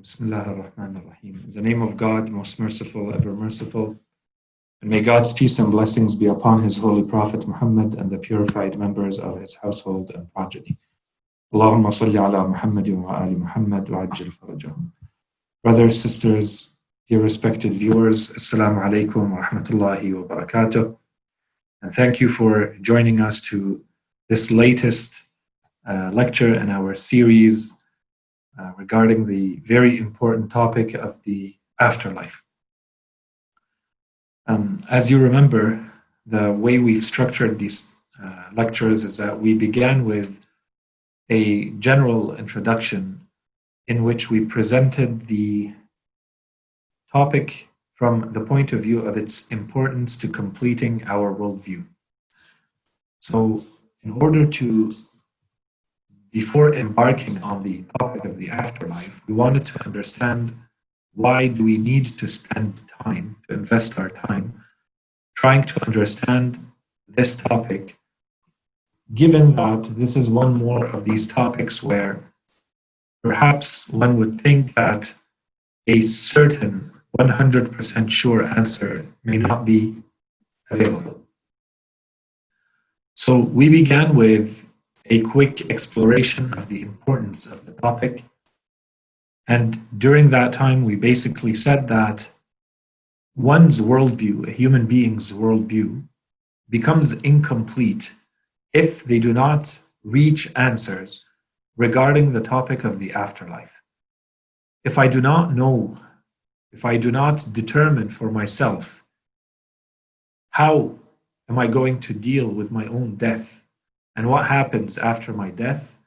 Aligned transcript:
Bismillah 0.00 0.44
ar-Rahman 0.46 0.96
ar-Rahim. 0.96 1.34
In 1.44 1.52
the 1.52 1.60
name 1.60 1.82
of 1.82 1.94
God, 1.98 2.30
most 2.30 2.58
merciful, 2.58 3.12
ever 3.12 3.34
merciful. 3.34 4.00
And 4.80 4.90
may 4.90 5.02
God's 5.02 5.34
peace 5.34 5.58
and 5.58 5.70
blessings 5.70 6.16
be 6.16 6.24
upon 6.24 6.62
his 6.62 6.78
holy 6.78 7.06
prophet 7.06 7.46
Muhammad 7.46 7.96
and 7.96 8.08
the 8.08 8.16
purified 8.16 8.78
members 8.78 9.18
of 9.18 9.38
his 9.38 9.56
household 9.56 10.10
and 10.14 10.32
progeny. 10.32 10.78
Allahumma 11.52 11.92
salli 11.92 12.16
ala 12.16 12.48
Muhammad 12.48 12.88
wa 12.88 13.20
ali 13.20 13.34
Muhammad 13.34 13.90
wa 13.90 14.06
ajil 14.06 14.32
farajahum. 14.38 14.90
Brothers, 15.62 16.00
sisters, 16.00 16.78
dear 17.06 17.20
respected 17.20 17.74
viewers, 17.74 18.30
Assalamu 18.30 18.80
alaikum 18.82 19.30
wa 19.32 19.44
rahmatullahi 19.44 20.14
wa 20.14 20.34
barakatuh. 20.34 20.96
And 21.82 21.94
thank 21.94 22.20
you 22.20 22.30
for 22.30 22.74
joining 22.80 23.20
us 23.20 23.42
to 23.50 23.84
this 24.30 24.50
latest 24.50 25.24
uh, 25.86 26.10
lecture 26.14 26.54
in 26.54 26.70
our 26.70 26.94
series 26.94 27.76
uh, 28.58 28.72
regarding 28.76 29.26
the 29.26 29.56
very 29.64 29.98
important 29.98 30.50
topic 30.50 30.94
of 30.94 31.22
the 31.22 31.54
afterlife. 31.80 32.42
Um, 34.46 34.80
as 34.90 35.10
you 35.10 35.18
remember, 35.18 35.86
the 36.26 36.52
way 36.52 36.78
we've 36.78 37.04
structured 37.04 37.58
these 37.58 37.96
uh, 38.22 38.44
lectures 38.52 39.04
is 39.04 39.16
that 39.16 39.38
we 39.38 39.54
began 39.54 40.04
with 40.04 40.46
a 41.30 41.70
general 41.78 42.34
introduction 42.36 43.18
in 43.86 44.04
which 44.04 44.30
we 44.30 44.44
presented 44.44 45.26
the 45.26 45.72
topic 47.12 47.68
from 47.94 48.32
the 48.32 48.40
point 48.40 48.72
of 48.72 48.82
view 48.82 49.00
of 49.02 49.16
its 49.16 49.48
importance 49.48 50.16
to 50.16 50.28
completing 50.28 51.02
our 51.06 51.34
worldview. 51.34 51.84
So, 53.18 53.60
in 54.02 54.12
order 54.12 54.46
to 54.46 54.90
before 56.32 56.74
embarking 56.74 57.36
on 57.44 57.62
the 57.62 57.82
topic 57.98 58.24
of 58.24 58.36
the 58.36 58.50
afterlife, 58.50 59.20
we 59.26 59.34
wanted 59.34 59.66
to 59.66 59.84
understand 59.84 60.52
why 61.14 61.48
do 61.48 61.64
we 61.64 61.76
need 61.76 62.06
to 62.18 62.28
spend 62.28 62.82
time, 63.02 63.36
to 63.48 63.54
invest 63.54 63.98
our 63.98 64.08
time, 64.08 64.52
trying 65.36 65.64
to 65.64 65.86
understand 65.86 66.58
this 67.08 67.34
topic, 67.36 67.96
given 69.14 69.56
that 69.56 69.82
this 69.96 70.16
is 70.16 70.30
one 70.30 70.54
more 70.54 70.86
of 70.86 71.04
these 71.04 71.26
topics 71.26 71.82
where 71.82 72.22
perhaps 73.24 73.88
one 73.88 74.16
would 74.18 74.40
think 74.40 74.74
that 74.74 75.12
a 75.88 76.00
certain 76.02 76.80
100% 77.18 78.10
sure 78.10 78.44
answer 78.44 79.04
may 79.24 79.36
not 79.36 79.64
be 79.64 79.96
available. 80.70 81.20
So 83.14 83.40
we 83.40 83.68
began 83.68 84.14
with 84.14 84.59
a 85.10 85.20
quick 85.22 85.70
exploration 85.70 86.54
of 86.54 86.68
the 86.68 86.82
importance 86.82 87.50
of 87.50 87.66
the 87.66 87.72
topic. 87.72 88.24
And 89.48 89.76
during 89.98 90.30
that 90.30 90.52
time, 90.52 90.84
we 90.84 90.94
basically 90.94 91.54
said 91.54 91.88
that 91.88 92.30
one's 93.34 93.80
worldview, 93.80 94.46
a 94.46 94.52
human 94.52 94.86
being's 94.86 95.32
worldview, 95.32 96.04
becomes 96.68 97.12
incomplete 97.22 98.14
if 98.72 99.02
they 99.02 99.18
do 99.18 99.32
not 99.32 99.76
reach 100.04 100.48
answers 100.54 101.26
regarding 101.76 102.32
the 102.32 102.40
topic 102.40 102.84
of 102.84 103.00
the 103.00 103.12
afterlife. 103.12 103.72
If 104.84 104.96
I 104.96 105.08
do 105.08 105.20
not 105.20 105.52
know, 105.54 105.98
if 106.70 106.84
I 106.84 106.96
do 106.96 107.10
not 107.10 107.44
determine 107.52 108.08
for 108.08 108.30
myself, 108.30 109.02
how 110.50 110.94
am 111.48 111.58
I 111.58 111.66
going 111.66 112.00
to 112.02 112.14
deal 112.14 112.48
with 112.48 112.70
my 112.70 112.86
own 112.86 113.16
death? 113.16 113.59
And 114.16 114.28
what 114.28 114.46
happens 114.46 114.98
after 114.98 115.32
my 115.32 115.50
death, 115.50 116.02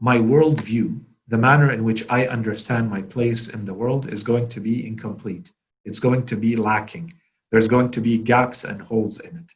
my 0.00 0.18
worldview, 0.18 0.98
the 1.28 1.38
manner 1.38 1.70
in 1.70 1.84
which 1.84 2.04
I 2.10 2.26
understand 2.26 2.90
my 2.90 3.02
place 3.02 3.48
in 3.48 3.64
the 3.64 3.74
world, 3.74 4.12
is 4.12 4.22
going 4.22 4.48
to 4.50 4.60
be 4.60 4.86
incomplete. 4.86 5.52
It's 5.84 6.00
going 6.00 6.26
to 6.26 6.36
be 6.36 6.56
lacking. 6.56 7.12
There's 7.50 7.68
going 7.68 7.90
to 7.92 8.00
be 8.00 8.18
gaps 8.18 8.64
and 8.64 8.80
holes 8.80 9.20
in 9.20 9.36
it. 9.36 9.52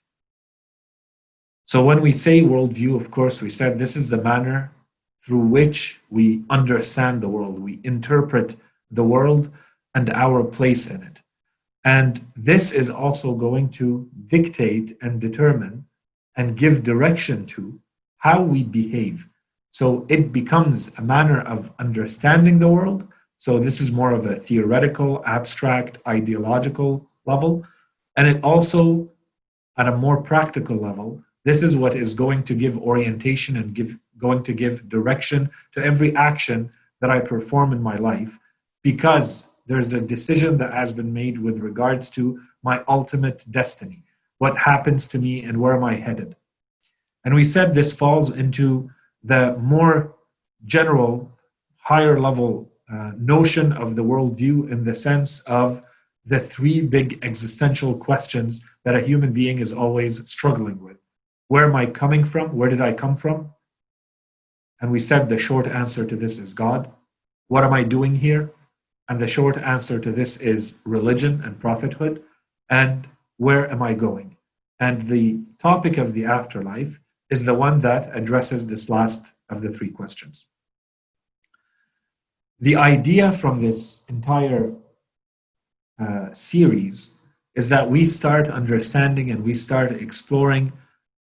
So, 1.64 1.84
when 1.84 2.00
we 2.00 2.12
say 2.12 2.42
worldview, 2.42 2.94
of 3.00 3.10
course, 3.10 3.42
we 3.42 3.50
said 3.50 3.78
this 3.78 3.96
is 3.96 4.08
the 4.08 4.22
manner 4.22 4.70
through 5.24 5.46
which 5.46 5.98
we 6.10 6.44
understand 6.50 7.20
the 7.20 7.28
world, 7.28 7.58
we 7.58 7.80
interpret 7.82 8.54
the 8.90 9.02
world 9.02 9.50
and 9.94 10.10
our 10.10 10.44
place 10.44 10.88
in 10.88 11.02
it. 11.02 11.22
And 11.84 12.20
this 12.36 12.72
is 12.72 12.90
also 12.90 13.34
going 13.34 13.70
to 13.70 14.08
dictate 14.28 14.96
and 15.02 15.20
determine 15.20 15.85
and 16.36 16.56
give 16.56 16.84
direction 16.84 17.46
to 17.46 17.78
how 18.18 18.42
we 18.42 18.64
behave. 18.64 19.26
So 19.70 20.06
it 20.08 20.32
becomes 20.32 20.96
a 20.98 21.02
manner 21.02 21.40
of 21.42 21.70
understanding 21.78 22.58
the 22.58 22.68
world. 22.68 23.08
So 23.36 23.58
this 23.58 23.80
is 23.80 23.92
more 23.92 24.12
of 24.12 24.26
a 24.26 24.36
theoretical, 24.36 25.22
abstract, 25.26 25.98
ideological 26.06 27.08
level. 27.26 27.66
And 28.16 28.26
it 28.26 28.42
also, 28.42 29.10
at 29.76 29.88
a 29.88 29.96
more 29.96 30.22
practical 30.22 30.76
level, 30.76 31.22
this 31.44 31.62
is 31.62 31.76
what 31.76 31.94
is 31.94 32.14
going 32.14 32.42
to 32.44 32.54
give 32.54 32.78
orientation 32.78 33.56
and 33.56 33.74
give 33.74 33.96
going 34.18 34.42
to 34.42 34.52
give 34.54 34.88
direction 34.88 35.50
to 35.72 35.84
every 35.84 36.16
action 36.16 36.70
that 37.00 37.10
I 37.10 37.20
perform 37.20 37.72
in 37.72 37.82
my 37.82 37.96
life 37.96 38.38
because 38.82 39.52
there's 39.66 39.92
a 39.92 40.00
decision 40.00 40.56
that 40.58 40.72
has 40.72 40.94
been 40.94 41.12
made 41.12 41.38
with 41.38 41.58
regards 41.58 42.08
to 42.10 42.40
my 42.62 42.82
ultimate 42.88 43.44
destiny 43.50 44.02
what 44.38 44.56
happens 44.58 45.08
to 45.08 45.18
me 45.18 45.44
and 45.44 45.60
where 45.60 45.74
am 45.74 45.84
I 45.84 45.94
headed. 45.94 46.36
And 47.24 47.34
we 47.34 47.44
said 47.44 47.74
this 47.74 47.92
falls 47.92 48.36
into 48.36 48.88
the 49.22 49.56
more 49.56 50.14
general, 50.64 51.30
higher 51.76 52.18
level 52.18 52.68
uh, 52.92 53.12
notion 53.16 53.72
of 53.72 53.96
the 53.96 54.04
worldview 54.04 54.70
in 54.70 54.84
the 54.84 54.94
sense 54.94 55.40
of 55.40 55.82
the 56.24 56.38
three 56.38 56.86
big 56.86 57.18
existential 57.22 57.96
questions 57.96 58.62
that 58.84 58.96
a 58.96 59.00
human 59.00 59.32
being 59.32 59.58
is 59.58 59.72
always 59.72 60.28
struggling 60.28 60.82
with. 60.82 60.98
Where 61.48 61.64
am 61.64 61.76
I 61.76 61.86
coming 61.86 62.24
from? 62.24 62.56
Where 62.56 62.68
did 62.68 62.80
I 62.80 62.92
come 62.92 63.16
from? 63.16 63.52
And 64.80 64.90
we 64.90 64.98
said 64.98 65.28
the 65.28 65.38
short 65.38 65.66
answer 65.68 66.04
to 66.04 66.16
this 66.16 66.38
is 66.38 66.52
God. 66.52 66.90
What 67.48 67.64
am 67.64 67.72
I 67.72 67.84
doing 67.84 68.14
here? 68.14 68.50
And 69.08 69.20
the 69.20 69.28
short 69.28 69.56
answer 69.56 70.00
to 70.00 70.10
this 70.10 70.38
is 70.38 70.82
religion 70.84 71.40
and 71.44 71.58
prophethood. 71.58 72.22
And 72.70 73.06
where 73.38 73.70
am 73.70 73.82
I 73.82 73.94
going? 73.94 74.36
And 74.80 75.02
the 75.02 75.44
topic 75.60 75.98
of 75.98 76.12
the 76.12 76.26
afterlife 76.26 77.00
is 77.30 77.44
the 77.44 77.54
one 77.54 77.80
that 77.80 78.14
addresses 78.16 78.66
this 78.66 78.88
last 78.88 79.32
of 79.48 79.62
the 79.62 79.70
three 79.70 79.90
questions. 79.90 80.46
The 82.60 82.76
idea 82.76 83.32
from 83.32 83.60
this 83.60 84.06
entire 84.08 84.72
uh, 85.98 86.32
series 86.32 87.14
is 87.54 87.68
that 87.70 87.90
we 87.90 88.04
start 88.04 88.48
understanding 88.48 89.30
and 89.30 89.42
we 89.42 89.54
start 89.54 89.92
exploring 89.92 90.72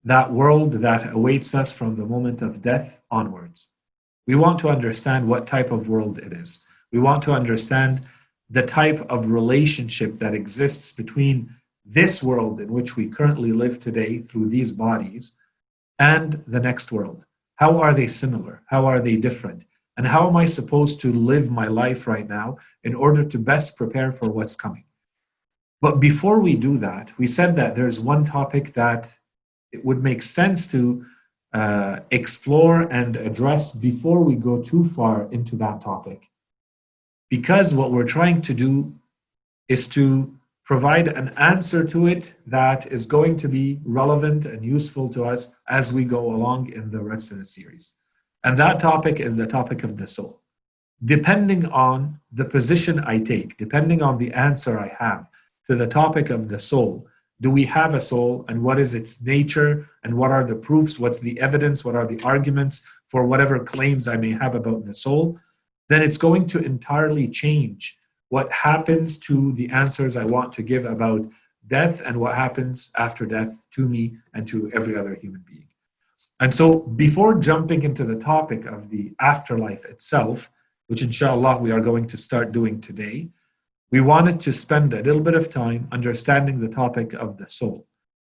that 0.04 0.30
world 0.30 0.72
that 0.74 1.12
awaits 1.12 1.54
us 1.54 1.76
from 1.76 1.96
the 1.96 2.06
moment 2.06 2.40
of 2.40 2.62
death 2.62 3.00
onwards. 3.10 3.68
We 4.26 4.36
want 4.36 4.58
to 4.60 4.68
understand 4.68 5.28
what 5.28 5.46
type 5.46 5.70
of 5.70 5.88
world 5.88 6.18
it 6.18 6.32
is. 6.32 6.64
We 6.92 7.00
want 7.00 7.22
to 7.24 7.32
understand 7.32 8.02
the 8.48 8.66
type 8.66 9.00
of 9.10 9.30
relationship 9.30 10.14
that 10.14 10.34
exists 10.34 10.92
between 10.92 11.54
this 11.92 12.22
world 12.22 12.60
in 12.60 12.72
which 12.72 12.96
we 12.96 13.08
currently 13.08 13.52
live 13.52 13.80
today 13.80 14.18
through 14.18 14.48
these 14.48 14.72
bodies 14.72 15.32
and 15.98 16.34
the 16.46 16.60
next 16.60 16.92
world. 16.92 17.26
How 17.56 17.78
are 17.78 17.92
they 17.92 18.06
similar? 18.06 18.62
How 18.66 18.86
are 18.86 19.00
they 19.00 19.16
different? 19.16 19.66
And 19.96 20.06
how 20.06 20.28
am 20.28 20.36
I 20.36 20.44
supposed 20.44 21.00
to 21.02 21.12
live 21.12 21.50
my 21.50 21.66
life 21.66 22.06
right 22.06 22.28
now 22.28 22.56
in 22.84 22.94
order 22.94 23.24
to 23.24 23.38
best 23.38 23.76
prepare 23.76 24.12
for 24.12 24.30
what's 24.30 24.56
coming? 24.56 24.84
But 25.82 26.00
before 26.00 26.40
we 26.40 26.56
do 26.56 26.78
that, 26.78 27.12
we 27.18 27.26
said 27.26 27.56
that 27.56 27.74
there's 27.74 28.00
one 28.00 28.24
topic 28.24 28.72
that 28.74 29.12
it 29.72 29.84
would 29.84 30.02
make 30.02 30.22
sense 30.22 30.66
to 30.68 31.04
uh, 31.52 32.00
explore 32.12 32.82
and 32.92 33.16
address 33.16 33.72
before 33.72 34.22
we 34.22 34.36
go 34.36 34.62
too 34.62 34.84
far 34.84 35.28
into 35.32 35.56
that 35.56 35.80
topic. 35.80 36.30
Because 37.30 37.74
what 37.74 37.90
we're 37.90 38.06
trying 38.06 38.42
to 38.42 38.54
do 38.54 38.92
is 39.68 39.88
to 39.88 40.32
provide 40.70 41.08
an 41.08 41.32
answer 41.36 41.82
to 41.84 42.06
it 42.06 42.32
that 42.46 42.86
is 42.92 43.04
going 43.04 43.36
to 43.36 43.48
be 43.48 43.80
relevant 43.84 44.46
and 44.46 44.64
useful 44.64 45.08
to 45.08 45.24
us 45.24 45.56
as 45.68 45.92
we 45.92 46.04
go 46.04 46.32
along 46.32 46.72
in 46.72 46.92
the 46.92 47.02
rest 47.02 47.32
of 47.32 47.38
the 47.38 47.44
series. 47.44 47.96
And 48.44 48.56
that 48.56 48.78
topic 48.78 49.18
is 49.18 49.36
the 49.36 49.48
topic 49.48 49.82
of 49.82 49.96
the 49.96 50.06
soul. 50.06 50.38
Depending 51.04 51.66
on 51.66 52.20
the 52.30 52.44
position 52.44 53.00
I 53.00 53.18
take, 53.18 53.56
depending 53.56 54.00
on 54.00 54.16
the 54.16 54.32
answer 54.32 54.78
I 54.78 54.94
have 54.96 55.26
to 55.66 55.74
the 55.74 55.88
topic 55.88 56.30
of 56.30 56.48
the 56.48 56.60
soul, 56.60 57.04
do 57.40 57.50
we 57.50 57.64
have 57.64 57.94
a 57.94 58.06
soul 58.12 58.44
and 58.46 58.62
what 58.62 58.78
is 58.78 58.94
its 58.94 59.20
nature 59.20 59.88
and 60.04 60.14
what 60.14 60.30
are 60.30 60.44
the 60.44 60.54
proofs, 60.54 61.00
what's 61.00 61.18
the 61.18 61.40
evidence, 61.40 61.84
what 61.84 61.96
are 61.96 62.06
the 62.06 62.22
arguments 62.22 62.80
for 63.08 63.26
whatever 63.26 63.58
claims 63.58 64.06
I 64.06 64.16
may 64.16 64.30
have 64.30 64.54
about 64.54 64.84
the 64.84 64.94
soul, 64.94 65.36
then 65.88 66.00
it's 66.00 66.16
going 66.26 66.46
to 66.46 66.64
entirely 66.64 67.26
change 67.26 67.98
what 68.30 68.50
happens 68.50 69.18
to 69.18 69.52
the 69.52 69.68
answers 69.70 70.16
I 70.16 70.24
want 70.24 70.52
to 70.54 70.62
give 70.62 70.86
about 70.86 71.28
death 71.66 72.00
and 72.04 72.18
what 72.18 72.34
happens 72.34 72.90
after 72.96 73.26
death 73.26 73.66
to 73.72 73.88
me 73.88 74.16
and 74.34 74.48
to 74.48 74.70
every 74.72 74.96
other 74.96 75.14
human 75.14 75.44
being. 75.46 75.66
And 76.40 76.54
so, 76.54 76.80
before 76.96 77.38
jumping 77.38 77.82
into 77.82 78.04
the 78.04 78.18
topic 78.18 78.64
of 78.64 78.88
the 78.88 79.12
afterlife 79.20 79.84
itself, 79.84 80.50
which 80.86 81.02
inshallah 81.02 81.58
we 81.58 81.70
are 81.70 81.80
going 81.80 82.06
to 82.08 82.16
start 82.16 82.52
doing 82.52 82.80
today, 82.80 83.28
we 83.90 84.00
wanted 84.00 84.40
to 84.42 84.52
spend 84.52 84.94
a 84.94 85.02
little 85.02 85.20
bit 85.20 85.34
of 85.34 85.50
time 85.50 85.88
understanding 85.92 86.58
the 86.58 86.68
topic 86.68 87.12
of 87.12 87.36
the 87.36 87.48
soul 87.48 87.86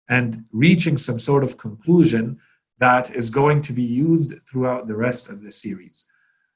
and 0.09 0.45
reaching 0.53 0.99
some 0.99 1.19
sort 1.19 1.45
of 1.45 1.57
conclusion 1.59 2.39
that 2.79 3.15
is 3.15 3.31
going 3.31 3.63
to 3.63 3.73
be 3.73 3.83
used 3.83 4.35
throughout 4.43 4.89
the 4.89 4.97
rest 4.97 5.29
of 5.29 5.43
the 5.43 5.53
series. 5.53 6.07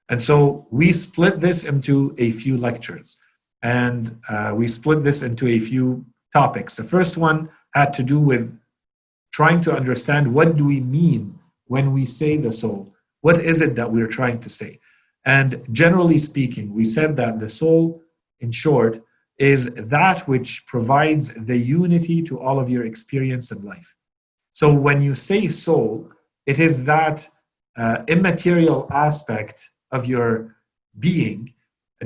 And 0.09 0.21
so 0.21 0.67
we 0.71 0.93
split 0.93 1.41
this 1.41 1.65
into 1.65 2.15
a 2.19 2.33
few 2.33 2.59
lectures 2.59 3.21
and 3.67 4.17
uh, 4.29 4.53
we 4.55 4.69
split 4.69 5.03
this 5.03 5.23
into 5.23 5.49
a 5.49 5.59
few 5.59 6.07
topics. 6.33 6.77
The 6.77 6.85
first 6.85 7.17
one 7.17 7.51
had 7.75 7.93
to 7.95 8.05
do 8.05 8.21
with 8.21 8.57
trying 9.33 9.61
to 9.63 9.77
understand 9.81 10.33
what 10.33 10.57
do 10.57 10.65
we 10.67 10.81
mean 10.83 11.35
when 11.67 11.93
we 11.93 12.05
say 12.05 12.37
the 12.37 12.53
soul? 12.53 12.95
What 13.23 13.41
is 13.41 13.61
it 13.61 13.75
that 13.75 13.91
we're 13.91 14.07
trying 14.19 14.39
to 14.43 14.49
say? 14.49 14.79
And 15.25 15.61
generally 15.73 16.19
speaking, 16.19 16.73
we 16.73 16.85
said 16.85 17.17
that 17.17 17.41
the 17.41 17.49
soul, 17.49 18.01
in 18.39 18.53
short, 18.53 19.01
is 19.39 19.75
that 19.97 20.29
which 20.29 20.65
provides 20.69 21.35
the 21.35 21.59
unity 21.59 22.23
to 22.23 22.39
all 22.39 22.61
of 22.61 22.71
your 22.71 22.87
experience 22.87 23.51
in 23.51 23.65
life. 23.65 23.91
So 24.53 24.73
when 24.73 25.03
you 25.03 25.17
say 25.17 25.49
soul, 25.49 26.09
it 26.47 26.61
is 26.61 26.85
that 26.85 27.29
uh, 27.77 28.05
immaterial 28.07 28.87
aspect 28.93 29.69
of 29.91 30.07
your 30.07 30.57
being, 31.01 31.53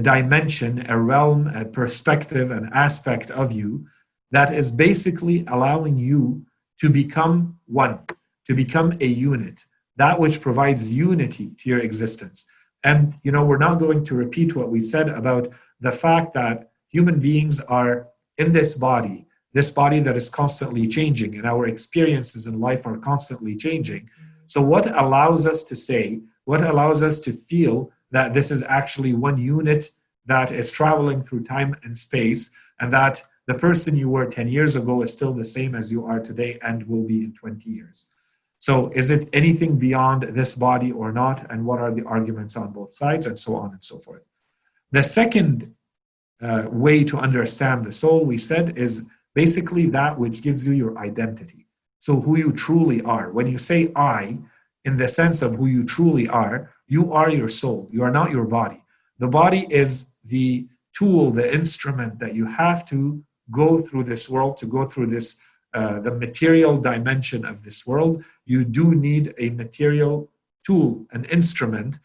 dimension, 0.02 0.86
a 0.88 0.98
realm, 0.98 1.48
a 1.48 1.64
perspective, 1.64 2.50
an 2.50 2.70
aspect 2.72 3.30
of 3.30 3.52
you 3.52 3.86
that 4.30 4.54
is 4.54 4.70
basically 4.70 5.44
allowing 5.48 5.96
you 5.96 6.44
to 6.80 6.88
become 6.88 7.58
one, 7.66 7.98
to 8.46 8.54
become 8.54 8.92
a 9.00 9.06
unit, 9.06 9.64
that 9.96 10.18
which 10.18 10.40
provides 10.40 10.92
unity 10.92 11.50
to 11.58 11.68
your 11.68 11.80
existence. 11.80 12.46
And, 12.84 13.14
you 13.22 13.32
know, 13.32 13.44
we're 13.44 13.58
not 13.58 13.78
going 13.78 14.04
to 14.06 14.14
repeat 14.14 14.56
what 14.56 14.70
we 14.70 14.80
said 14.80 15.08
about 15.08 15.48
the 15.80 15.92
fact 15.92 16.32
that 16.34 16.70
human 16.88 17.20
beings 17.20 17.60
are 17.60 18.08
in 18.38 18.52
this 18.52 18.74
body, 18.74 19.26
this 19.52 19.70
body 19.70 20.00
that 20.00 20.16
is 20.16 20.30
constantly 20.30 20.86
changing, 20.88 21.36
and 21.36 21.46
our 21.46 21.66
experiences 21.66 22.46
in 22.46 22.60
life 22.60 22.86
are 22.86 22.96
constantly 22.96 23.56
changing. 23.56 24.08
So, 24.46 24.62
what 24.62 24.86
allows 24.98 25.46
us 25.46 25.64
to 25.64 25.76
say, 25.76 26.20
what 26.44 26.62
allows 26.62 27.02
us 27.02 27.20
to 27.20 27.32
feel 27.32 27.92
that 28.10 28.34
this 28.34 28.50
is 28.50 28.62
actually 28.62 29.14
one 29.14 29.36
unit 29.36 29.90
that 30.26 30.52
is 30.52 30.70
traveling 30.70 31.22
through 31.22 31.44
time 31.44 31.74
and 31.82 31.96
space, 31.96 32.50
and 32.80 32.92
that 32.92 33.22
the 33.46 33.54
person 33.54 33.96
you 33.96 34.08
were 34.08 34.26
10 34.26 34.48
years 34.48 34.76
ago 34.76 35.02
is 35.02 35.12
still 35.12 35.32
the 35.32 35.44
same 35.44 35.74
as 35.74 35.90
you 35.90 36.06
are 36.06 36.20
today 36.20 36.58
and 36.62 36.86
will 36.86 37.02
be 37.02 37.24
in 37.24 37.32
20 37.32 37.68
years. 37.68 38.06
So, 38.60 38.90
is 38.90 39.10
it 39.10 39.28
anything 39.32 39.78
beyond 39.78 40.22
this 40.34 40.54
body 40.54 40.92
or 40.92 41.12
not? 41.12 41.50
And 41.50 41.64
what 41.64 41.80
are 41.80 41.90
the 41.90 42.04
arguments 42.04 42.56
on 42.56 42.72
both 42.72 42.92
sides, 42.92 43.26
and 43.26 43.38
so 43.38 43.56
on 43.56 43.72
and 43.72 43.82
so 43.82 43.98
forth. 43.98 44.28
The 44.92 45.02
second 45.02 45.74
uh, 46.42 46.66
way 46.70 47.02
to 47.04 47.16
understand 47.16 47.84
the 47.84 47.92
soul, 47.92 48.24
we 48.24 48.36
said, 48.36 48.76
is 48.76 49.06
basically 49.34 49.86
that 49.86 50.18
which 50.18 50.42
gives 50.42 50.66
you 50.66 50.74
your 50.74 50.98
identity. 50.98 51.66
So, 52.00 52.20
who 52.20 52.36
you 52.36 52.52
truly 52.52 53.00
are. 53.02 53.32
When 53.32 53.46
you 53.46 53.56
say 53.56 53.90
I, 53.96 54.36
in 54.84 54.98
the 54.98 55.08
sense 55.08 55.40
of 55.40 55.54
who 55.54 55.66
you 55.66 55.84
truly 55.84 56.28
are, 56.28 56.70
you 56.90 57.12
are 57.12 57.30
your 57.30 57.48
soul. 57.48 57.88
You 57.90 58.02
are 58.02 58.10
not 58.10 58.30
your 58.30 58.44
body. 58.44 58.82
The 59.20 59.28
body 59.28 59.66
is 59.70 60.06
the 60.24 60.66
tool, 60.92 61.30
the 61.30 61.54
instrument 61.54 62.18
that 62.18 62.34
you 62.34 62.44
have 62.44 62.84
to 62.86 63.22
go 63.50 63.78
through 63.78 64.04
this 64.04 64.28
world, 64.28 64.56
to 64.58 64.66
go 64.66 64.84
through 64.84 65.06
this, 65.06 65.40
uh, 65.72 66.00
the 66.00 66.14
material 66.14 66.76
dimension 66.80 67.44
of 67.44 67.62
this 67.62 67.86
world, 67.86 68.24
you 68.44 68.64
do 68.64 68.94
need 68.94 69.32
a 69.38 69.50
material 69.50 70.28
tool, 70.66 71.06
an 71.12 71.24
instrument, 71.26 72.00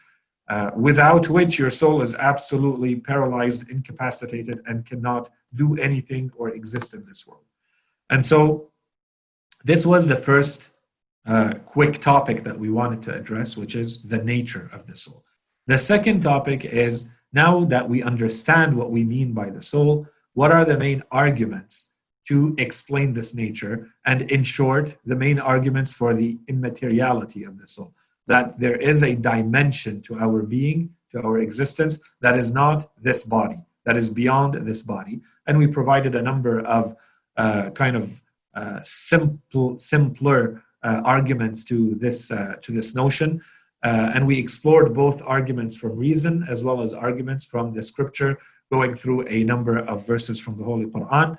uh, 0.48 0.70
without 0.76 1.28
which 1.28 1.58
your 1.58 1.70
soul 1.70 2.00
is 2.00 2.14
absolutely 2.14 2.94
paralyzed, 2.94 3.68
incapacitated, 3.68 4.60
and 4.66 4.86
cannot 4.86 5.30
do 5.56 5.76
anything 5.78 6.30
or 6.36 6.50
exist 6.50 6.94
in 6.94 7.04
this 7.04 7.26
world. 7.26 7.44
And 8.10 8.24
so, 8.24 8.68
this 9.64 9.84
was 9.84 10.06
the 10.06 10.14
first 10.14 10.75
quick 11.64 11.98
topic 12.00 12.42
that 12.42 12.58
we 12.58 12.70
wanted 12.70 13.02
to 13.02 13.14
address, 13.14 13.56
which 13.56 13.74
is 13.74 14.02
the 14.02 14.22
nature 14.22 14.70
of 14.72 14.86
the 14.86 14.96
soul. 14.96 15.22
The 15.66 15.78
second 15.78 16.22
topic 16.22 16.64
is 16.64 17.08
now 17.32 17.64
that 17.64 17.88
we 17.88 18.02
understand 18.02 18.76
what 18.76 18.90
we 18.90 19.04
mean 19.04 19.32
by 19.32 19.50
the 19.50 19.62
soul, 19.62 20.06
what 20.34 20.52
are 20.52 20.64
the 20.64 20.78
main 20.78 21.02
arguments 21.10 21.90
to 22.28 22.54
explain 22.58 23.12
this 23.12 23.34
nature? 23.34 23.88
And 24.04 24.30
in 24.30 24.44
short, 24.44 24.96
the 25.04 25.16
main 25.16 25.38
arguments 25.38 25.92
for 25.92 26.14
the 26.14 26.38
immateriality 26.48 27.44
of 27.44 27.58
the 27.58 27.66
soul 27.66 27.92
that 28.26 28.58
there 28.58 28.76
is 28.76 29.02
a 29.02 29.14
dimension 29.14 30.02
to 30.02 30.18
our 30.18 30.42
being, 30.42 30.90
to 31.12 31.22
our 31.22 31.38
existence, 31.38 32.00
that 32.20 32.36
is 32.36 32.52
not 32.52 32.90
this 33.00 33.24
body, 33.24 33.58
that 33.84 33.96
is 33.96 34.10
beyond 34.10 34.54
this 34.66 34.82
body. 34.82 35.20
And 35.46 35.56
we 35.58 35.66
provided 35.66 36.14
a 36.16 36.22
number 36.22 36.60
of 36.60 36.96
uh, 37.36 37.70
kind 37.70 37.96
of 37.96 38.20
uh, 38.54 38.80
simple, 38.82 39.78
simpler 39.78 40.62
arguments 40.82 41.64
to 41.64 41.94
this 41.96 42.30
uh, 42.30 42.54
to 42.62 42.72
this 42.72 42.94
notion. 42.94 43.40
Uh, 43.82 44.10
and 44.14 44.26
we 44.26 44.38
explored 44.38 44.94
both 44.94 45.22
arguments 45.22 45.76
from 45.76 45.96
reason 45.96 46.44
as 46.48 46.64
well 46.64 46.82
as 46.82 46.94
arguments 46.94 47.44
from 47.44 47.72
the 47.72 47.82
scripture 47.82 48.38
going 48.72 48.94
through 48.94 49.26
a 49.28 49.44
number 49.44 49.78
of 49.78 50.06
verses 50.06 50.40
from 50.40 50.56
the 50.56 50.64
Holy 50.64 50.86
Quran, 50.86 51.38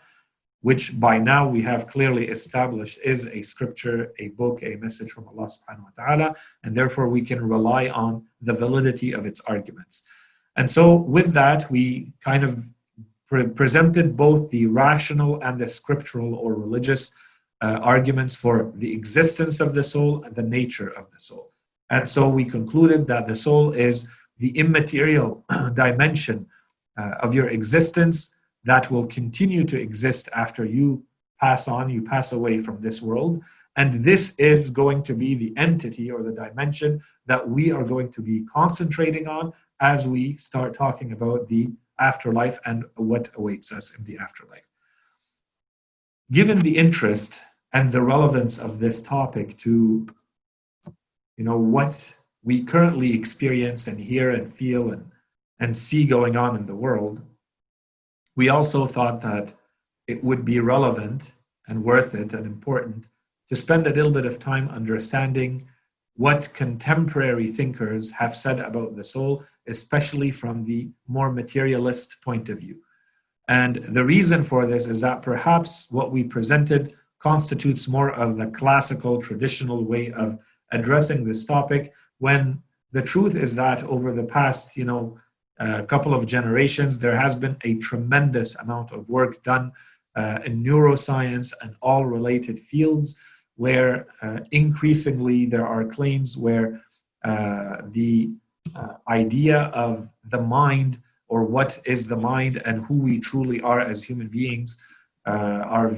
which 0.62 0.98
by 1.00 1.18
now 1.18 1.48
we 1.48 1.62
have 1.62 1.88
clearly 1.88 2.28
established 2.30 3.00
is 3.04 3.28
a 3.28 3.42
scripture, 3.42 4.14
a 4.20 4.30
book, 4.30 4.64
a 4.64 4.76
message 4.78 5.12
from 5.12 5.28
Allah 5.28 5.48
subhanahu 5.48 5.88
wa 5.90 6.06
ta'ala, 6.06 6.36
and 6.64 6.74
therefore 6.74 7.10
we 7.10 7.22
can 7.22 7.46
rely 7.46 7.90
on 7.90 8.26
the 8.42 8.54
validity 8.54 9.12
of 9.14 9.26
its 9.26 9.42
arguments. 9.42 10.08
And 10.56 10.70
so 10.70 10.96
with 10.96 11.34
that, 11.34 11.70
we 11.70 12.14
kind 12.24 12.44
of 12.44 12.66
pre- 13.28 13.50
presented 13.50 14.16
both 14.16 14.50
the 14.50 14.66
rational 14.68 15.42
and 15.42 15.60
the 15.60 15.68
scriptural 15.68 16.36
or 16.36 16.54
religious 16.56 17.14
uh, 17.62 17.80
arguments 17.82 18.36
for 18.36 18.72
the 18.76 18.94
existence 18.94 19.60
of 19.60 19.74
the 19.74 19.84
soul 19.84 20.24
and 20.24 20.36
the 20.36 20.44
nature 20.44 20.90
of 20.90 21.10
the 21.12 21.20
soul. 21.20 21.52
And 21.90 22.08
so 22.08 22.28
we 22.28 22.46
concluded 22.46 23.08
that 23.08 23.28
the 23.28 23.36
soul 23.36 23.72
is 23.72 24.08
the 24.38 24.58
immaterial 24.58 25.44
dimension 25.74 26.48
uh, 26.98 27.12
of 27.22 27.34
your 27.34 27.48
existence 27.50 28.36
that 28.64 28.92
will 28.92 29.08
continue 29.08 29.64
to 29.64 29.80
exist 29.80 30.30
after 30.34 30.66
you 30.66 31.04
pass 31.40 31.68
on, 31.68 31.90
you 31.90 32.02
pass 32.02 32.34
away 32.34 32.62
from 32.62 32.82
this 32.82 33.02
world. 33.02 33.42
And 33.78 34.04
this 34.04 34.34
is 34.38 34.72
going 34.72 35.04
to 35.04 35.14
be 35.14 35.36
the 35.36 35.54
entity 35.56 36.12
or 36.12 36.24
the 36.24 36.32
dimension 36.32 37.00
that 37.28 37.48
we 37.48 37.72
are 37.72 37.84
going 37.84 38.12
to 38.12 38.22
be 38.22 38.44
concentrating 38.46 39.28
on 39.28 39.54
as 39.80 40.08
we 40.08 40.36
start 40.38 40.74
talking 40.74 41.12
about 41.12 41.48
the 41.48 41.70
afterlife 42.00 42.60
and 42.66 42.86
what 42.96 43.30
awaits 43.36 43.72
us 43.72 43.96
in 43.96 44.04
the 44.04 44.18
afterlife. 44.18 44.67
Given 46.32 46.60
the 46.60 46.78
interest 46.78 47.42
and 47.74 47.92
the 47.92 48.02
relevance 48.02 48.60
of 48.60 48.80
this 48.80 49.02
topic 49.02 49.58
to 49.60 50.08
you 51.38 51.44
know 51.44 51.58
what 51.58 52.14
we 52.44 52.64
currently 52.64 53.14
experience 53.14 53.88
and 53.88 54.00
hear 54.00 54.32
and 54.32 54.54
feel 54.54 54.92
and 54.92 55.10
and 55.60 55.76
see 55.76 56.06
going 56.06 56.36
on 56.36 56.56
in 56.56 56.66
the 56.66 56.76
world, 56.76 57.22
we 58.36 58.50
also 58.50 58.86
thought 58.86 59.22
that 59.22 59.54
it 60.08 60.24
would 60.24 60.44
be 60.44 60.60
relevant 60.60 61.34
and 61.68 61.84
worth 61.84 62.14
it 62.14 62.34
and 62.34 62.46
important 62.46 63.08
to 63.50 63.56
spend 63.56 63.88
a 63.88 63.94
little 63.94 64.12
bit 64.12 64.26
of 64.26 64.40
time 64.40 64.68
understanding 64.70 65.66
what 66.16 66.52
contemporary 66.54 67.48
thinkers 67.48 68.12
have 68.12 68.36
said 68.36 68.60
about 68.60 68.96
the 68.96 69.04
soul, 69.04 69.44
especially 69.68 70.32
from 70.32 70.66
the 70.66 70.90
more 71.08 71.32
materialist 71.32 72.22
point 72.22 72.50
of 72.50 72.60
view. 72.60 72.82
And 73.48 73.76
the 73.76 74.04
reason 74.04 74.44
for 74.44 74.66
this 74.66 74.88
is 74.88 75.02
that 75.02 75.22
perhaps 75.22 75.90
what 75.92 76.12
we 76.12 76.24
presented 76.24 76.94
constitutes 77.20 77.88
more 77.88 78.12
of 78.12 78.38
the 78.38 78.48
classical, 78.48 79.22
traditional 79.22 79.86
way 79.86 80.12
of 80.12 80.40
addressing 80.72 81.24
this 81.24 81.46
topic, 81.46 81.94
when 82.20 82.62
the 82.92 83.02
truth 83.02 83.36
is 83.36 83.56
that 83.56 83.84
over 83.84 84.12
the 84.12 84.24
past, 84.24 84.76
you 84.76 84.86
know, 84.86 85.18
a 85.60 85.86
couple 85.86 86.14
of 86.14 86.26
generations, 86.26 87.00
there 87.00 87.18
has 87.18 87.36
been 87.36 87.58
a 87.64 87.76
tremendous 87.76 88.56
amount 88.58 88.92
of 88.92 89.10
work 89.10 89.42
done 89.44 89.72
uh, 90.16 90.40
in 90.46 90.64
neuroscience 90.64 91.54
and 91.62 91.76
all 91.82 92.06
related 92.06 92.60
fields, 92.60 93.20
where 93.56 94.06
uh, 94.22 94.40
increasingly 94.52 95.46
there 95.46 95.66
are 95.66 95.86
claims 95.86 96.38
where 96.38 96.82
uh, 97.24 97.78
the 97.90 98.32
uh, 98.76 98.94
idea 99.08 99.64
of 99.74 100.10
the 100.26 100.42
mind 100.42 101.00
or 101.28 101.44
what 101.44 101.80
is 101.86 102.08
the 102.08 102.16
mind 102.16 102.62
and 102.66 102.86
who 102.86 102.96
we 102.96 103.20
truly 103.20 103.60
are 103.62 103.82
as 103.82 104.04
human 104.04 104.28
beings 104.28 104.84
uh, 105.26 105.64
are 105.66 105.92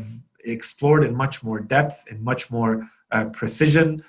explored 0.45 1.03
in 1.03 1.15
much 1.15 1.43
more 1.43 1.59
depth, 1.59 2.05
in 2.09 2.23
much 2.23 2.49
more 2.49 2.87
uh, 3.11 3.25
precision, 3.25 4.03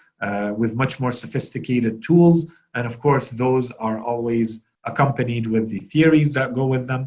with 0.57 0.75
much 0.75 1.00
more 1.00 1.12
sophisticated 1.12 2.03
tools. 2.03 2.53
And 2.75 2.87
of 2.87 3.00
course, 3.00 3.31
those 3.31 3.73
are 3.73 3.99
always 4.00 4.65
accompanied 4.85 5.47
with 5.47 5.69
the 5.69 5.81
theories 5.81 6.35
that 6.35 6.55
go 6.55 6.67
with 6.67 6.87
them. 6.87 7.07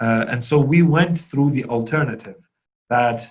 Uh, 0.00 0.26
and 0.28 0.44
so 0.44 0.58
we 0.58 0.82
went 0.82 1.18
through 1.18 1.50
the 1.50 1.64
alternative 1.66 2.38
that, 2.90 3.28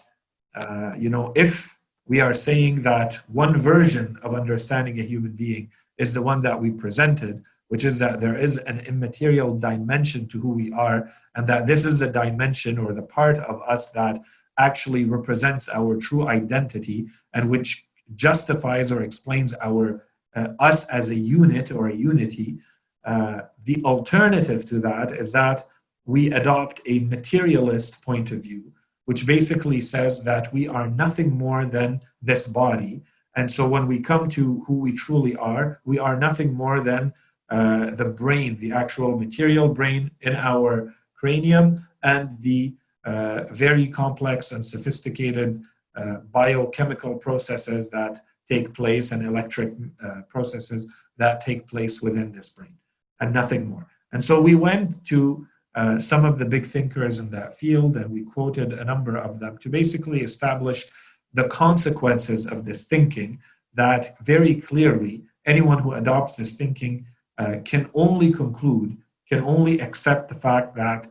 uh, 0.56 0.94
you 0.98 1.10
know, 1.10 1.34
if 1.36 1.78
we 2.08 2.22
are 2.22 2.34
saying 2.34 2.82
that 2.84 3.16
one 3.28 3.58
version 3.58 4.18
of 4.24 4.34
understanding 4.34 5.00
a 5.00 5.04
human 5.04 5.32
being 5.32 5.70
is 5.98 6.14
the 6.14 6.22
one 6.22 6.42
that 6.42 6.60
we 6.60 6.72
presented, 6.72 7.44
which 7.72 7.86
is 7.86 7.98
that 8.00 8.20
there 8.20 8.36
is 8.36 8.58
an 8.58 8.82
immaterial 8.82 9.58
dimension 9.58 10.28
to 10.28 10.38
who 10.42 10.50
we 10.50 10.74
are, 10.74 11.10
and 11.36 11.48
that 11.48 11.66
this 11.66 11.86
is 11.86 12.02
a 12.02 12.12
dimension 12.12 12.78
or 12.78 12.92
the 12.92 13.02
part 13.02 13.38
of 13.38 13.62
us 13.66 13.92
that 13.92 14.20
actually 14.60 15.06
represents 15.06 15.70
our 15.70 15.96
true 15.96 16.28
identity 16.28 17.08
and 17.34 17.50
which 17.50 17.88
justifies 18.14 18.92
or 18.92 19.04
explains 19.04 19.56
our 19.62 20.06
uh, 20.36 20.50
us 20.60 20.86
as 20.90 21.12
a 21.12 21.16
unit 21.16 21.72
or 21.72 21.88
a 21.88 21.96
unity. 21.96 22.58
Uh, 23.06 23.40
the 23.64 23.82
alternative 23.86 24.66
to 24.66 24.80
that 24.80 25.14
is 25.14 25.32
that 25.32 25.64
we 26.06 26.30
adopt 26.34 26.82
a 26.88 27.00
materialist 27.00 28.04
point 28.04 28.32
of 28.32 28.40
view, 28.42 28.70
which 29.06 29.26
basically 29.26 29.80
says 29.80 30.26
that 30.26 30.52
we 30.52 30.68
are 30.68 30.90
nothing 30.90 31.32
more 31.32 31.66
than 31.66 32.02
this 32.22 32.48
body. 32.48 33.02
And 33.38 33.50
so 33.50 33.66
when 33.66 33.88
we 33.88 34.02
come 34.02 34.28
to 34.32 34.62
who 34.68 34.74
we 34.74 34.92
truly 34.92 35.38
are, 35.38 35.80
we 35.86 36.00
are 36.00 36.20
nothing 36.20 36.54
more 36.54 36.82
than 36.82 37.14
uh, 37.52 37.92
the 37.92 38.06
brain, 38.06 38.58
the 38.60 38.72
actual 38.72 39.18
material 39.20 39.68
brain 39.68 40.10
in 40.22 40.36
our 40.36 40.94
cranium, 41.14 41.78
and 42.04 42.32
the 42.42 42.74
uh, 43.06 43.44
very 43.52 43.88
complex 43.88 44.52
and 44.54 44.64
sophisticated 44.64 45.62
uh, 45.96 46.16
biochemical 46.32 47.16
processes 47.16 47.90
that 47.90 48.22
take 48.48 48.74
place 48.74 49.12
and 49.12 49.26
electric 49.26 49.74
uh, 50.04 50.22
processes 50.30 50.88
that 51.18 51.42
take 51.42 51.68
place 51.68 52.02
within 52.02 52.32
this 52.32 52.50
brain, 52.52 52.76
and 53.20 53.34
nothing 53.34 53.68
more. 53.68 53.86
And 54.14 54.24
so 54.24 54.42
we 54.42 54.56
went 54.56 55.06
to 55.06 55.46
uh, 55.76 55.98
some 56.00 56.26
of 56.26 56.38
the 56.38 56.46
big 56.46 56.66
thinkers 56.66 57.20
in 57.20 57.30
that 57.32 57.58
field, 57.58 57.98
and 57.98 58.10
we 58.12 58.24
quoted 58.24 58.74
a 58.74 58.86
number 58.86 59.18
of 59.18 59.40
them 59.40 59.58
to 59.60 59.70
basically 59.70 60.22
establish 60.22 60.86
the 61.34 61.48
consequences 61.48 62.48
of 62.48 62.66
this 62.66 62.86
thinking 62.86 63.40
that 63.74 64.18
very 64.24 64.56
clearly 64.56 65.24
anyone 65.46 65.80
who 65.80 65.94
adopts 65.94 66.36
this 66.36 66.56
thinking 66.56 67.06
uh, 67.42 67.56
can 67.72 67.90
only 67.94 68.32
conclude, 68.32 68.90
can 69.28 69.42
only 69.56 69.80
accept 69.88 70.30
the 70.30 70.40
fact 70.48 70.76
that 70.76 71.02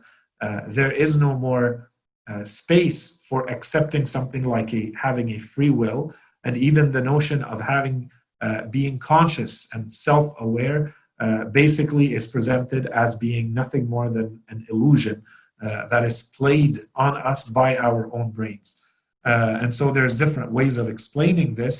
uh, 0.41 0.61
there 0.67 0.93
is 1.05 1.17
no 1.17 1.31
more 1.37 1.91
uh, 2.29 2.43
space 2.43 3.25
for 3.27 3.49
accepting 3.49 4.05
something 4.05 4.43
like 4.43 4.73
a 4.73 4.93
having 5.07 5.27
a 5.31 5.39
free 5.53 5.73
will, 5.81 6.01
and 6.45 6.55
even 6.55 6.91
the 6.91 7.01
notion 7.13 7.43
of 7.43 7.59
having 7.59 8.09
uh, 8.41 8.61
being 8.77 8.97
conscious 8.97 9.67
and 9.73 9.93
self-aware 9.93 10.93
uh, 11.19 11.43
basically 11.45 12.07
is 12.15 12.27
presented 12.27 12.83
as 12.87 13.15
being 13.15 13.53
nothing 13.53 13.85
more 13.87 14.09
than 14.09 14.39
an 14.49 14.65
illusion 14.71 15.21
uh, 15.61 15.87
that 15.91 16.03
is 16.03 16.23
played 16.39 16.75
on 16.95 17.17
us 17.17 17.45
by 17.61 17.77
our 17.77 18.01
own 18.15 18.31
brains. 18.31 18.81
And 19.23 19.75
so 19.79 19.91
there's 19.91 20.17
different 20.17 20.51
ways 20.51 20.77
of 20.77 20.87
explaining 20.87 21.53
this 21.53 21.77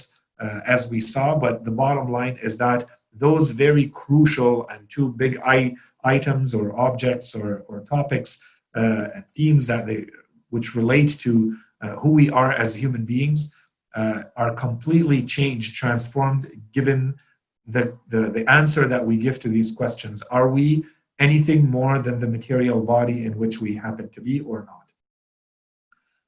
as 0.75 0.91
we 0.91 1.01
saw, 1.01 1.27
but 1.46 1.65
the 1.65 1.75
bottom 1.84 2.12
line 2.12 2.38
is 2.48 2.58
that 2.58 2.79
those 3.13 3.51
very 3.51 3.88
crucial 3.89 4.68
and 4.70 4.89
two 4.89 5.10
big 5.13 5.39
I, 5.46 5.75
items 6.03 6.53
or 6.53 6.77
objects 6.80 7.36
or, 7.36 7.63
or 7.68 7.82
topics 7.82 8.41
uh, 8.75 9.08
themes 9.36 9.68
that 9.68 9.86
they 9.86 10.06
which 10.50 10.75
relate 10.75 11.18
to 11.20 11.56
who 12.00 12.12
we 12.12 12.30
are 12.30 12.51
as 12.51 12.75
human 12.75 13.06
beings 13.06 13.56
are 13.96 14.53
completely 14.56 15.24
changed, 15.24 15.75
transformed, 15.75 16.50
given 16.74 17.15
the, 17.68 17.98
the, 18.10 18.30
the 18.30 18.50
answer 18.50 18.88
that 18.88 19.06
we 19.06 19.18
give 19.18 19.39
to 19.39 19.50
these 19.50 19.72
questions. 19.72 20.22
Are 20.24 20.50
we 20.50 20.84
anything 21.20 21.70
more 21.70 22.00
than 22.00 22.20
the 22.20 22.27
material 22.27 22.82
body 22.82 23.25
in 23.25 23.38
which 23.38 23.62
we 23.62 23.75
happen 23.75 24.10
to 24.10 24.22
be 24.22 24.41
or 24.41 24.65
not? 24.65 24.91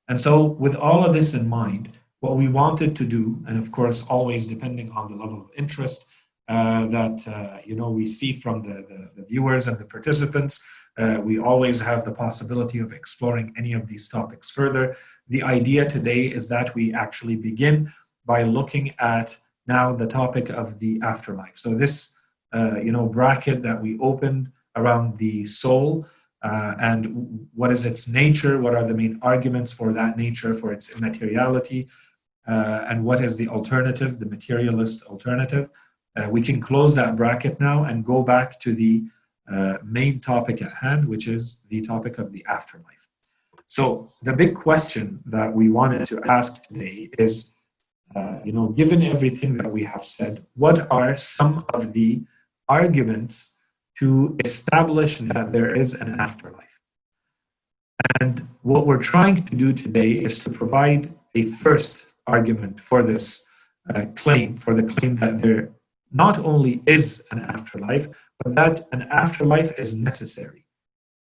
And 0.09 0.19
so, 0.19 0.43
with 0.43 0.75
all 0.75 1.05
of 1.05 1.13
this 1.13 1.33
in 1.33 1.47
mind, 1.47 1.97
what 2.19 2.37
we 2.37 2.47
wanted 2.47 2.95
to 2.97 3.05
do, 3.05 3.41
and 3.47 3.57
of 3.57 3.71
course, 3.71 4.07
always 4.07 4.47
depending 4.47 4.91
on 4.91 5.09
the 5.09 5.17
level 5.17 5.41
of 5.41 5.49
interest 5.55 6.11
uh, 6.47 6.87
that 6.87 7.27
uh, 7.27 7.59
you 7.63 7.75
know 7.75 7.89
we 7.89 8.05
see 8.05 8.33
from 8.33 8.61
the, 8.61 8.85
the, 8.89 9.09
the 9.15 9.25
viewers 9.27 9.67
and 9.67 9.77
the 9.79 9.85
participants, 9.85 10.63
uh, 10.97 11.17
we 11.23 11.39
always 11.39 11.79
have 11.81 12.05
the 12.05 12.11
possibility 12.11 12.79
of 12.79 12.93
exploring 12.93 13.53
any 13.57 13.73
of 13.73 13.87
these 13.87 14.07
topics 14.09 14.51
further. 14.51 14.95
The 15.29 15.43
idea 15.43 15.89
today 15.89 16.25
is 16.25 16.49
that 16.49 16.73
we 16.75 16.93
actually 16.93 17.35
begin 17.35 17.91
by 18.25 18.43
looking 18.43 18.93
at 18.99 19.37
now 19.67 19.93
the 19.95 20.07
topic 20.07 20.49
of 20.49 20.79
the 20.79 20.99
afterlife. 21.01 21.57
So 21.57 21.73
this, 21.73 22.17
uh, 22.53 22.79
you 22.81 22.91
know, 22.91 23.05
bracket 23.05 23.61
that 23.63 23.81
we 23.81 23.97
opened 23.99 24.51
around 24.75 25.17
the 25.17 25.45
soul 25.45 26.05
uh, 26.43 26.75
and 26.79 27.47
what 27.55 27.71
is 27.71 27.85
its 27.85 28.09
nature, 28.09 28.59
what 28.59 28.75
are 28.75 28.83
the 28.83 28.93
main 28.93 29.17
arguments 29.21 29.71
for 29.73 29.93
that 29.93 30.17
nature, 30.17 30.53
for 30.53 30.73
its 30.73 30.97
immateriality, 30.97 31.87
uh, 32.47 32.83
and 32.89 33.03
what 33.03 33.21
is 33.21 33.37
the 33.37 33.47
alternative, 33.47 34.19
the 34.19 34.25
materialist 34.25 35.03
alternative. 35.05 35.69
Uh, 36.15 36.27
we 36.29 36.41
can 36.41 36.61
close 36.61 36.95
that 36.95 37.15
bracket 37.15 37.59
now 37.59 37.85
and 37.85 38.05
go 38.05 38.21
back 38.21 38.59
to 38.59 38.73
the 38.73 39.03
uh, 39.51 39.77
main 39.83 40.19
topic 40.19 40.61
at 40.61 40.71
hand, 40.73 41.07
which 41.07 41.27
is 41.27 41.65
the 41.69 41.81
topic 41.81 42.17
of 42.17 42.31
the 42.31 42.45
afterlife. 42.47 43.07
So 43.67 44.07
the 44.21 44.33
big 44.33 44.53
question 44.55 45.19
that 45.25 45.51
we 45.51 45.69
wanted 45.69 46.05
to 46.07 46.21
ask 46.25 46.63
today 46.63 47.09
is 47.17 47.55
uh, 48.15 48.39
you 48.43 48.51
know, 48.51 48.67
given 48.69 49.01
everything 49.01 49.55
that 49.57 49.71
we 49.71 49.83
have 49.83 50.05
said, 50.05 50.37
what 50.57 50.91
are 50.91 51.15
some 51.15 51.63
of 51.73 51.93
the 51.93 52.21
arguments 52.69 53.59
to 53.97 54.37
establish 54.45 55.17
that 55.17 55.51
there 55.51 55.75
is 55.75 55.95
an 55.95 56.19
afterlife? 56.19 56.79
And 58.21 58.43
what 58.61 58.85
we're 58.85 59.01
trying 59.01 59.43
to 59.43 59.55
do 59.55 59.73
today 59.73 60.11
is 60.11 60.43
to 60.43 60.49
provide 60.49 61.11
a 61.35 61.43
first 61.43 62.13
argument 62.27 62.79
for 62.79 63.01
this 63.01 63.43
uh, 63.93 64.05
claim, 64.15 64.57
for 64.57 64.75
the 64.75 64.83
claim 64.83 65.15
that 65.15 65.41
there 65.41 65.69
not 66.13 66.39
only 66.39 66.81
is 66.85 67.25
an 67.31 67.39
afterlife, 67.39 68.07
but 68.43 68.55
that 68.55 68.81
an 68.91 69.03
afterlife 69.03 69.77
is 69.77 69.95
necessary. 69.95 70.65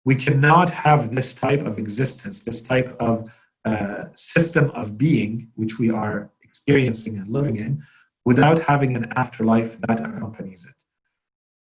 We 0.04 0.14
cannot 0.14 0.70
have 0.70 1.14
this 1.14 1.34
type 1.34 1.60
of 1.60 1.78
existence, 1.78 2.40
this 2.40 2.62
type 2.62 2.96
of 2.98 3.30
uh, 3.64 4.04
system 4.14 4.70
of 4.70 4.98
being, 4.98 5.48
which 5.54 5.78
we 5.78 5.90
are 5.90 6.30
experiencing 6.42 7.18
and 7.18 7.28
living 7.28 7.56
in 7.56 7.82
without 8.24 8.58
having 8.62 8.96
an 8.96 9.12
afterlife 9.16 9.78
that 9.82 10.00
accompanies 10.00 10.66
it. 10.66 10.74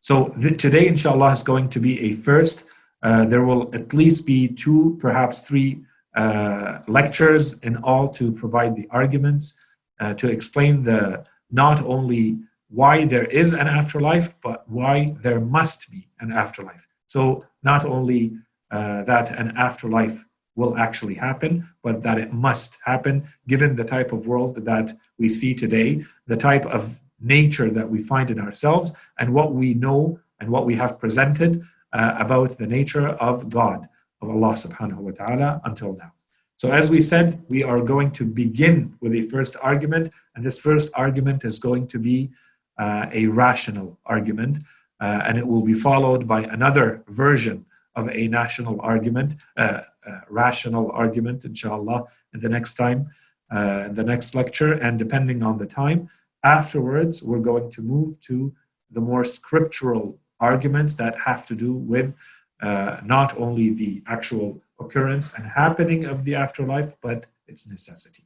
So 0.02 0.34
the, 0.38 0.56
today, 0.56 0.88
inshallah, 0.88 1.32
is 1.32 1.44
going 1.44 1.70
to 1.70 1.80
be 1.80 2.00
a 2.02 2.16
first. 2.16 2.68
Uh, 3.02 3.26
there 3.26 3.46
will 3.46 3.74
at 3.74 3.94
least 3.94 4.26
be 4.26 4.48
two, 4.48 4.98
perhaps 5.00 5.42
three 5.42 5.86
uh, 6.16 6.80
lectures 6.88 7.60
in 7.60 7.78
all 7.78 8.08
to 8.10 8.32
provide 8.32 8.76
the 8.76 8.88
arguments, 8.92 9.58
uh, 10.00 10.14
to 10.16 10.30
explain 10.30 10.84
the 10.84 11.26
not 11.52 11.82
only 11.82 12.40
why 12.74 13.06
there 13.06 13.26
is 13.26 13.54
an 13.54 13.68
afterlife, 13.68 14.34
but 14.42 14.68
why 14.68 15.16
there 15.22 15.40
must 15.40 15.92
be 15.92 16.08
an 16.22 16.32
afterlife. 16.32 16.88
So 17.06 17.46
not 17.62 17.86
only 17.86 18.34
uh, 18.72 19.04
that 19.04 19.30
an 19.40 19.54
afterlife 19.56 20.26
will 20.56 20.76
actually 20.78 21.14
happen, 21.14 21.68
but 21.84 22.02
that 22.02 22.18
it 22.18 22.34
must 22.34 22.80
happen 22.84 23.28
given 23.48 23.76
the 23.76 23.84
type 23.84 24.12
of 24.12 24.26
world 24.26 24.56
that 24.66 24.92
we 25.20 25.30
see 25.30 25.54
today, 25.54 26.04
the 26.26 26.38
type 26.38 26.66
of 26.66 27.00
nature 27.20 27.70
that 27.70 27.88
we 27.88 28.04
find 28.04 28.32
in 28.32 28.40
ourselves, 28.40 28.96
and 29.20 29.32
what 29.32 29.54
we 29.54 29.76
know 29.76 30.20
and 30.40 30.50
what 30.50 30.66
we 30.66 30.74
have 30.74 31.00
presented 31.00 31.64
uh, 31.94 32.16
about 32.18 32.58
the 32.58 32.68
nature 32.68 33.10
of 33.30 33.50
God, 33.50 33.88
of 34.22 34.30
Allah 34.30 34.54
subhanahu 34.54 34.98
wa 34.98 35.12
ta'ala 35.12 35.62
until 35.66 35.96
now. 35.96 36.12
So, 36.58 36.72
as 36.72 36.90
we 36.90 37.00
said, 37.00 37.40
we 37.50 37.64
are 37.64 37.82
going 37.82 38.12
to 38.12 38.26
begin 38.26 38.96
with 39.02 39.12
the 39.12 39.24
first 39.24 39.58
argument, 39.62 40.12
and 40.36 40.44
this 40.44 40.60
first 40.60 40.92
argument 40.96 41.44
is 41.44 41.60
going 41.60 41.88
to 41.88 42.00
be 42.00 42.32
uh, 42.78 43.08
a 43.12 43.28
rational 43.28 44.00
argument, 44.06 44.60
uh, 45.00 45.22
and 45.26 45.38
it 45.38 45.48
will 45.48 45.62
be 45.62 45.74
followed 45.74 46.28
by 46.28 46.44
another 46.44 47.04
version 47.10 47.66
of 47.96 48.10
a 48.10 48.28
national 48.28 48.82
argument, 48.82 49.36
uh, 49.58 49.82
uh, 50.08 50.20
rational 50.30 50.92
argument, 50.92 51.46
inshallah, 51.46 52.04
in 52.34 52.40
the 52.40 52.50
next 52.50 52.74
time, 52.76 53.08
in 53.52 53.94
the 53.94 54.04
next 54.04 54.34
lecture. 54.34 54.74
And 54.74 54.98
depending 54.98 55.44
on 55.44 55.58
the 55.58 55.68
time, 55.68 56.10
afterwards, 56.44 57.22
we're 57.22 57.40
going 57.40 57.70
to 57.72 57.82
move 57.82 58.20
to 58.22 58.54
the 58.92 59.02
more 59.02 59.24
scriptural 59.24 60.20
arguments 60.40 60.94
that 60.96 61.18
have 61.20 61.46
to 61.48 61.56
do 61.56 61.74
with 61.74 62.16
uh, 62.62 62.98
not 63.04 63.38
only 63.38 63.74
the 63.74 64.02
actual 64.08 64.62
occurrence 64.80 65.34
and 65.36 65.46
happening 65.46 66.06
of 66.06 66.24
the 66.26 66.36
afterlife, 66.36 66.94
but 67.02 67.26
its 67.48 67.70
necessity. 67.70 68.24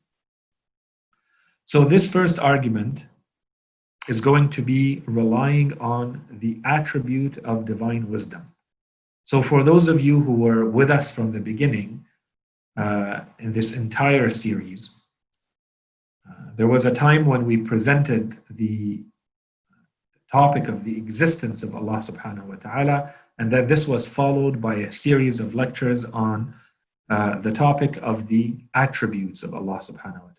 So, 1.65 1.83
this 1.83 2.11
first 2.11 2.39
argument 2.39 3.07
is 4.07 4.21
going 4.21 4.49
to 4.49 4.61
be 4.61 5.03
relying 5.05 5.77
on 5.79 6.21
the 6.29 6.59
attribute 6.65 7.37
of 7.39 7.65
divine 7.65 8.09
wisdom. 8.09 8.41
So, 9.25 9.41
for 9.41 9.63
those 9.63 9.89
of 9.89 9.99
you 9.99 10.21
who 10.21 10.35
were 10.35 10.69
with 10.69 10.89
us 10.89 11.13
from 11.13 11.31
the 11.31 11.39
beginning 11.39 12.05
uh, 12.77 13.21
in 13.39 13.51
this 13.51 13.75
entire 13.75 14.29
series, 14.29 15.01
uh, 16.29 16.51
there 16.55 16.67
was 16.67 16.85
a 16.85 16.93
time 16.93 17.25
when 17.25 17.45
we 17.45 17.57
presented 17.57 18.37
the 18.49 19.03
topic 20.31 20.67
of 20.67 20.83
the 20.83 20.97
existence 20.97 21.63
of 21.63 21.75
Allah 21.75 21.97
subhanahu 21.97 22.45
wa 22.45 22.55
ta'ala, 22.55 23.13
and 23.37 23.51
that 23.51 23.67
this 23.67 23.87
was 23.87 24.07
followed 24.07 24.61
by 24.61 24.75
a 24.75 24.89
series 24.89 25.39
of 25.39 25.55
lectures 25.55 26.05
on 26.05 26.53
uh, 27.09 27.39
the 27.39 27.51
topic 27.51 27.97
of 28.01 28.27
the 28.27 28.55
attributes 28.73 29.43
of 29.43 29.53
Allah 29.53 29.77
subhanahu 29.77 30.23
wa 30.23 30.33
ta'ala. 30.35 30.36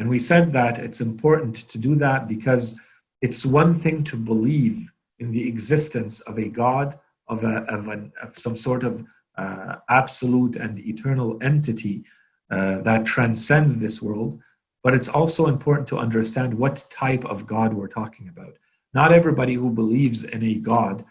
And 0.00 0.08
we 0.08 0.18
said 0.18 0.50
that 0.54 0.78
it's 0.78 1.02
important 1.02 1.56
to 1.68 1.76
do 1.76 1.94
that 1.96 2.26
because 2.26 2.80
it's 3.20 3.44
one 3.44 3.74
thing 3.74 4.02
to 4.04 4.16
believe 4.16 4.90
in 5.18 5.30
the 5.30 5.46
existence 5.46 6.20
of 6.22 6.38
a 6.38 6.48
God, 6.48 6.98
of, 7.28 7.44
a, 7.44 7.58
of, 7.64 7.86
an, 7.88 8.10
of 8.22 8.34
some 8.34 8.56
sort 8.56 8.82
of 8.82 9.04
uh, 9.36 9.76
absolute 9.90 10.56
and 10.56 10.78
eternal 10.78 11.38
entity 11.42 12.02
uh, 12.50 12.78
that 12.78 13.04
transcends 13.04 13.78
this 13.78 14.00
world. 14.00 14.40
But 14.82 14.94
it's 14.94 15.08
also 15.08 15.48
important 15.48 15.86
to 15.88 15.98
understand 15.98 16.54
what 16.54 16.86
type 16.90 17.26
of 17.26 17.46
God 17.46 17.74
we're 17.74 17.86
talking 17.86 18.30
about. 18.30 18.54
Not 18.94 19.12
everybody 19.12 19.52
who 19.52 19.70
believes 19.70 20.24
in 20.24 20.42
a 20.42 20.54
God 20.54 21.04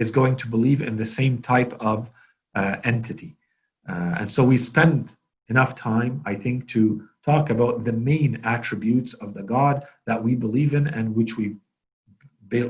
is 0.00 0.10
going 0.10 0.36
to 0.38 0.48
believe 0.48 0.82
in 0.82 0.96
the 0.96 1.06
same 1.06 1.38
type 1.38 1.72
of 1.78 2.10
uh, 2.56 2.78
entity. 2.82 3.36
Uh, 3.88 4.16
and 4.18 4.32
so 4.32 4.42
we 4.42 4.56
spend 4.56 5.14
enough 5.50 5.74
time, 5.74 6.22
I 6.24 6.34
think, 6.36 6.68
to 6.68 7.06
talk 7.24 7.50
about 7.50 7.84
the 7.84 7.92
main 7.92 8.40
attributes 8.44 9.14
of 9.14 9.34
the 9.34 9.42
God 9.42 9.84
that 10.06 10.22
we 10.22 10.34
believe 10.34 10.74
in 10.74 10.86
and 10.86 11.14
which 11.14 11.36
we 11.36 11.56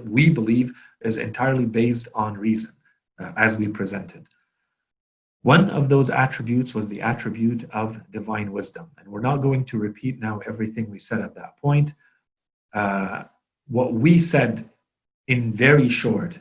we 0.05 0.29
believe 0.29 0.73
is 1.01 1.17
entirely 1.17 1.65
based 1.65 2.09
on 2.15 2.37
reason, 2.37 2.75
uh, 3.19 3.33
as 3.37 3.57
we 3.57 3.67
presented. 3.69 4.27
One 5.43 5.71
of 5.71 5.89
those 5.89 6.11
attributes 6.11 6.75
was 6.75 6.91
the 6.91 7.01
attribute 7.01 7.65
of 7.73 7.99
divine 8.11 8.53
wisdom. 8.53 8.91
And 8.99 9.09
we're 9.09 9.23
not 9.23 9.39
going 9.39 9.65
to 9.67 9.79
repeat 9.79 10.21
now 10.21 10.41
everything 10.47 10.91
we 10.91 10.99
said 10.99 11.23
at 11.23 11.35
that 11.37 11.57
point. 11.57 11.95
Uh, 12.75 13.23
what 13.69 13.95
we 13.95 14.19
said 14.19 14.69
in 15.29 15.51
very 15.55 15.89
short 15.89 16.39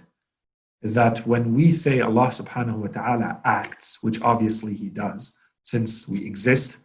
is 0.81 0.95
that 0.95 1.25
when 1.25 1.55
we 1.55 1.71
say 1.71 2.01
Allah 2.01 2.27
subhanahu 2.27 2.79
wa 2.79 2.87
ta'ala 2.87 3.41
acts, 3.45 3.99
which 4.01 4.21
obviously 4.21 4.73
He 4.73 4.89
does, 4.89 5.38
since 5.63 6.07
we 6.07 6.25
exist, 6.25 6.79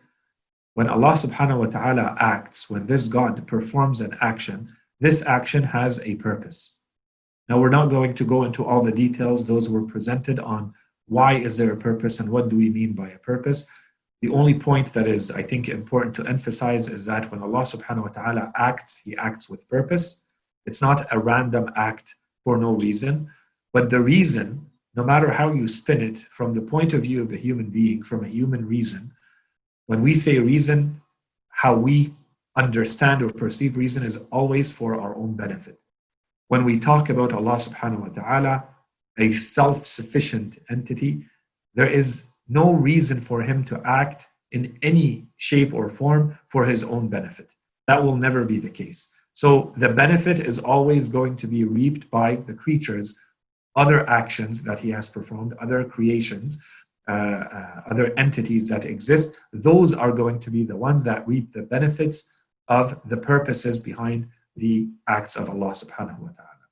when 0.74 0.88
Allah 0.88 1.12
subhanahu 1.12 1.60
wa 1.60 1.66
ta'ala 1.66 2.16
acts, 2.18 2.68
when 2.68 2.86
this 2.86 3.06
God 3.06 3.46
performs 3.46 4.00
an 4.00 4.16
action, 4.20 4.74
this 5.00 5.22
action 5.22 5.62
has 5.62 6.00
a 6.00 6.16
purpose. 6.16 6.80
Now, 7.48 7.60
we're 7.60 7.68
not 7.68 7.90
going 7.90 8.14
to 8.14 8.24
go 8.24 8.44
into 8.44 8.64
all 8.64 8.82
the 8.82 8.92
details, 8.92 9.46
those 9.46 9.68
were 9.68 9.86
presented 9.86 10.40
on 10.40 10.74
why 11.06 11.34
is 11.34 11.56
there 11.56 11.72
a 11.72 11.76
purpose 11.76 12.20
and 12.20 12.30
what 12.30 12.48
do 12.48 12.56
we 12.56 12.70
mean 12.70 12.94
by 12.94 13.10
a 13.10 13.18
purpose. 13.18 13.70
The 14.22 14.30
only 14.30 14.58
point 14.58 14.92
that 14.94 15.06
is, 15.06 15.30
I 15.30 15.42
think, 15.42 15.68
important 15.68 16.16
to 16.16 16.26
emphasize 16.26 16.88
is 16.88 17.04
that 17.06 17.30
when 17.30 17.42
Allah 17.42 17.62
subhanahu 17.62 18.02
wa 18.02 18.08
ta'ala 18.08 18.52
acts, 18.56 18.98
He 19.04 19.16
acts 19.16 19.50
with 19.50 19.68
purpose. 19.68 20.24
It's 20.64 20.80
not 20.80 21.06
a 21.12 21.18
random 21.18 21.70
act 21.76 22.14
for 22.42 22.56
no 22.56 22.72
reason. 22.72 23.28
But 23.74 23.90
the 23.90 24.00
reason, 24.00 24.63
no 24.96 25.04
matter 25.04 25.30
how 25.30 25.52
you 25.52 25.66
spin 25.66 26.00
it, 26.00 26.18
from 26.18 26.52
the 26.52 26.62
point 26.62 26.92
of 26.92 27.02
view 27.02 27.22
of 27.22 27.28
the 27.28 27.36
human 27.36 27.70
being, 27.70 28.02
from 28.02 28.24
a 28.24 28.28
human 28.28 28.66
reason, 28.66 29.10
when 29.86 30.02
we 30.02 30.14
say 30.14 30.38
reason, 30.38 30.96
how 31.48 31.74
we 31.76 32.12
understand 32.56 33.22
or 33.22 33.30
perceive 33.30 33.76
reason 33.76 34.04
is 34.04 34.26
always 34.30 34.72
for 34.72 35.00
our 35.00 35.16
own 35.16 35.34
benefit. 35.34 35.78
When 36.48 36.64
we 36.64 36.78
talk 36.78 37.10
about 37.10 37.32
Allah 37.32 37.56
subhanahu 37.56 38.00
wa 38.00 38.08
ta'ala, 38.08 38.68
a 39.18 39.32
self 39.32 39.86
sufficient 39.86 40.58
entity, 40.70 41.26
there 41.74 41.86
is 41.86 42.26
no 42.48 42.72
reason 42.72 43.20
for 43.20 43.42
him 43.42 43.64
to 43.64 43.80
act 43.84 44.28
in 44.52 44.78
any 44.82 45.26
shape 45.36 45.74
or 45.74 45.90
form 45.90 46.38
for 46.46 46.64
his 46.64 46.84
own 46.84 47.08
benefit. 47.08 47.54
That 47.88 48.02
will 48.02 48.16
never 48.16 48.44
be 48.44 48.58
the 48.58 48.70
case. 48.70 49.12
So 49.32 49.74
the 49.76 49.88
benefit 49.88 50.38
is 50.38 50.60
always 50.60 51.08
going 51.08 51.36
to 51.38 51.48
be 51.48 51.64
reaped 51.64 52.10
by 52.10 52.36
the 52.36 52.54
creatures 52.54 53.18
other 53.76 54.08
actions 54.08 54.62
that 54.62 54.78
he 54.78 54.90
has 54.90 55.08
performed, 55.08 55.54
other 55.60 55.84
creations, 55.84 56.62
uh, 57.08 57.12
uh, 57.12 57.82
other 57.90 58.12
entities 58.16 58.68
that 58.68 58.84
exist, 58.84 59.38
those 59.52 59.94
are 59.94 60.12
going 60.12 60.40
to 60.40 60.50
be 60.50 60.64
the 60.64 60.76
ones 60.76 61.04
that 61.04 61.26
reap 61.28 61.52
the 61.52 61.62
benefits 61.62 62.32
of 62.68 62.98
the 63.08 63.16
purposes 63.16 63.80
behind 63.80 64.26
the 64.56 64.88
acts 65.08 65.36
of 65.36 65.50
Allah 65.50 65.70
subhanahu 65.72 66.18
wa 66.20 66.28
ta'ala. 66.28 66.64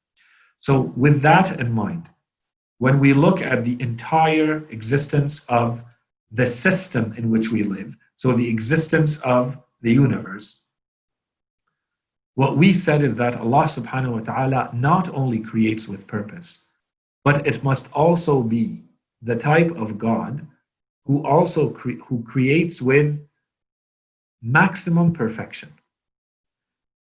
So, 0.61 0.92
with 0.97 1.21
that 1.23 1.61
in 1.61 1.73
mind, 1.73 2.09
when 2.78 2.99
we 2.99 3.12
look 3.12 3.42
at 3.42 3.64
the 3.64 3.80
entire 3.80 4.64
existence 4.71 5.44
of 5.47 5.82
the 6.30 6.47
system 6.47 7.12
in 7.16 7.30
which 7.30 7.50
we 7.50 7.62
live, 7.62 7.94
so 8.16 8.32
the 8.32 8.49
existence 8.49 9.21
of 9.21 9.58
the 9.82 9.93
universe, 9.93 10.65
what 12.34 12.56
we 12.56 12.73
said 12.73 13.02
is 13.02 13.17
that 13.17 13.36
Allah 13.36 13.65
subhanahu 13.65 14.12
wa 14.12 14.21
ta'ala 14.21 14.71
not 14.73 15.08
only 15.10 15.41
creates 15.41 15.88
with 15.88 16.06
purpose, 16.06 16.72
but 17.25 17.47
it 17.47 17.63
must 17.63 17.93
also 17.93 18.43
be 18.43 18.82
the 19.23 19.37
type 19.37 19.71
of 19.71 19.99
God 19.99 20.47
who 21.06 21.25
also 21.26 21.71
cre- 21.71 22.02
who 22.06 22.23
creates 22.23 22.82
with 22.82 23.21
maximum 24.43 25.13
perfection. 25.13 25.69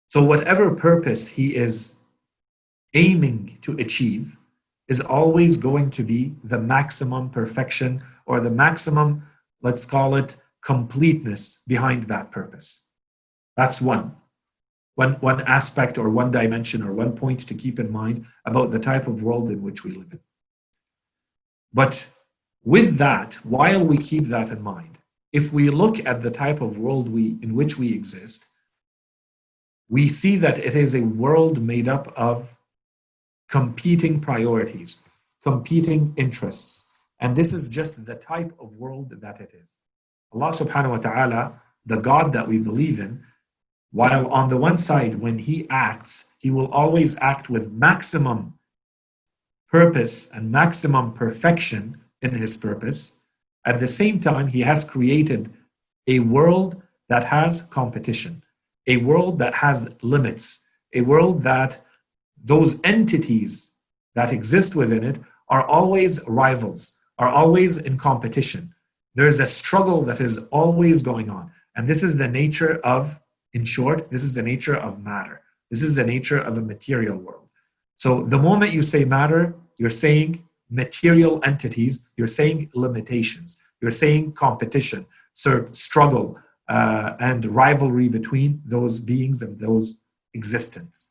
So 0.09 0.23
whatever 0.23 0.75
purpose 0.77 1.27
he 1.27 1.57
is 1.57 1.99
aiming 2.95 3.59
to 3.63 3.73
achieve 3.79 4.37
is 4.89 5.01
always 5.01 5.57
going 5.57 5.91
to 5.91 6.03
be 6.03 6.35
the 6.45 6.59
maximum 6.59 7.31
perfection 7.31 8.03
or 8.27 8.41
the 8.41 8.51
maximum, 8.51 9.23
let's 9.63 9.85
call 9.85 10.15
it, 10.15 10.37
completeness 10.63 11.63
behind 11.67 12.05
that 12.05 12.31
purpose. 12.31 12.85
That's 13.57 13.81
one 13.81 14.13
one, 14.95 15.15
one 15.15 15.41
aspect 15.43 15.99
or 15.99 16.09
one 16.09 16.31
dimension 16.31 16.83
or 16.83 16.93
one 16.93 17.17
point 17.17 17.47
to 17.49 17.55
keep 17.55 17.81
in 17.81 17.91
mind 17.91 18.25
about 18.45 18.71
the 18.71 18.79
type 18.79 19.07
of 19.07 19.23
world 19.23 19.51
in 19.51 19.63
which 19.63 19.85
we 19.85 19.93
live 19.93 20.13
in. 20.13 20.21
But 21.73 22.07
with 22.63 22.97
that, 22.99 23.35
while 23.45 23.85
we 23.85 23.99
keep 23.99 24.25
that 24.25 24.51
in 24.51 24.63
mind, 24.63 24.99
if 25.33 25.53
we 25.53 25.69
look 25.69 26.05
at 26.07 26.23
the 26.23 26.31
type 26.31 26.61
of 26.61 26.79
world 26.79 27.09
we, 27.09 27.37
in 27.43 27.55
which 27.55 27.77
we 27.77 27.93
exist, 27.93 28.47
we 29.89 30.09
see 30.09 30.37
that 30.37 30.59
it 30.59 30.77
is 30.77 30.95
a 30.95 31.03
world 31.03 31.61
made 31.61 31.89
up 31.89 32.13
of 32.17 32.57
competing 33.51 34.21
priorities, 34.21 35.09
competing 35.43 36.15
interests. 36.17 36.91
And 37.21 37.37
this 37.37 37.53
is 37.53 37.69
just 37.69 38.07
the 38.07 38.15
type 38.15 38.53
of 38.61 38.73
world 38.77 39.11
that 39.21 39.41
it 39.41 39.51
is. 39.53 39.69
Allah 40.33 40.51
subhanahu 40.51 40.91
wa 40.91 40.99
ta'ala, 40.99 41.61
the 41.87 42.01
God 42.01 42.33
that 42.33 42.47
we 42.47 42.59
believe 42.59 43.01
in, 43.01 43.21
while 43.95 44.27
on 44.33 44.49
the 44.49 44.57
one 44.57 44.77
side, 44.77 45.15
when 45.21 45.39
he 45.39 45.69
acts, 45.71 46.35
he 46.41 46.51
will 46.51 46.67
always 46.73 47.17
act 47.19 47.49
with 47.49 47.71
maximum 47.71 48.59
purpose 49.71 50.33
and 50.33 50.51
maximum 50.51 51.13
perfection 51.13 51.95
in 52.21 52.33
his 52.33 52.57
purpose. 52.57 53.21
At 53.65 53.79
the 53.79 53.87
same 53.87 54.19
time, 54.19 54.49
he 54.49 54.61
has 54.63 54.85
created 54.85 55.53
a 56.09 56.19
world 56.19 56.83
that 57.09 57.23
has 57.23 57.63
competition, 57.63 58.43
a 58.89 58.97
world 58.97 59.39
that 59.39 59.55
has 59.55 59.97
limits, 60.03 60.67
a 60.93 61.03
world 61.03 61.45
that 61.45 61.79
those 62.43 62.81
entities 62.83 63.75
that 64.17 64.33
exist 64.33 64.75
within 64.75 65.05
it 65.05 65.21
are 65.51 65.69
always 65.69 66.21
rivals, 66.27 66.99
are 67.19 67.29
always 67.29 67.79
in 67.79 67.97
competition. 67.97 68.75
There 69.15 69.29
is 69.29 69.39
a 69.39 69.47
struggle 69.47 70.03
that 70.03 70.21
is 70.21 70.49
always 70.49 71.01
going 71.01 71.31
on. 71.31 71.53
And 71.77 71.87
this 71.87 72.03
is 72.03 72.19
the 72.19 72.27
nature 72.27 72.81
of 72.83 73.21
in 73.55 73.65
short, 73.65 74.11
this 74.11 74.23
is 74.23 74.35
the 74.35 74.43
nature 74.43 74.77
of 74.77 75.03
matter. 75.03 75.41
This 75.71 75.83
is 75.83 75.97
the 75.97 76.05
nature 76.05 76.39
of 76.39 76.59
a 76.59 76.61
material 76.61 77.17
world. 77.17 77.49
So 77.97 78.25
the 78.25 78.39
moment 78.39 78.73
you 78.73 78.83
say 78.83 79.05
matter, 79.05 79.55
you're 79.79 79.91
saying 79.91 80.41
material 80.71 81.41
entities, 81.45 82.07
you're 82.17 82.27
saying 82.27 82.71
limitations, 82.75 83.63
you're 83.81 83.91
saying 83.91 84.33
competition, 84.33 85.07
so 85.33 85.67
struggle, 85.73 86.39
uh, 86.69 87.15
and 87.21 87.45
rivalry 87.47 88.09
between 88.09 88.61
those 88.65 88.99
beings 88.99 89.43
and 89.43 89.59
those 89.59 90.03
existence. 90.35 91.11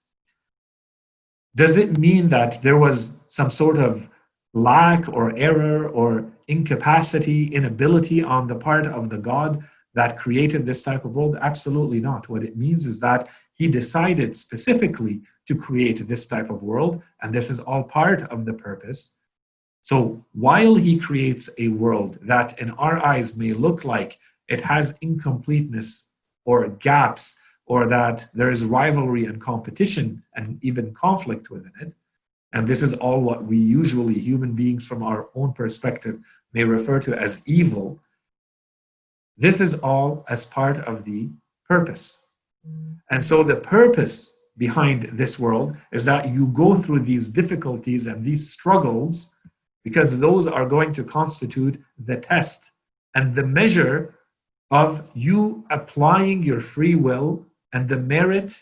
Does 1.56 1.78
it 1.78 1.98
mean 1.98 2.30
that 2.30 2.62
there 2.64 2.78
was 2.78 3.24
some 3.30 3.50
sort 3.50 3.78
of 3.78 4.10
lack 4.54 5.08
or 5.08 5.36
error 5.38 5.88
or 5.90 6.26
incapacity, 6.48 7.46
inability 7.48 8.24
on 8.24 8.48
the 8.48 8.56
part 8.56 8.88
of 8.88 9.10
the 9.10 9.18
God 9.18 9.64
that 9.96 10.18
created 10.18 10.66
this 10.66 10.84
type 10.84 11.06
of 11.06 11.16
world? 11.16 11.38
Absolutely 11.42 12.00
not. 12.00 12.30
What 12.30 12.44
it 12.44 12.58
means 12.58 12.86
is 12.86 13.00
that 13.02 13.30
he 13.54 13.68
decided 13.68 14.36
specifically 14.36 15.22
to 15.48 15.56
create 15.56 16.08
this 16.08 16.26
type 16.26 16.50
of 16.50 16.64
world, 16.64 17.04
and 17.22 17.34
this 17.34 17.50
is 17.50 17.60
all 17.60 17.84
part 17.84 18.24
of 18.24 18.46
the 18.46 18.54
purpose. 18.54 19.18
So 19.82 20.24
while 20.34 20.76
he 20.76 20.98
creates 20.98 21.50
a 21.60 21.68
world 21.68 22.18
that 22.22 22.60
in 22.62 22.72
our 22.72 23.06
eyes 23.06 23.38
may 23.38 23.54
look 23.54 23.84
like 23.84 24.20
it 24.48 24.62
has 24.62 24.98
incompleteness 25.02 26.10
or 26.46 26.68
gaps, 26.70 27.40
or 27.66 27.88
that 27.88 28.26
there 28.34 28.52
is 28.52 28.66
rivalry 28.66 29.26
and 29.26 29.40
competition 29.40 30.22
and 30.36 30.58
even 30.62 30.94
conflict 30.94 31.50
within 31.50 31.72
it, 31.80 31.94
and 32.54 32.68
this 32.68 32.82
is 32.82 32.94
all 32.94 33.22
what 33.22 33.46
we 33.46 33.58
usually, 33.58 34.14
human 34.14 34.54
beings 34.54 34.86
from 34.86 35.02
our 35.02 35.30
own 35.36 35.54
perspective, 35.54 36.20
may 36.54 36.64
refer 36.64 37.00
to 37.00 37.18
as 37.18 37.42
evil, 37.46 38.00
this 39.38 39.62
is 39.62 39.80
all 39.80 40.26
as 40.30 40.46
part 40.46 40.78
of 40.80 41.04
the 41.06 41.30
purpose. 41.68 42.28
And 43.12 43.24
so 43.24 43.44
the 43.44 43.56
purpose 43.56 44.34
behind 44.58 45.04
this 45.18 45.40
world 45.40 45.76
is 45.92 46.06
that 46.06 46.30
you 46.30 46.48
go 46.50 46.76
through 46.76 47.00
these 47.00 47.28
difficulties 47.28 48.08
and 48.08 48.24
these 48.24 48.52
struggles 48.52 49.36
because 49.84 50.20
those 50.20 50.48
are 50.48 50.68
going 50.68 50.94
to 50.94 51.04
constitute 51.04 51.82
the 52.06 52.18
test 52.18 52.72
and 53.16 53.36
the 53.36 53.46
measure 53.46 54.16
of 54.72 55.12
you 55.14 55.64
applying 55.70 56.44
your 56.44 56.60
free 56.60 56.96
will 56.96 57.46
and 57.74 57.90
the 57.90 57.98
merit 57.98 58.60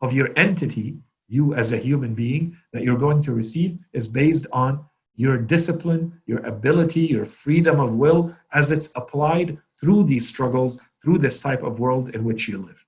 of 0.00 0.12
your 0.12 0.30
entity 0.36 0.98
you 1.28 1.54
as 1.54 1.72
a 1.72 1.76
human 1.76 2.14
being 2.14 2.56
that 2.72 2.84
you're 2.84 2.98
going 2.98 3.22
to 3.22 3.32
receive 3.32 3.78
is 3.92 4.08
based 4.08 4.46
on 4.52 4.84
your 5.16 5.38
discipline, 5.38 6.20
your 6.26 6.40
ability, 6.40 7.00
your 7.00 7.24
freedom 7.24 7.80
of 7.80 7.94
will 7.94 8.34
as 8.52 8.70
it's 8.70 8.92
applied 8.94 9.58
through 9.80 10.04
these 10.04 10.28
struggles, 10.28 10.80
through 11.02 11.18
this 11.18 11.40
type 11.40 11.62
of 11.62 11.80
world 11.80 12.14
in 12.14 12.22
which 12.22 12.48
you 12.48 12.58
live. 12.58 12.84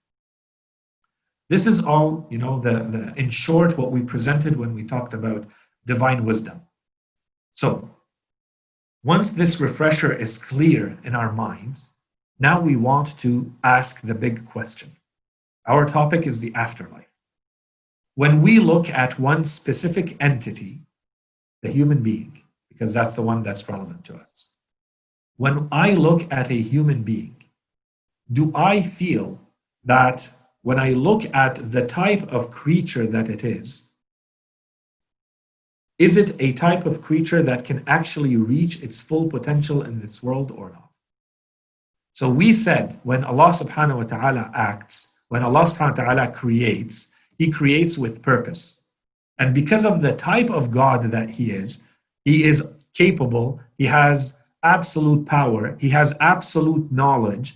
This 1.49 1.67
is 1.67 1.83
all, 1.83 2.27
you 2.31 2.39
know, 2.39 2.61
the, 2.61 2.85
the 2.85 3.15
in 3.17 3.31
short, 3.31 3.79
what 3.79 3.91
we 3.91 4.03
presented 4.03 4.57
when 4.57 4.75
we 4.75 4.85
talked 4.85 5.15
about 5.15 5.47
divine 5.87 6.25
wisdom. 6.27 6.61
So, 7.55 7.91
once 9.03 9.33
this 9.33 9.61
refresher 9.61 10.13
is 10.13 10.37
clear 10.37 10.99
in 11.05 11.15
our 11.15 11.33
minds, 11.33 11.95
now 12.39 12.61
we 12.61 12.77
want 12.77 13.19
to 13.21 13.51
ask 13.65 14.03
the 14.03 14.15
big 14.15 14.47
question. 14.47 14.91
Our 15.67 15.87
topic 15.87 16.27
is 16.27 16.41
the 16.41 16.55
afterlife. 16.55 17.09
When 18.15 18.43
we 18.43 18.59
look 18.59 18.91
at 18.91 19.19
one 19.19 19.45
specific 19.45 20.17
entity, 20.21 20.83
the 21.63 21.71
human 21.71 22.03
being, 22.03 22.43
because 22.69 22.95
that's 22.95 23.15
the 23.15 23.23
one 23.23 23.43
that's 23.43 23.69
relevant 23.69 24.05
to 24.07 24.15
us. 24.15 24.53
When 25.37 25.69
I 25.71 25.93
look 25.93 26.31
at 26.33 26.51
a 26.51 26.55
human 26.55 27.03
being, 27.03 27.37
do 28.33 28.53
I 28.55 28.83
feel 28.83 29.39
that 29.85 30.31
when 30.63 30.79
I 30.79 30.91
look 30.91 31.23
at 31.35 31.57
the 31.73 31.87
type 31.87 32.31
of 32.33 32.51
creature 32.51 33.07
that 33.07 33.29
it 33.29 33.45
is, 33.45 33.89
is 35.99 36.17
it 36.17 36.37
a 36.39 36.53
type 36.53 36.87
of 36.87 37.03
creature 37.03 37.43
that 37.43 37.65
can 37.65 37.83
actually 37.87 38.37
reach 38.37 38.83
its 38.83 39.01
full 39.01 39.29
potential 39.29 39.83
in 39.83 40.01
this 40.01 40.23
world 40.23 40.53
or 40.53 40.71
not? 40.71 40.91
So 42.13 42.29
we 42.29 42.53
said 42.53 42.99
when 43.03 43.25
Allah 43.25 43.51
subhanahu 43.51 43.97
wa 43.97 44.03
ta'ala 44.03 44.51
acts, 44.55 45.15
when 45.29 45.43
Allah 45.43 45.63
subhanahu 45.63 45.99
wa 45.99 46.05
ta'ala 46.05 46.33
creates, 46.33 47.15
He 47.37 47.51
creates 47.51 47.97
with 47.99 48.23
purpose. 48.23 48.85
And 49.39 49.55
because 49.55 49.85
of 49.85 50.03
the 50.03 50.17
type 50.17 50.51
of 50.51 50.71
God 50.71 51.05
that 51.05 51.31
He 51.31 51.53
is, 51.53 51.85
He 52.25 52.45
is 52.45 52.77
capable, 52.95 53.61
He 53.79 53.87
has 53.87 54.39
absolute 54.63 55.27
power, 55.27 55.77
He 55.79 55.89
has 55.91 56.15
absolute 56.21 56.91
knowledge. 56.91 57.55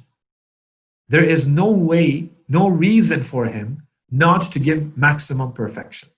There 1.09 1.25
is 1.25 1.49
no 1.49 1.71
way, 1.71 2.29
no 2.49 2.68
reason 2.68 3.23
for 3.23 3.47
Him 3.47 3.83
not 4.11 4.53
to 4.53 4.59
give 4.59 4.97
maximum 4.97 5.53
perfection. 5.53 6.09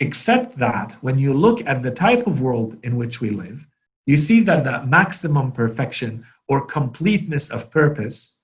Except 0.00 0.56
that 0.56 0.92
when 1.00 1.18
you 1.18 1.32
look 1.32 1.64
at 1.66 1.82
the 1.82 1.90
type 1.90 2.26
of 2.26 2.40
world 2.40 2.76
in 2.82 2.96
which 2.96 3.20
we 3.20 3.30
live, 3.30 3.66
you 4.06 4.16
see 4.16 4.40
that 4.42 4.64
that 4.64 4.88
maximum 4.88 5.52
perfection 5.52 6.24
or 6.48 6.64
completeness 6.64 7.50
of 7.50 7.70
purpose, 7.70 8.40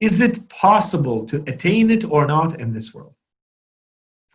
is 0.00 0.20
it 0.20 0.48
possible 0.48 1.26
to 1.26 1.42
attain 1.46 1.90
it 1.90 2.04
or 2.04 2.26
not 2.26 2.60
in 2.60 2.72
this 2.72 2.94
world? 2.94 3.14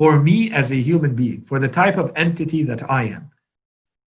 For 0.02 0.20
me 0.20 0.50
as 0.50 0.72
a 0.72 0.82
human 0.82 1.14
being, 1.14 1.42
for 1.42 1.60
the 1.60 1.68
type 1.68 1.96
of 1.96 2.12
entity 2.16 2.64
that 2.64 2.90
I 2.90 3.04
am, 3.04 3.30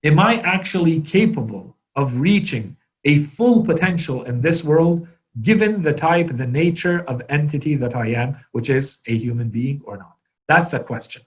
am 0.02 0.18
I 0.18 0.40
actually 0.40 1.00
capable 1.00 1.76
of 1.94 2.18
reaching 2.18 2.76
a 3.04 3.18
full 3.18 3.64
potential 3.64 4.24
in 4.24 4.40
this 4.40 4.64
world 4.64 5.06
given 5.40 5.82
the 5.82 5.92
type, 5.92 6.26
the 6.32 6.48
nature 6.48 7.04
of 7.06 7.22
entity 7.28 7.76
that 7.76 7.94
I 7.94 8.08
am, 8.08 8.34
which 8.50 8.70
is 8.70 9.02
a 9.06 9.14
human 9.14 9.50
being 9.50 9.82
or 9.84 9.96
not? 9.96 10.16
That's 10.48 10.72
a 10.72 10.82
question. 10.82 11.22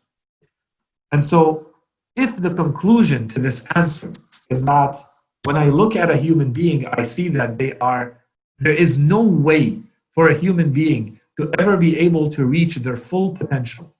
And 1.13 1.23
so, 1.23 1.69
if 2.17 2.35
the 2.35 2.53
conclusion 2.53 3.29
to 3.29 3.39
this 3.39 3.65
answer 3.73 4.11
is 4.49 4.65
that 4.65 4.97
when 5.45 5.55
I 5.55 5.69
look 5.69 5.95
at 5.95 6.11
a 6.11 6.17
human 6.17 6.51
being, 6.51 6.85
I 6.87 7.03
see 7.03 7.29
that 7.29 7.57
they 7.57 7.77
are, 7.77 8.17
there 8.59 8.73
is 8.73 8.99
no 8.99 9.21
way 9.21 9.79
for 10.11 10.27
a 10.27 10.37
human 10.37 10.73
being 10.73 11.21
to 11.39 11.53
ever 11.57 11.77
be 11.77 11.97
able 11.97 12.29
to 12.31 12.45
reach 12.45 12.75
their 12.75 12.97
full 12.97 13.33
potential. 13.33 13.93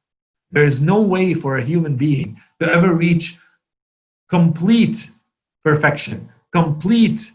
There 0.52 0.64
is 0.64 0.82
no 0.82 1.02
way 1.02 1.34
for 1.34 1.58
a 1.58 1.64
human 1.64 1.96
being 1.96 2.40
to 2.62 2.72
ever 2.72 2.94
reach 2.94 3.38
complete 4.30 5.10
perfection, 5.64 6.30
complete 6.52 7.32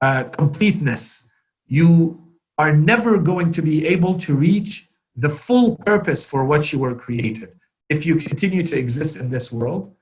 uh, 0.00 0.24
completeness. 0.24 1.30
You 1.66 2.22
are 2.58 2.74
never 2.74 3.18
going 3.18 3.52
to 3.52 3.62
be 3.62 3.86
able 3.86 4.18
to 4.18 4.34
reach 4.34 4.86
the 5.16 5.28
full 5.28 5.76
purpose 5.76 6.24
for 6.28 6.44
what 6.44 6.72
you 6.72 6.78
were 6.78 6.94
created 6.94 7.52
if 7.90 8.06
you 8.06 8.14
continue 8.16 8.62
to 8.62 8.78
exist 8.78 9.20
in 9.20 9.28
this 9.28 9.52
world, 9.52 9.94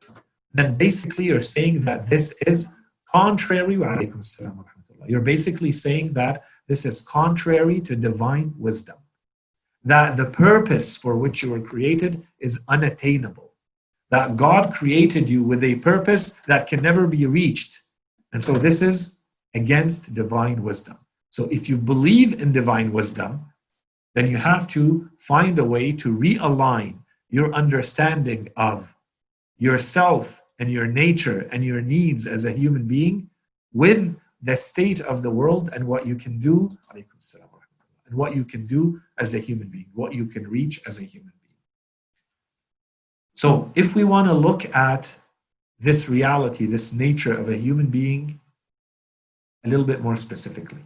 then 0.52 0.76
basically 0.76 1.24
you're 1.24 1.40
saying 1.40 1.80
that 1.82 2.08
this 2.08 2.32
is 2.46 2.68
contrary. 3.10 3.74
You're 5.06 5.20
basically 5.20 5.72
saying 5.72 6.12
that 6.12 6.44
this 6.68 6.84
is 6.84 7.00
contrary 7.00 7.80
to 7.80 7.96
divine 7.96 8.54
wisdom. 8.58 8.96
That 9.88 10.18
the 10.18 10.26
purpose 10.26 10.98
for 10.98 11.16
which 11.16 11.42
you 11.42 11.50
were 11.50 11.62
created 11.72 12.22
is 12.40 12.60
unattainable. 12.68 13.52
That 14.10 14.36
God 14.36 14.74
created 14.74 15.30
you 15.30 15.42
with 15.42 15.64
a 15.64 15.76
purpose 15.76 16.34
that 16.50 16.68
can 16.68 16.82
never 16.82 17.06
be 17.06 17.24
reached. 17.24 17.84
And 18.34 18.44
so 18.44 18.52
this 18.52 18.82
is 18.82 19.16
against 19.54 20.12
divine 20.12 20.62
wisdom. 20.62 20.98
So 21.30 21.48
if 21.50 21.70
you 21.70 21.78
believe 21.78 22.38
in 22.42 22.52
divine 22.52 22.92
wisdom, 22.92 23.46
then 24.14 24.30
you 24.30 24.36
have 24.36 24.68
to 24.76 25.08
find 25.16 25.58
a 25.58 25.64
way 25.64 25.92
to 25.92 26.14
realign 26.14 26.98
your 27.30 27.54
understanding 27.54 28.50
of 28.58 28.94
yourself 29.56 30.42
and 30.58 30.70
your 30.70 30.86
nature 30.86 31.48
and 31.50 31.64
your 31.64 31.80
needs 31.80 32.26
as 32.26 32.44
a 32.44 32.52
human 32.52 32.84
being 32.86 33.30
with 33.72 34.20
the 34.42 34.56
state 34.56 35.00
of 35.00 35.22
the 35.22 35.30
world 35.30 35.70
and 35.72 35.82
what 35.86 36.06
you 36.06 36.14
can 36.14 36.38
do 36.38 36.68
and 38.08 38.16
what 38.16 38.34
you 38.34 38.44
can 38.44 38.66
do 38.66 39.00
as 39.18 39.34
a 39.34 39.38
human 39.38 39.68
being, 39.68 39.86
what 39.94 40.12
you 40.12 40.26
can 40.26 40.48
reach 40.48 40.80
as 40.86 40.98
a 40.98 41.04
human 41.04 41.32
being. 41.42 41.54
So 43.34 43.70
if 43.76 43.94
we 43.94 44.04
want 44.04 44.26
to 44.28 44.34
look 44.34 44.64
at 44.74 45.14
this 45.78 46.08
reality, 46.08 46.66
this 46.66 46.92
nature 46.92 47.38
of 47.38 47.48
a 47.48 47.56
human 47.56 47.86
being 47.86 48.40
a 49.64 49.68
little 49.68 49.86
bit 49.86 50.00
more 50.00 50.16
specifically. 50.16 50.82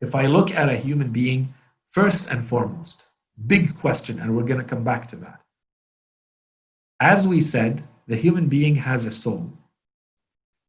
If 0.00 0.14
I 0.14 0.26
look 0.26 0.50
at 0.50 0.68
a 0.68 0.76
human 0.76 1.10
being 1.10 1.52
first 1.88 2.30
and 2.30 2.42
foremost, 2.42 3.06
Big 3.46 3.74
question, 3.78 4.20
and 4.20 4.36
we're 4.36 4.44
going 4.44 4.60
to 4.60 4.66
come 4.66 4.84
back 4.84 5.08
to 5.08 5.16
that. 5.16 5.40
As 7.00 7.26
we 7.26 7.40
said, 7.40 7.82
the 8.06 8.16
human 8.16 8.48
being 8.48 8.74
has 8.76 9.06
a 9.06 9.10
soul. 9.10 9.50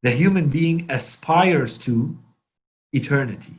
The 0.04 0.12
human 0.12 0.48
being 0.48 0.90
aspires 0.90 1.78
to 1.80 2.18
eternity. 2.94 3.54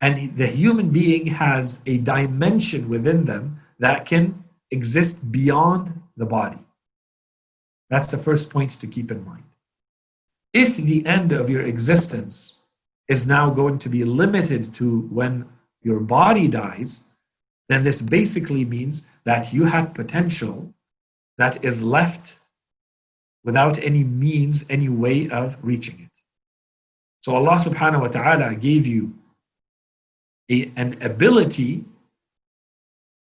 And 0.00 0.36
the 0.36 0.46
human 0.46 0.90
being 0.90 1.26
has 1.26 1.82
a 1.86 1.98
dimension 1.98 2.88
within 2.88 3.24
them 3.24 3.60
that 3.78 4.06
can 4.06 4.44
exist 4.70 5.32
beyond 5.32 5.92
the 6.16 6.26
body. 6.26 6.58
That's 7.88 8.10
the 8.10 8.18
first 8.18 8.52
point 8.52 8.80
to 8.80 8.86
keep 8.86 9.10
in 9.10 9.24
mind. 9.24 9.44
If 10.52 10.76
the 10.76 11.04
end 11.06 11.32
of 11.32 11.48
your 11.48 11.62
existence 11.62 12.60
is 13.08 13.26
now 13.26 13.50
going 13.50 13.78
to 13.80 13.88
be 13.88 14.04
limited 14.04 14.74
to 14.74 15.02
when 15.12 15.46
your 15.82 16.00
body 16.00 16.48
dies, 16.48 17.16
then 17.68 17.84
this 17.84 18.02
basically 18.02 18.64
means 18.64 19.06
that 19.24 19.52
you 19.52 19.64
have 19.64 19.94
potential 19.94 20.72
that 21.38 21.64
is 21.64 21.82
left 21.82 22.38
without 23.44 23.78
any 23.78 24.02
means, 24.02 24.66
any 24.68 24.88
way 24.88 25.28
of 25.30 25.56
reaching 25.62 26.00
it. 26.00 26.22
So 27.22 27.34
Allah 27.34 27.56
subhanahu 27.56 28.00
wa 28.00 28.08
ta'ala 28.08 28.54
gave 28.54 28.86
you 28.86 29.14
a, 30.50 30.70
an 30.76 31.00
ability, 31.02 31.84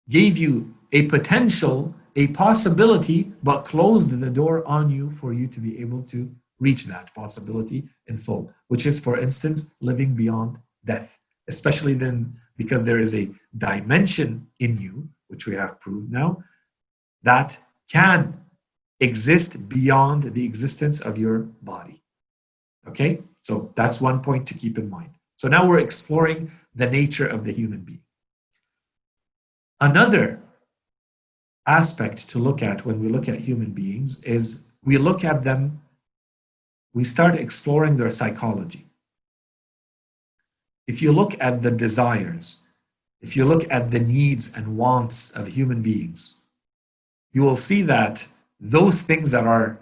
gave 0.10 0.38
you 0.38 0.74
a 0.92 1.08
potential, 1.08 1.94
a 2.16 2.28
possibility, 2.28 3.32
but 3.44 3.64
closed 3.64 4.20
the 4.20 4.30
door 4.30 4.66
on 4.68 4.90
you 4.90 5.12
for 5.12 5.34
you 5.34 5.48
to 5.48 5.60
be 5.60 5.80
able 5.80 6.04
to 6.04 6.30
reach 6.60 6.86
that 6.86 7.14
possibility 7.16 7.84
in 8.08 8.18
full, 8.18 8.54
which 8.68 8.86
is, 8.86 9.00
for 9.00 9.18
instance, 9.18 9.76
living 9.82 10.14
beyond 10.14 10.58
death, 10.86 11.20
especially 11.50 11.94
then 11.94 12.34
because 12.58 12.84
there 12.84 13.00
is 13.00 13.16
a 13.16 13.30
dimension 13.58 14.48
in 14.60 14.78
you, 14.78 15.10
which 15.28 15.48
we 15.48 15.56
have 15.56 15.80
proved 15.80 16.12
now, 16.12 16.38
that 17.24 17.58
can 17.92 18.34
exist 19.00 19.68
beyond 19.68 20.34
the 20.36 20.46
existence 20.46 21.02
of 21.02 21.18
your 21.18 21.40
body. 21.64 22.02
Okay, 22.88 23.22
so 23.42 23.72
that's 23.76 24.02
one 24.02 24.22
point 24.22 24.48
to 24.48 24.54
keep 24.54 24.78
in 24.78 24.90
mind. 24.90 25.12
So 25.42 25.48
now 25.48 25.68
we're 25.68 25.80
exploring 25.80 26.52
the 26.76 26.88
nature 26.88 27.26
of 27.26 27.46
the 27.46 27.52
human 27.52 27.80
being. 27.80 28.04
Another 29.80 30.40
aspect 31.66 32.30
to 32.30 32.38
look 32.38 32.62
at 32.62 32.86
when 32.86 33.00
we 33.00 33.08
look 33.10 33.28
at 33.28 33.40
human 33.40 33.72
beings 33.72 34.24
is 34.24 34.72
we 34.84 35.00
look 35.00 35.24
at 35.24 35.44
them, 35.44 35.82
we 36.94 37.04
start 37.04 37.34
exploring 37.34 37.98
their 37.98 38.12
psychology. 38.12 38.86
If 40.86 41.02
you 41.02 41.12
look 41.12 41.34
at 41.40 41.64
the 41.64 41.72
desires, 41.72 42.68
if 43.22 43.36
you 43.36 43.46
look 43.46 43.66
at 43.72 43.90
the 43.90 44.00
needs 44.00 44.54
and 44.56 44.78
wants 44.78 45.32
of 45.32 45.48
human 45.48 45.82
beings, 45.82 46.40
you 47.32 47.42
will 47.42 47.56
see 47.56 47.82
that 47.82 48.24
those 48.60 49.02
things 49.02 49.32
that 49.32 49.48
are 49.48 49.80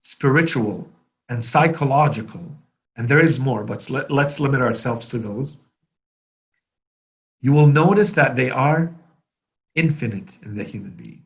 spiritual 0.00 0.88
and 1.28 1.44
psychological, 1.44 2.50
and 2.96 3.08
there 3.08 3.20
is 3.20 3.38
more, 3.38 3.64
but 3.64 3.88
let, 3.90 4.10
us 4.10 4.40
limit 4.40 4.60
ourselves 4.60 5.08
to 5.08 5.18
those. 5.18 5.58
You 7.40 7.52
will 7.52 7.66
notice 7.66 8.12
that 8.12 8.36
they 8.36 8.50
are 8.50 8.94
infinite 9.74 10.38
in 10.42 10.56
the 10.56 10.64
human 10.64 10.92
being. 10.92 11.22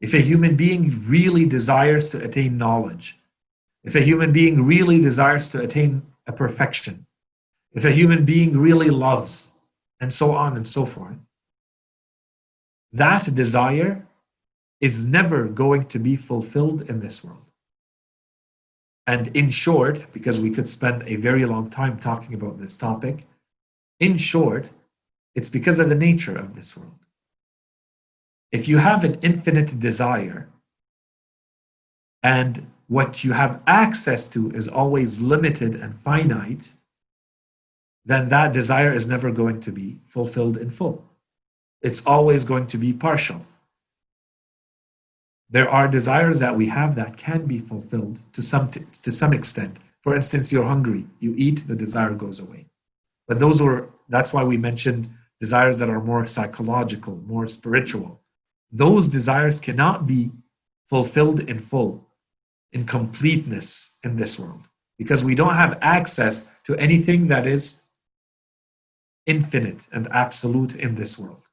If 0.00 0.14
a 0.14 0.18
human 0.18 0.56
being 0.56 1.04
really 1.06 1.46
desires 1.46 2.10
to 2.10 2.22
attain 2.22 2.56
knowledge, 2.56 3.16
if 3.84 3.94
a 3.94 4.00
human 4.00 4.32
being 4.32 4.64
really 4.64 5.00
desires 5.00 5.50
to 5.50 5.60
attain 5.60 6.02
a 6.26 6.32
perfection, 6.32 7.04
if 7.72 7.84
a 7.84 7.90
human 7.90 8.24
being 8.24 8.56
really 8.56 8.90
loves, 8.90 9.64
and 10.00 10.12
so 10.12 10.32
on 10.32 10.56
and 10.56 10.66
so 10.66 10.84
forth, 10.84 11.16
that 12.92 13.34
desire 13.34 14.06
is 14.80 15.06
never 15.06 15.46
going 15.46 15.86
to 15.86 15.98
be 15.98 16.16
fulfilled 16.16 16.82
in 16.90 17.00
this 17.00 17.24
world. 17.24 17.51
And 19.06 19.28
in 19.36 19.50
short, 19.50 20.06
because 20.12 20.40
we 20.40 20.50
could 20.50 20.68
spend 20.68 21.02
a 21.06 21.16
very 21.16 21.44
long 21.44 21.70
time 21.70 21.98
talking 21.98 22.34
about 22.34 22.58
this 22.58 22.78
topic, 22.78 23.26
in 24.00 24.16
short, 24.16 24.70
it's 25.34 25.50
because 25.50 25.78
of 25.78 25.88
the 25.88 25.94
nature 25.94 26.36
of 26.36 26.54
this 26.54 26.76
world. 26.76 26.92
If 28.52 28.68
you 28.68 28.78
have 28.78 29.02
an 29.04 29.18
infinite 29.22 29.80
desire 29.80 30.48
and 32.22 32.66
what 32.88 33.24
you 33.24 33.32
have 33.32 33.62
access 33.66 34.28
to 34.28 34.50
is 34.50 34.68
always 34.68 35.20
limited 35.20 35.76
and 35.76 35.94
finite, 35.94 36.72
then 38.04 38.28
that 38.28 38.52
desire 38.52 38.92
is 38.92 39.08
never 39.08 39.32
going 39.32 39.60
to 39.62 39.72
be 39.72 39.96
fulfilled 40.08 40.58
in 40.58 40.70
full. 40.70 41.04
It's 41.80 42.04
always 42.06 42.44
going 42.44 42.66
to 42.68 42.78
be 42.78 42.92
partial. 42.92 43.40
There 45.52 45.68
are 45.68 45.86
desires 45.86 46.40
that 46.40 46.56
we 46.56 46.66
have 46.68 46.94
that 46.94 47.18
can 47.18 47.44
be 47.44 47.58
fulfilled 47.58 48.18
to 48.32 48.40
some, 48.40 48.70
to 48.70 49.12
some 49.12 49.34
extent. 49.34 49.76
For 50.00 50.16
instance, 50.16 50.50
you're 50.50 50.64
hungry, 50.64 51.04
you 51.20 51.34
eat, 51.36 51.68
the 51.68 51.76
desire 51.76 52.14
goes 52.14 52.40
away. 52.40 52.64
But 53.28 53.38
those 53.38 53.60
were, 53.60 53.90
that's 54.08 54.32
why 54.32 54.44
we 54.44 54.56
mentioned 54.56 55.10
desires 55.40 55.78
that 55.78 55.90
are 55.90 56.00
more 56.00 56.24
psychological, 56.24 57.16
more 57.26 57.46
spiritual. 57.46 58.18
Those 58.70 59.08
desires 59.08 59.60
cannot 59.60 60.06
be 60.06 60.30
fulfilled 60.88 61.40
in 61.40 61.58
full, 61.58 62.08
in 62.72 62.86
completeness 62.86 63.98
in 64.04 64.16
this 64.16 64.40
world, 64.40 64.66
because 64.96 65.22
we 65.22 65.34
don't 65.34 65.54
have 65.54 65.78
access 65.82 66.62
to 66.64 66.74
anything 66.76 67.28
that 67.28 67.46
is 67.46 67.82
infinite 69.26 69.86
and 69.92 70.08
absolute 70.12 70.76
in 70.76 70.94
this 70.94 71.18
world. 71.18 71.46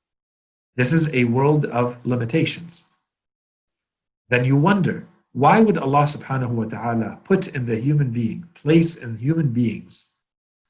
This 0.78 0.94
is 0.94 1.14
a 1.14 1.26
world 1.26 1.66
of 1.66 1.98
limitations. 2.06 2.89
Then 4.30 4.46
you 4.46 4.56
wonder, 4.56 5.06
why 5.34 5.60
would 5.60 5.78
Allah 5.78 6.04
subhanahu 6.04 6.50
wa 6.50 6.66
ta'ala 6.66 7.20
put 7.24 7.48
in 7.50 7.66
the 7.66 7.76
human 7.76 8.12
being, 8.12 8.46
place 8.54 8.98
in 8.98 9.18
human 9.18 9.50
beings, 9.52 10.16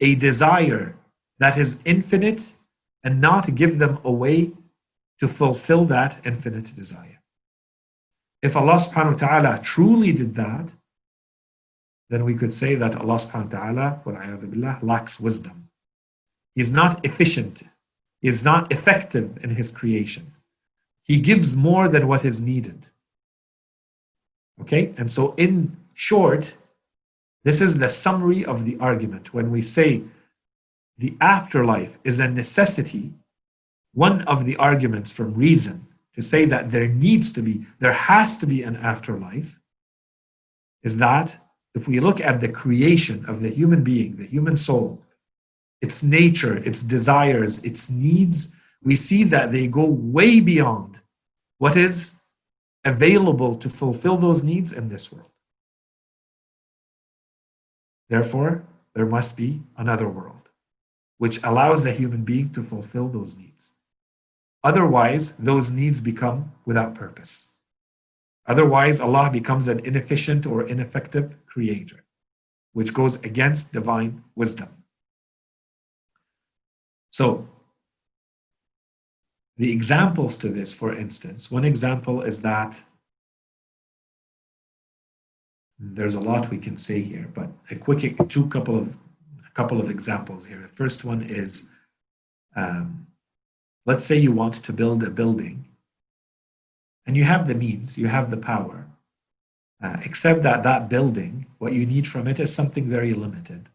a 0.02 0.16
desire 0.16 0.96
that 1.40 1.58
is 1.58 1.82
infinite 1.86 2.54
and 3.04 3.22
not 3.22 3.56
give 3.56 3.80
them 3.80 4.00
a 4.04 4.12
way 4.12 4.52
to 5.20 5.28
fulfill 5.28 5.86
that 5.86 6.20
infinite 6.26 6.76
desire? 6.76 7.22
If 8.42 8.56
Allah 8.56 8.76
subhanahu 8.76 9.22
wa 9.22 9.28
ta'ala 9.28 9.60
truly 9.64 10.14
did 10.14 10.36
that, 10.36 10.72
then 12.10 12.24
we 12.24 12.36
could 12.36 12.54
say 12.54 12.76
that 12.76 12.96
Allah 12.96 13.16
subhanahu 13.16 14.06
wa 14.06 14.12
ta'ala 14.16 14.80
lacks 14.82 15.20
wisdom. 15.20 15.70
He's 16.56 16.72
not 16.72 17.06
efficient. 17.06 17.64
He's 18.22 18.44
not 18.44 18.72
effective 18.72 19.38
in 19.44 19.52
his 19.52 19.72
creation. 19.72 20.26
He 21.04 21.20
gives 21.20 21.56
more 21.56 21.88
than 21.88 22.08
what 22.08 22.26
is 22.26 22.42
needed. 22.42 22.88
Okay, 24.62 24.94
and 24.98 25.12
so 25.12 25.34
in 25.36 25.76
short, 25.94 26.54
this 27.44 27.62
is 27.62 27.78
the 27.78 27.90
summary 27.90 28.46
of 28.46 28.66
the 28.66 28.78
argument. 28.80 29.34
When 29.34 29.52
we 29.52 29.62
say 29.62 30.04
the 30.98 31.16
afterlife 31.22 31.98
is 32.04 32.20
a 32.20 32.30
necessity, 32.30 33.14
one 33.94 34.22
of 34.24 34.46
the 34.46 34.58
arguments 34.58 35.14
from 35.14 35.34
reason 35.34 35.82
to 36.14 36.22
say 36.22 36.46
that 36.46 36.72
there 36.72 36.88
needs 36.88 37.32
to 37.34 37.42
be, 37.42 37.66
there 37.80 37.94
has 37.94 38.38
to 38.40 38.46
be 38.46 38.64
an 38.64 38.76
afterlife, 38.78 39.60
is 40.84 40.98
that 40.98 41.36
if 41.76 41.88
we 41.88 42.00
look 42.00 42.20
at 42.20 42.42
the 42.42 42.52
creation 42.52 43.26
of 43.28 43.42
the 43.42 43.50
human 43.50 43.84
being, 43.84 44.18
the 44.18 44.26
human 44.26 44.58
soul, 44.58 45.02
its 45.82 46.04
nature, 46.04 46.58
its 46.58 46.84
desires, 46.84 47.64
its 47.64 47.90
needs, 47.90 48.56
we 48.84 48.96
see 48.96 49.24
that 49.24 49.52
they 49.52 49.68
go 49.68 49.86
way 49.86 50.40
beyond 50.40 51.00
what 51.60 51.78
is 51.78 52.19
available 52.90 53.56
to 53.56 53.70
fulfill 53.70 54.18
those 54.18 54.44
needs 54.44 54.74
in 54.74 54.90
this 54.90 55.14
world. 55.14 55.32
Therefore, 58.10 58.64
there 58.96 59.06
must 59.06 59.38
be 59.38 59.62
another 59.78 60.10
world 60.10 60.50
which 61.20 61.44
allows 61.44 61.86
a 61.86 61.92
human 61.92 62.24
being 62.24 62.50
to 62.54 62.64
fulfill 62.64 63.08
those 63.10 63.38
needs. 63.38 63.74
Otherwise, 64.64 65.38
those 65.38 65.70
needs 65.70 66.02
become 66.02 66.52
without 66.66 66.96
purpose. 66.96 67.60
Otherwise, 68.48 69.00
Allah 69.00 69.30
becomes 69.32 69.68
an 69.68 69.80
inefficient 69.86 70.46
or 70.46 70.68
ineffective 70.68 71.36
creator, 71.46 72.04
which 72.74 72.94
goes 72.94 73.22
against 73.24 73.74
divine 73.74 74.24
wisdom. 74.36 74.70
So, 77.12 77.48
the 79.60 79.74
examples 79.74 80.38
to 80.38 80.48
this, 80.48 80.74
for 80.74 80.94
instance, 80.94 81.52
one 81.52 81.66
example 81.66 82.22
is 82.22 82.42
that 82.42 82.80
there's 85.78 86.16
a 86.16 86.20
lot 86.20 86.50
we 86.50 86.58
can 86.58 86.78
say 86.78 87.02
here, 87.02 87.28
but 87.34 87.50
a 87.70 87.76
quick 87.76 88.16
two 88.30 88.48
couple 88.48 88.78
of 88.78 88.96
a 89.46 89.52
couple 89.54 89.82
of 89.82 89.90
examples 89.90 90.46
here. 90.46 90.60
The 90.60 90.70
first 90.70 91.04
one 91.04 91.24
is, 91.24 91.70
um, 92.56 93.06
let's 93.86 94.06
say 94.06 94.16
you 94.16 94.32
want 94.32 94.56
to 94.64 94.72
build 94.72 95.04
a 95.04 95.10
building, 95.10 95.66
and 97.06 97.18
you 97.18 97.26
have 97.26 97.46
the 97.46 97.56
means, 97.56 97.98
you 97.98 98.08
have 98.08 98.32
the 98.32 98.38
power, 98.38 98.88
uh, 99.84 99.98
except 100.06 100.42
that 100.44 100.64
that 100.64 100.88
building, 100.88 101.46
what 101.58 101.74
you 101.74 101.86
need 101.86 102.08
from 102.08 102.30
it 102.30 102.40
is 102.40 102.56
something 102.56 102.86
very 102.86 103.14
limited, 103.14 103.68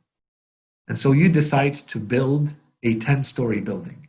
and 0.89 0.97
so 0.97 1.13
you 1.13 1.29
decide 1.29 1.75
to 1.75 1.99
build 1.99 2.55
a 2.83 2.99
10 2.99 3.23
story 3.23 3.61
building. 3.61 4.05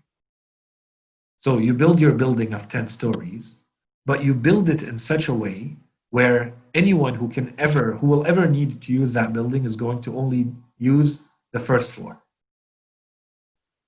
So 1.46 1.60
you 1.60 1.76
build 1.76 2.02
your 2.02 2.14
building 2.14 2.56
of 2.56 2.70
10 2.70 2.88
stories, 2.88 3.60
but 4.04 4.24
you 4.24 4.34
build 4.34 4.68
it 4.68 4.82
in 4.82 4.98
such 4.98 5.28
a 5.28 5.34
way 5.36 5.76
where 6.10 6.52
anyone 6.74 7.14
who 7.14 7.30
can 7.30 7.54
ever, 7.60 7.92
who 7.92 8.08
will 8.08 8.26
ever 8.26 8.48
need 8.48 8.82
to 8.82 8.92
use 8.92 9.14
that 9.14 9.32
building 9.32 9.64
is 9.64 9.76
going 9.76 10.02
to 10.02 10.18
only 10.18 10.48
use 10.80 11.26
the 11.54 11.60
first 11.60 11.94
floor. 11.94 12.20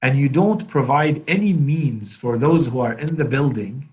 And 0.03 0.19
you 0.19 0.29
don't 0.29 0.67
provide 0.67 1.27
any 1.27 1.51
means 1.51 2.15
for 2.15 2.37
those 2.37 2.67
who 2.67 2.79
are 2.79 2.93
in 2.93 3.15
the 3.15 3.25
building 3.25 3.89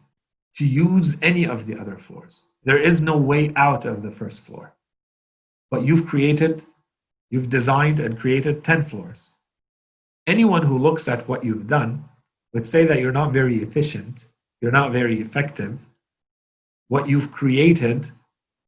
to 0.56 0.66
use 0.66 1.16
any 1.22 1.46
of 1.46 1.64
the 1.64 1.80
other 1.80 1.96
floors. 1.96 2.52
There 2.64 2.76
is 2.90 3.00
no 3.00 3.16
way 3.16 3.50
out 3.56 3.86
of 3.86 4.02
the 4.02 4.12
first 4.12 4.46
floor. 4.46 4.74
But 5.70 5.84
you've 5.84 6.06
created, 6.06 6.66
you've 7.30 7.48
designed 7.48 7.98
and 7.98 8.20
created 8.20 8.62
10 8.62 8.84
floors 8.84 9.30
anyone 10.26 10.62
who 10.62 10.78
looks 10.78 11.08
at 11.08 11.28
what 11.28 11.44
you've 11.44 11.66
done 11.66 12.04
would 12.54 12.66
say 12.66 12.84
that 12.84 13.00
you're 13.00 13.12
not 13.12 13.32
very 13.32 13.56
efficient, 13.56 14.26
you're 14.60 14.72
not 14.72 14.92
very 14.92 15.16
effective. 15.20 15.82
What 16.88 17.08
you've 17.08 17.32
created, 17.32 18.08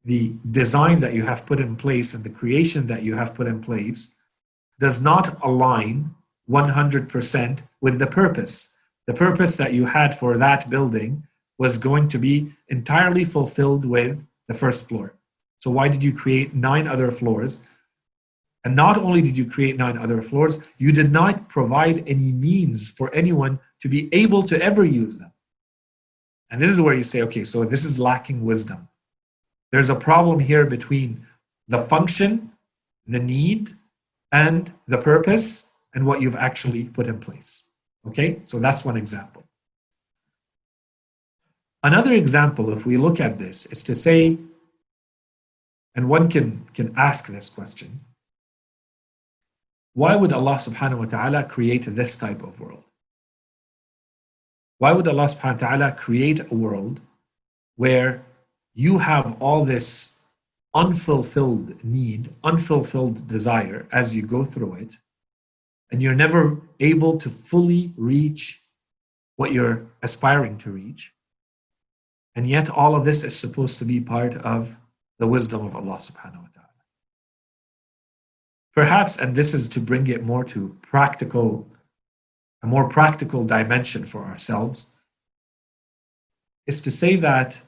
the 0.05 0.33
design 0.51 1.01
that 1.01 1.15
you 1.15 1.23
have 1.23 1.47
put 1.47 1.61
in 1.61 1.77
place, 1.77 2.13
and 2.13 2.25
the 2.25 2.31
creation 2.31 2.87
that 2.89 3.03
you 3.05 3.15
have 3.15 3.35
put 3.35 3.47
in 3.47 3.63
place 3.63 4.17
does 4.81 5.01
not 5.01 5.41
align 5.43 6.11
100% 6.51 7.63
with 7.81 7.99
the 7.99 8.07
purpose. 8.07 8.75
The 9.07 9.15
purpose 9.15 9.57
that 9.57 9.73
you 9.73 9.85
had 9.87 10.19
for 10.19 10.37
that 10.37 10.69
building 10.69 11.23
was 11.59 11.79
going 11.79 12.09
to 12.09 12.19
be 12.19 12.53
entirely 12.69 13.25
fulfilled 13.25 13.85
with 13.85 14.23
the 14.49 14.55
first 14.55 14.89
floor. 14.89 15.15
So, 15.59 15.71
why 15.71 15.89
did 15.89 16.03
you 16.03 16.13
create 16.13 16.55
nine 16.55 16.87
other 16.87 17.11
floors 17.11 17.67
and 18.67 18.75
not 18.75 18.99
only 18.99 19.23
did 19.23 19.37
you 19.37 19.49
create 19.49 19.77
nine 19.77 19.97
other 19.97 20.21
floors, 20.21 20.59
you 20.77 20.91
did 20.91 21.13
not 21.13 21.49
provide 21.49 22.03
any 22.09 22.33
means 22.33 22.91
for 22.91 23.15
anyone 23.15 23.61
to 23.83 23.89
be 23.89 24.09
able 24.13 24.43
to 24.45 24.61
ever 24.63 24.85
use 24.85 25.19
them. 25.19 25.33
And 26.51 26.61
this 26.61 26.71
is 26.71 26.81
where 26.81 26.95
you 26.95 27.03
say, 27.03 27.23
okay, 27.23 27.45
so 27.45 27.65
this 27.65 27.85
is 27.85 27.99
lacking 27.99 28.45
wisdom. 28.45 28.89
There's 29.73 29.91
a 29.91 29.95
problem 29.95 30.39
here 30.39 30.65
between 30.65 31.27
the 31.69 31.79
function, 31.79 32.51
the 33.07 33.19
need, 33.19 33.71
and 34.33 34.73
the 34.87 34.99
purpose, 34.99 35.71
and 35.95 36.07
what 36.07 36.23
you've 36.23 36.37
actually 36.37 36.85
put 36.85 37.07
in 37.07 37.19
place. 37.19 37.65
Okay, 38.07 38.41
so 38.45 38.59
that's 38.59 38.85
one 38.85 38.97
example. 38.97 39.43
Another 41.83 42.13
example, 42.13 42.73
if 42.73 42.87
we 42.87 42.97
look 42.97 43.21
at 43.21 43.39
this, 43.39 43.67
is 43.67 43.83
to 43.85 43.95
say, 43.95 44.39
and 45.95 46.09
one 46.09 46.29
can, 46.29 46.65
can 46.75 46.95
ask 46.97 47.27
this 47.27 47.49
question 47.49 47.91
why 49.95 50.15
would 50.15 50.31
Allah 50.31 50.57
subhanahu 50.57 50.99
wa 50.99 51.05
ta'ala 51.07 51.45
create 51.45 51.87
this 51.87 52.19
type 52.19 52.43
of 52.43 52.61
world? 52.61 52.85
Why 54.79 54.93
would 54.93 55.09
Allah 55.09 55.25
subhanahu 55.25 55.63
wa 55.63 55.69
ta'ala 55.69 55.93
create 55.93 56.41
a 56.51 56.55
world 56.55 57.01
where 57.77 58.23
you 58.75 58.99
have 58.99 59.41
all 59.41 59.65
this 59.65 60.21
unfulfilled 60.75 61.83
need, 61.83 62.29
unfulfilled 62.45 63.27
desire 63.27 63.87
as 63.91 64.15
you 64.15 64.23
go 64.23 64.45
through 64.45 64.75
it, 64.75 64.95
and 65.91 66.03
you're 66.03 66.15
never 66.15 66.59
able 66.81 67.17
to 67.19 67.31
fully 67.31 67.91
reach 67.97 68.61
what 69.37 69.53
you're 69.53 69.87
aspiring 70.03 70.59
to 70.59 70.71
reach? 70.71 71.13
And 72.35 72.47
yet, 72.47 72.69
all 72.69 72.95
of 72.95 73.07
this 73.07 73.25
is 73.25 73.35
supposed 73.39 73.79
to 73.79 73.87
be 73.87 74.01
part 74.01 74.37
of 74.37 74.75
the 75.19 75.27
wisdom 75.27 75.65
of 75.65 75.75
Allah 75.75 75.97
subhanahu 75.97 76.43
wa 76.43 76.49
ta'ala. 76.53 76.69
Perhaps, 78.75 79.17
and 79.17 79.35
this 79.35 79.55
is 79.55 79.71
to 79.71 79.81
bring 79.81 80.07
it 80.09 80.23
more 80.23 80.45
to 80.45 80.77
practical, 80.83 81.67
a 82.67 82.69
more 82.69 82.89
practical 82.89 83.45
dimension 83.45 84.05
for 84.05 84.25
ourselves, 84.25 84.93
is 86.67 86.81
to 86.81 86.91
say 86.91 87.15
that 87.15 87.61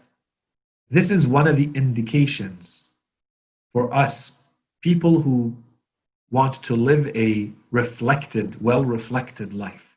this 0.90 1.12
is 1.12 1.24
one 1.24 1.46
of 1.46 1.56
the 1.56 1.70
indications 1.74 2.88
for 3.72 3.94
us, 3.94 4.42
people 4.82 5.20
who 5.20 5.56
want 6.32 6.54
to 6.64 6.74
live 6.74 7.16
a 7.16 7.48
reflected, 7.70 8.60
well 8.60 8.84
reflected 8.84 9.52
life. 9.52 9.96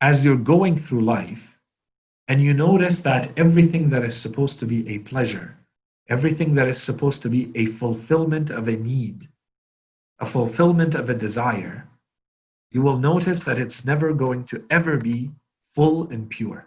As 0.00 0.24
you're 0.24 0.36
going 0.54 0.76
through 0.78 1.02
life, 1.02 1.58
and 2.28 2.40
you 2.40 2.54
notice 2.54 3.02
that 3.02 3.36
everything 3.36 3.90
that 3.90 4.04
is 4.04 4.16
supposed 4.16 4.58
to 4.60 4.66
be 4.66 4.88
a 4.88 5.00
pleasure, 5.00 5.54
everything 6.08 6.54
that 6.54 6.68
is 6.68 6.80
supposed 6.80 7.20
to 7.22 7.28
be 7.28 7.52
a 7.54 7.66
fulfillment 7.66 8.48
of 8.48 8.68
a 8.68 8.76
need, 8.76 9.28
a 10.20 10.26
fulfillment 10.26 10.94
of 10.94 11.10
a 11.10 11.14
desire, 11.14 11.87
you 12.70 12.82
will 12.82 12.98
notice 12.98 13.44
that 13.44 13.58
it's 13.58 13.84
never 13.84 14.12
going 14.12 14.44
to 14.44 14.64
ever 14.70 14.96
be 14.96 15.30
full 15.64 16.08
and 16.10 16.28
pure. 16.28 16.66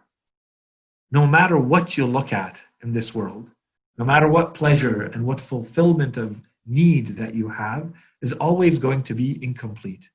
No 1.11 1.27
matter 1.27 1.57
what 1.57 1.97
you 1.97 2.05
look 2.05 2.33
at 2.33 2.59
in 2.81 2.93
this 2.93 3.13
world, 3.13 3.51
no 3.97 4.05
matter 4.05 4.27
what 4.27 4.53
pleasure 4.53 5.03
and 5.03 5.25
what 5.25 5.39
fulfillment 5.39 6.17
of 6.17 6.41
need 6.65 7.07
that 7.17 7.35
you 7.35 7.49
have, 7.49 7.91
is 8.21 8.33
always 8.33 8.79
going 8.79 9.03
to 9.03 9.13
be 9.13 9.43
incomplete. 9.43 10.09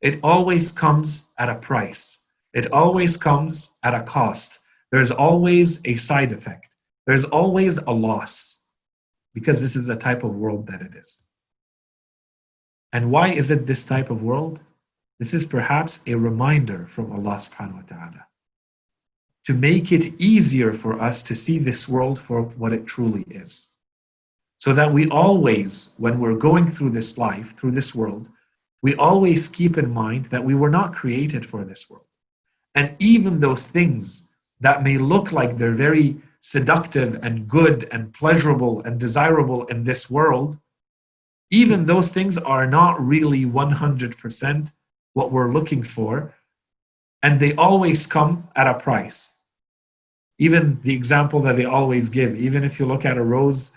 It 0.00 0.20
always 0.22 0.70
comes 0.72 1.30
at 1.38 1.48
a 1.48 1.58
price. 1.60 2.28
It 2.52 2.70
always 2.72 3.16
comes 3.16 3.70
at 3.82 3.94
a 3.94 4.02
cost. 4.02 4.60
There's 4.90 5.10
always 5.10 5.80
a 5.86 5.96
side 5.96 6.32
effect. 6.32 6.76
There's 7.06 7.24
always 7.24 7.78
a 7.78 7.90
loss 7.90 8.62
because 9.34 9.60
this 9.60 9.76
is 9.76 9.86
the 9.86 9.96
type 9.96 10.22
of 10.22 10.36
world 10.36 10.66
that 10.66 10.82
it 10.82 10.94
is. 10.94 11.24
And 12.92 13.10
why 13.10 13.28
is 13.28 13.50
it 13.50 13.66
this 13.66 13.84
type 13.84 14.10
of 14.10 14.22
world? 14.22 14.60
This 15.22 15.34
is 15.34 15.46
perhaps 15.46 16.02
a 16.08 16.16
reminder 16.16 16.88
from 16.88 17.12
Allah 17.12 17.36
subhanahu 17.36 17.74
wa 17.74 17.86
ta'ala 17.86 18.26
to 19.46 19.54
make 19.54 19.92
it 19.92 20.20
easier 20.20 20.72
for 20.72 21.00
us 21.00 21.22
to 21.22 21.36
see 21.36 21.60
this 21.60 21.88
world 21.88 22.18
for 22.18 22.42
what 22.42 22.72
it 22.72 22.86
truly 22.86 23.22
is. 23.30 23.76
So 24.58 24.72
that 24.72 24.92
we 24.92 25.08
always, 25.10 25.94
when 25.96 26.18
we're 26.18 26.34
going 26.48 26.66
through 26.68 26.90
this 26.90 27.18
life, 27.18 27.54
through 27.56 27.70
this 27.70 27.94
world, 27.94 28.30
we 28.82 28.96
always 28.96 29.48
keep 29.48 29.78
in 29.78 29.94
mind 29.94 30.24
that 30.26 30.42
we 30.42 30.56
were 30.56 30.74
not 30.78 30.96
created 30.96 31.46
for 31.46 31.62
this 31.64 31.88
world. 31.88 32.12
And 32.74 32.96
even 32.98 33.38
those 33.38 33.68
things 33.68 34.34
that 34.58 34.82
may 34.82 34.98
look 34.98 35.30
like 35.30 35.56
they're 35.56 35.86
very 35.88 36.16
seductive 36.40 37.22
and 37.22 37.46
good 37.46 37.88
and 37.92 38.12
pleasurable 38.12 38.82
and 38.82 38.98
desirable 38.98 39.66
in 39.66 39.84
this 39.84 40.10
world, 40.10 40.58
even 41.52 41.86
those 41.86 42.10
things 42.10 42.38
are 42.38 42.66
not 42.66 43.00
really 43.00 43.44
100% 43.44 44.72
what 45.14 45.32
we're 45.32 45.52
looking 45.52 45.82
for. 45.82 46.34
And 47.22 47.38
they 47.38 47.54
always 47.54 48.06
come 48.06 48.48
at 48.56 48.66
a 48.66 48.78
price. 48.78 49.30
Even 50.38 50.80
the 50.82 50.94
example 50.94 51.40
that 51.42 51.56
they 51.56 51.66
always 51.66 52.10
give, 52.10 52.34
even 52.34 52.64
if 52.64 52.80
you 52.80 52.86
look 52.86 53.04
at 53.04 53.18
a 53.18 53.22
rose, 53.22 53.72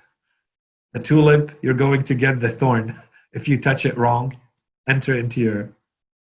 a 0.95 0.99
tulip, 0.99 1.51
you're 1.61 1.73
going 1.73 2.01
to 2.03 2.15
get 2.15 2.39
the 2.39 2.49
thorn. 2.49 2.95
If 3.33 3.49
you 3.49 3.59
touch 3.59 3.85
it 3.85 3.97
wrong, 3.97 4.37
enter 4.87 5.13
into 5.13 5.41
your 5.41 5.69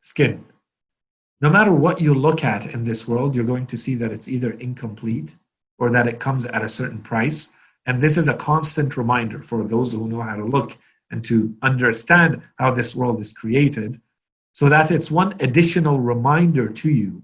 skin. 0.00 0.44
No 1.40 1.48
matter 1.48 1.72
what 1.72 2.00
you 2.00 2.12
look 2.12 2.42
at 2.42 2.74
in 2.74 2.84
this 2.84 3.06
world, 3.06 3.36
you're 3.36 3.44
going 3.44 3.66
to 3.68 3.76
see 3.76 3.94
that 3.94 4.10
it's 4.10 4.28
either 4.28 4.52
incomplete 4.52 5.36
or 5.78 5.90
that 5.90 6.08
it 6.08 6.18
comes 6.18 6.46
at 6.46 6.64
a 6.64 6.68
certain 6.68 7.02
price. 7.02 7.52
And 7.86 8.00
this 8.00 8.16
is 8.16 8.28
a 8.28 8.34
constant 8.34 8.96
reminder 8.96 9.42
for 9.42 9.62
those 9.62 9.92
who 9.92 10.08
know 10.08 10.22
how 10.22 10.36
to 10.36 10.44
look 10.44 10.76
and 11.10 11.24
to 11.26 11.54
understand 11.62 12.42
how 12.58 12.72
this 12.72 12.96
world 12.96 13.20
is 13.20 13.32
created, 13.32 14.00
so 14.54 14.68
that 14.68 14.90
it's 14.90 15.10
one 15.10 15.34
additional 15.40 16.00
reminder 16.00 16.68
to 16.68 16.88
you 16.88 17.22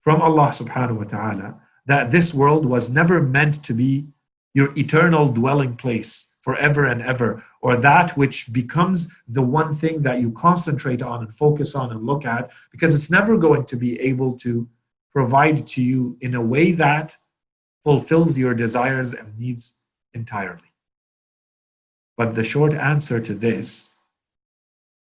from 0.00 0.22
Allah 0.22 0.48
subhanahu 0.48 0.98
wa 0.98 1.04
ta'ala 1.04 1.60
that 1.86 2.10
this 2.10 2.32
world 2.32 2.64
was 2.64 2.88
never 2.90 3.20
meant 3.20 3.62
to 3.64 3.74
be 3.74 4.06
your 4.54 4.70
eternal 4.78 5.28
dwelling 5.28 5.76
place 5.76 6.36
forever 6.40 6.86
and 6.86 7.02
ever, 7.02 7.42
or 7.62 7.76
that 7.76 8.16
which 8.16 8.52
becomes 8.52 9.12
the 9.28 9.42
one 9.42 9.74
thing 9.74 10.02
that 10.02 10.20
you 10.20 10.30
concentrate 10.32 11.02
on 11.02 11.24
and 11.24 11.34
focus 11.34 11.74
on 11.74 11.90
and 11.90 12.06
look 12.06 12.24
at, 12.24 12.50
because 12.70 12.94
it's 12.94 13.10
never 13.10 13.36
going 13.36 13.64
to 13.66 13.76
be 13.76 14.00
able 14.00 14.38
to 14.38 14.68
provide 15.12 15.66
to 15.66 15.82
you 15.82 16.16
in 16.20 16.34
a 16.34 16.40
way 16.40 16.72
that 16.72 17.16
fulfills 17.84 18.38
your 18.38 18.54
desires 18.54 19.14
and 19.14 19.38
needs 19.38 19.80
entirely. 20.14 20.70
But 22.16 22.34
the 22.34 22.44
short 22.44 22.72
answer 22.72 23.20
to 23.20 23.34
this 23.34 23.92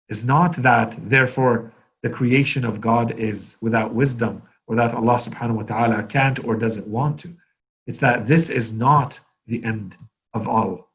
is 0.08 0.24
not 0.24 0.56
that, 0.56 0.96
therefore, 1.08 1.72
the 2.02 2.10
creation 2.10 2.64
of 2.64 2.80
God 2.80 3.18
is 3.18 3.56
without 3.60 3.94
wisdom 3.94 4.42
or 4.66 4.76
that 4.76 4.94
Allah 4.94 5.14
subhanahu 5.14 5.56
wa 5.56 5.62
ta'ala 5.62 6.02
can't 6.04 6.44
or 6.44 6.54
doesn't 6.54 6.86
want 6.86 7.20
to. 7.20 7.30
It's 7.86 7.98
that 7.98 8.26
this 8.26 8.50
is 8.50 8.72
not 8.72 9.18
the 9.46 9.64
end 9.64 9.96
of 10.34 10.46
all 10.46 10.90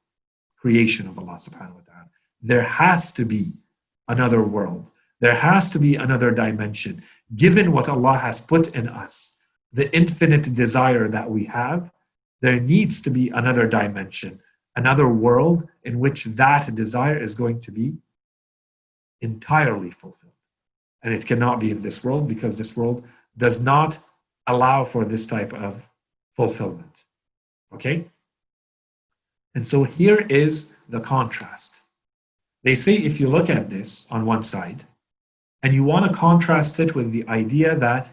creation 0.57 1.07
of 1.07 1.17
Allah 1.17 1.35
subhanahu 1.35 1.75
wa 1.75 1.85
ta'ala. 1.85 2.09
There 2.41 2.61
has 2.61 3.11
to 3.13 3.25
be 3.25 3.51
another 4.07 4.43
world. 4.43 4.91
There 5.19 5.35
has 5.35 5.69
to 5.71 5.79
be 5.79 5.95
another 5.95 6.31
dimension. 6.31 7.03
Given 7.35 7.71
what 7.71 7.89
Allah 7.89 8.17
has 8.17 8.41
put 8.41 8.75
in 8.75 8.87
us, 8.87 9.37
the 9.71 9.93
infinite 9.95 10.53
desire 10.53 11.07
that 11.09 11.29
we 11.29 11.45
have, 11.45 11.91
there 12.41 12.59
needs 12.59 13.01
to 13.01 13.09
be 13.09 13.29
another 13.29 13.67
dimension, 13.67 14.39
another 14.75 15.07
world 15.07 15.69
in 15.83 15.99
which 15.99 16.25
that 16.25 16.75
desire 16.75 17.17
is 17.17 17.35
going 17.35 17.59
to 17.61 17.71
be 17.71 17.95
entirely 19.23 19.91
fulfilled. 19.91 20.33
And 21.01 21.13
it 21.13 21.25
cannot 21.25 21.59
be 21.59 21.71
in 21.71 21.81
this 21.81 22.03
world 22.03 22.27
because 22.27 22.57
this 22.57 22.77
world 22.77 23.05
does 23.37 23.61
not 23.61 23.97
allow 24.47 24.85
for 24.85 25.05
this 25.05 25.25
type 25.25 25.53
of 25.53 25.87
fulfillment. 26.35 27.05
Okay? 27.73 28.05
And 29.55 29.67
so 29.67 29.83
here 29.83 30.25
is 30.29 30.77
the 30.89 30.99
contrast. 30.99 31.81
They 32.63 32.75
say 32.75 32.95
if 32.95 33.19
you 33.19 33.29
look 33.29 33.49
at 33.49 33.69
this 33.69 34.07
on 34.11 34.25
one 34.25 34.43
side 34.43 34.83
and 35.63 35.73
you 35.73 35.83
want 35.83 36.05
to 36.05 36.17
contrast 36.17 36.79
it 36.79 36.95
with 36.95 37.11
the 37.11 37.27
idea 37.27 37.75
that 37.75 38.09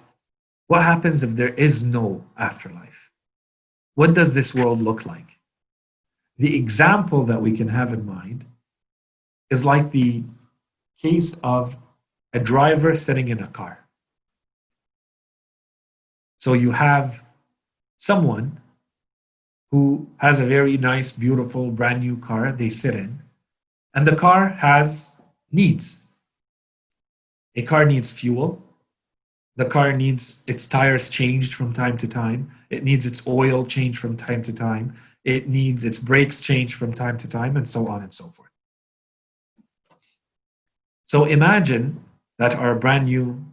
what 0.66 0.82
happens 0.82 1.22
if 1.22 1.30
there 1.30 1.54
is 1.54 1.84
no 1.84 2.24
afterlife? 2.38 3.10
What 3.94 4.14
does 4.14 4.34
this 4.34 4.54
world 4.54 4.80
look 4.80 5.04
like? 5.04 5.38
The 6.38 6.56
example 6.56 7.24
that 7.24 7.42
we 7.42 7.56
can 7.56 7.68
have 7.68 7.92
in 7.92 8.06
mind 8.06 8.46
is 9.50 9.64
like 9.64 9.90
the 9.90 10.22
case 11.00 11.34
of 11.42 11.76
a 12.32 12.38
driver 12.38 12.94
sitting 12.94 13.28
in 13.28 13.40
a 13.40 13.46
car. 13.48 13.86
So 16.38 16.52
you 16.52 16.70
have 16.70 17.20
someone 17.96 18.58
who 19.70 20.08
has 20.18 20.40
a 20.40 20.46
very 20.46 20.76
nice, 20.76 21.12
beautiful, 21.12 21.70
brand 21.70 22.00
new 22.00 22.16
car 22.16 22.52
they 22.52 22.70
sit 22.70 22.94
in. 22.94 23.18
And 23.94 24.06
the 24.06 24.16
car 24.16 24.48
has 24.48 25.20
needs. 25.52 26.06
A 27.56 27.62
car 27.62 27.84
needs 27.84 28.12
fuel. 28.12 28.62
The 29.56 29.64
car 29.66 29.92
needs 29.92 30.42
its 30.46 30.66
tires 30.66 31.08
changed 31.10 31.54
from 31.54 31.72
time 31.72 31.98
to 31.98 32.08
time. 32.08 32.50
It 32.70 32.84
needs 32.84 33.04
its 33.06 33.26
oil 33.26 33.66
changed 33.66 33.98
from 33.98 34.16
time 34.16 34.42
to 34.44 34.52
time. 34.52 34.96
It 35.24 35.48
needs 35.48 35.84
its 35.84 35.98
brakes 35.98 36.40
changed 36.40 36.74
from 36.74 36.94
time 36.94 37.18
to 37.18 37.28
time, 37.28 37.56
and 37.56 37.68
so 37.68 37.86
on 37.86 38.02
and 38.02 38.12
so 38.12 38.24
forth. 38.24 38.49
So 41.10 41.24
imagine 41.24 42.04
that 42.38 42.54
our 42.54 42.76
brand 42.76 43.06
new 43.06 43.44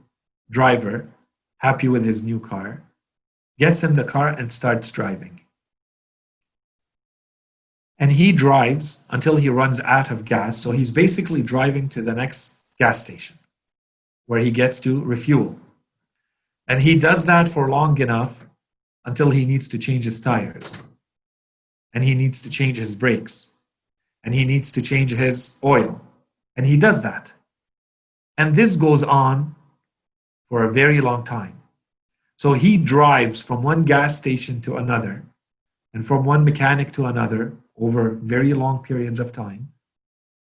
driver, 0.52 1.06
happy 1.58 1.88
with 1.88 2.06
his 2.06 2.22
new 2.22 2.40
car, 2.40 2.84
gets 3.58 3.84
in 3.84 3.96
the 3.96 4.04
car 4.04 4.28
and 4.28 4.54
starts 4.54 4.92
driving. 4.92 5.42
And 7.98 8.12
he 8.12 8.32
drives 8.32 9.06
until 9.10 9.38
he 9.38 9.50
runs 9.50 9.82
out 9.82 10.12
of 10.12 10.24
gas. 10.24 10.56
So 10.60 10.70
he's 10.70 10.92
basically 10.92 11.42
driving 11.42 11.90
to 11.90 12.04
the 12.04 12.14
next 12.14 12.54
gas 12.78 13.04
station 13.04 13.36
where 14.28 14.40
he 14.40 14.52
gets 14.52 14.80
to 14.82 15.04
refuel. 15.04 15.60
And 16.68 16.80
he 16.80 17.00
does 17.00 17.26
that 17.26 17.50
for 17.50 17.72
long 17.72 18.00
enough 18.00 18.46
until 19.06 19.32
he 19.32 19.46
needs 19.46 19.68
to 19.70 19.80
change 19.80 20.06
his 20.06 20.22
tires. 20.22 20.88
And 21.96 22.04
he 22.04 22.14
needs 22.14 22.40
to 22.44 22.52
change 22.52 22.78
his 22.78 22.96
brakes. 22.96 23.50
And 24.24 24.36
he 24.36 24.46
needs 24.46 24.72
to 24.74 24.80
change 24.80 25.12
his 25.12 25.56
oil. 25.64 26.00
And 26.56 26.64
he 26.64 26.78
does 26.78 27.02
that. 27.02 27.34
And 28.38 28.56
this 28.56 28.76
goes 28.76 29.04
on 29.04 29.56
for 30.50 30.64
a 30.64 30.72
very 30.72 31.02
long 31.02 31.24
time. 31.24 31.62
So 32.38 32.54
he 32.54 32.78
drives 32.78 33.42
from 33.42 33.64
one 33.64 33.84
gas 33.84 34.18
station 34.18 34.62
to 34.62 34.78
another 34.78 35.24
and 35.94 36.06
from 36.06 36.24
one 36.24 36.46
mechanic 36.46 36.92
to 36.94 37.08
another 37.08 37.58
over 37.76 38.12
very 38.12 38.54
long 38.54 38.84
periods 38.84 39.20
of 39.20 39.32
time, 39.32 39.70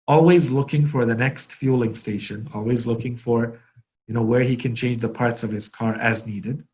always 0.07 0.49
looking 0.49 0.87
for 0.87 1.05
the 1.05 1.15
next 1.15 1.53
fueling 1.53 1.93
station, 1.93 2.47
always 2.53 2.87
looking 2.87 3.15
for, 3.15 3.59
you 4.07 4.13
know, 4.13 4.23
where 4.23 4.41
he 4.41 4.55
can 4.55 4.75
change 4.75 5.01
the 5.01 5.09
parts 5.09 5.43
of 5.43 5.51
his 5.51 5.69
car 5.69 5.93
as 5.95 6.25
needed. 6.25 6.65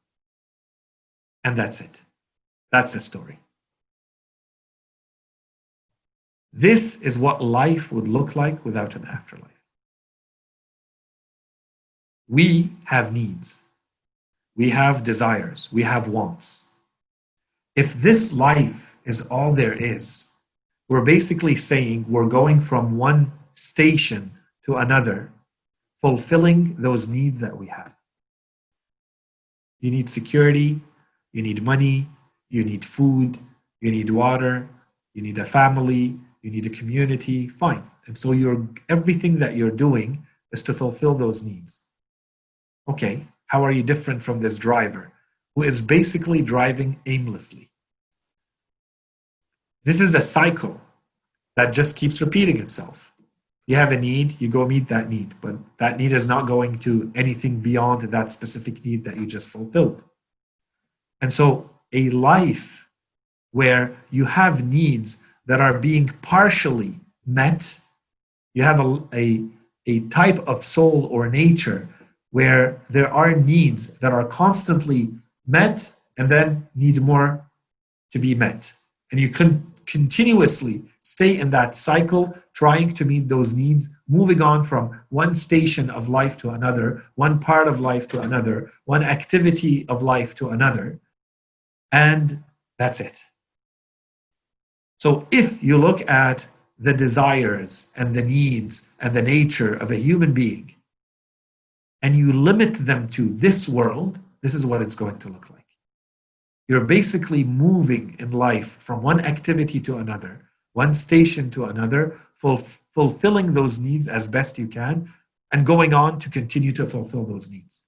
And 1.44 1.58
that's 1.58 1.82
it. 1.82 2.02
That's 2.72 2.94
the 2.94 3.00
story. 3.00 3.40
This 6.54 7.00
is 7.02 7.18
what 7.18 7.44
life 7.44 7.92
would 7.92 8.08
look 8.08 8.36
like 8.36 8.64
without 8.66 8.96
an 8.96 9.06
afterlife. 9.06 9.59
We 12.30 12.70
have 12.86 13.12
needs. 13.12 13.64
We 14.56 14.70
have 14.70 15.04
desires. 15.04 15.70
We 15.74 15.82
have 15.84 16.08
wants. 16.08 16.70
If 17.76 17.94
this 17.96 18.34
life 18.34 18.96
is 19.06 19.26
all 19.28 19.54
there 19.54 19.74
is, 19.74 20.30
we're 20.90 21.06
basically 21.06 21.56
saying 21.56 22.06
we're 22.08 22.28
going 22.28 22.62
from 22.62 22.98
one 22.98 23.32
station 23.54 24.32
to 24.66 24.78
another, 24.78 25.32
fulfilling 26.02 26.76
those 26.76 27.08
needs 27.08 27.40
that 27.40 27.58
we 27.58 27.68
have. 27.68 27.96
You 29.80 29.92
need 29.92 30.10
security, 30.10 30.80
you 31.34 31.42
need 31.42 31.64
money, 31.64 32.06
you 32.50 32.64
need 32.64 32.86
food, 32.86 33.38
you 33.82 33.92
need 33.92 34.10
water, 34.10 34.68
you 35.14 35.22
need 35.22 35.38
a 35.38 35.46
family, 35.46 36.16
you 36.42 36.52
need 36.52 36.66
a 36.66 36.70
community, 36.70 37.48
fine. 37.48 37.84
And 38.08 38.18
so 38.18 38.34
everything 38.90 39.40
that 39.40 39.56
you're 39.56 39.72
doing 39.72 40.26
is 40.52 40.64
to 40.64 40.74
fulfill 40.74 41.16
those 41.16 41.44
needs. 41.44 41.89
Okay, 42.88 43.24
how 43.48 43.64
are 43.64 43.72
you 43.72 43.84
different 43.84 44.22
from 44.22 44.40
this 44.40 44.58
driver 44.58 45.12
who 45.56 45.64
is 45.64 45.82
basically 45.82 46.42
driving 46.42 47.00
aimlessly? 47.06 47.70
This 49.84 50.02
is 50.02 50.16
a 50.16 50.22
cycle 50.22 50.80
that 51.56 51.74
just 51.74 51.96
keeps 51.96 52.22
repeating 52.22 52.58
itself. 52.58 53.12
You 53.68 53.76
have 53.76 53.92
a 53.92 53.98
need, 53.98 54.40
you 54.42 54.48
go 54.48 54.68
meet 54.68 54.88
that 54.88 55.10
need, 55.10 55.34
but 55.42 55.56
that 55.78 55.98
need 55.98 56.14
is 56.14 56.28
not 56.28 56.48
going 56.48 56.80
to 56.80 57.12
anything 57.16 57.60
beyond 57.60 58.02
that 58.02 58.32
specific 58.32 58.84
need 58.84 59.04
that 59.04 59.18
you 59.18 59.26
just 59.26 59.52
fulfilled. 59.52 60.04
And 61.22 61.32
so, 61.32 61.70
a 61.94 62.10
life 62.12 62.88
where 63.52 63.96
you 64.10 64.26
have 64.26 64.66
needs 64.66 65.24
that 65.46 65.62
are 65.62 65.80
being 65.80 66.08
partially 66.22 66.94
met, 67.26 67.80
you 68.54 68.64
have 68.64 68.80
a, 68.80 69.04
a, 69.14 69.44
a 69.86 70.00
type 70.10 70.40
of 70.48 70.64
soul 70.64 71.08
or 71.12 71.30
nature 71.30 71.88
where 72.32 72.82
there 72.90 73.12
are 73.12 73.36
needs 73.36 73.98
that 74.00 74.12
are 74.12 74.28
constantly 74.28 75.10
met 75.48 75.96
and 76.18 76.30
then 76.30 76.68
need 76.76 77.02
more 77.02 77.46
to 78.12 78.20
be 78.20 78.36
met. 78.36 78.74
And 79.12 79.20
you 79.20 79.30
can 79.30 79.66
continuously 79.86 80.84
stay 81.02 81.40
in 81.40 81.50
that 81.50 81.74
cycle, 81.74 82.32
trying 82.54 82.94
to 82.94 83.06
meet 83.06 83.28
those 83.28 83.56
needs, 83.56 83.90
moving 84.08 84.42
on 84.42 84.64
from 84.64 85.00
one 85.10 85.34
station 85.34 85.90
of 85.90 86.10
life 86.10 86.38
to 86.38 86.52
another, 86.52 87.04
one 87.16 87.40
part 87.40 87.68
of 87.68 87.80
life 87.80 88.08
to 88.10 88.22
another, 88.22 88.72
one 88.86 89.04
activity 89.04 89.88
of 89.90 90.04
life 90.04 90.36
to 90.36 90.50
another. 90.50 91.00
And 91.92 92.38
that's 92.78 93.00
it. 93.00 93.20
So 94.98 95.28
if 95.32 95.64
you 95.64 95.78
look 95.78 96.08
at 96.10 96.46
the 96.78 96.94
desires 96.94 97.92
and 97.98 98.14
the 98.14 98.22
needs 98.22 98.94
and 99.02 99.14
the 99.14 99.22
nature 99.22 99.74
of 99.74 99.92
a 99.92 99.96
human 99.96 100.34
being, 100.34 100.76
and 102.02 102.16
you 102.16 102.32
limit 102.34 102.76
them 102.76 103.08
to 103.08 103.30
this 103.30 103.68
world, 103.68 104.20
this 104.42 104.54
is 104.54 104.66
what 104.66 104.82
it's 104.82 104.96
going 104.96 105.20
to 105.20 105.30
look 105.30 105.50
like. 105.50 105.66
You're 106.68 106.86
basically 106.86 107.44
moving 107.44 108.16
in 108.20 108.32
life 108.32 108.78
from 108.82 109.02
one 109.02 109.20
activity 109.20 109.80
to 109.82 109.98
another, 109.98 110.42
one 110.74 110.94
station 110.94 111.50
to 111.52 111.66
another, 111.66 112.20
ful- 112.38 112.64
fulfilling 112.94 113.54
those 113.54 113.80
needs 113.80 114.08
as 114.08 114.28
best 114.28 114.58
you 114.58 114.68
can, 114.68 115.12
and 115.52 115.66
going 115.66 115.94
on 115.94 116.20
to 116.20 116.30
continue 116.30 116.72
to 116.74 116.86
fulfill 116.86 117.26
those 117.26 117.50
needs. 117.50 117.84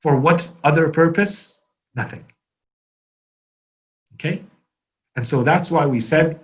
For 0.00 0.18
what 0.18 0.48
other 0.64 0.88
purpose? 0.88 1.62
Nothing. 1.94 2.24
Okay? 4.14 4.42
And 5.16 5.26
so 5.26 5.42
that's 5.42 5.70
why 5.70 5.86
we 5.86 6.00
said, 6.00 6.40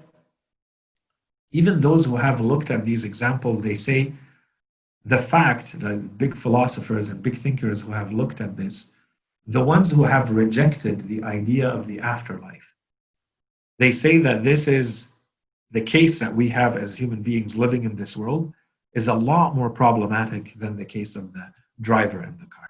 even 1.53 1.81
those 1.81 2.05
who 2.05 2.17
have 2.17 2.41
looked 2.41 2.71
at 2.71 2.85
these 2.85 3.05
examples, 3.05 3.63
they 3.63 3.75
say 3.75 4.13
the 5.07 5.17
fact 5.17 5.79
that 5.79 6.19
big 6.19 6.37
philosophers 6.37 7.11
and 7.11 7.23
big 7.23 7.37
thinkers 7.37 7.81
who 7.81 7.93
have 7.93 8.13
looked 8.13 8.41
at 8.41 8.57
this, 8.57 8.97
the 9.47 9.65
ones 9.65 9.93
who 9.93 10.03
have 10.03 10.33
rejected 10.33 11.01
the 11.03 11.23
idea 11.23 11.69
of 11.69 11.87
the 11.87 12.01
afterlife, 12.01 12.75
they 13.79 13.93
say 13.93 14.19
that 14.19 14.43
this 14.43 14.67
is 14.67 15.13
the 15.71 15.81
case 15.81 16.19
that 16.19 16.35
we 16.35 16.49
have 16.49 16.77
as 16.77 16.97
human 16.97 17.23
beings 17.23 17.57
living 17.57 17.85
in 17.85 17.95
this 17.95 18.17
world 18.17 18.53
is 18.95 19.07
a 19.07 19.15
lot 19.15 19.55
more 19.55 19.71
problematic 19.71 20.55
than 20.55 20.77
the 20.77 20.85
case 20.85 21.15
of 21.15 21.33
the 21.33 21.53
driver 21.81 22.25
in 22.25 22.37
the 22.39 22.47
car. 22.47 22.69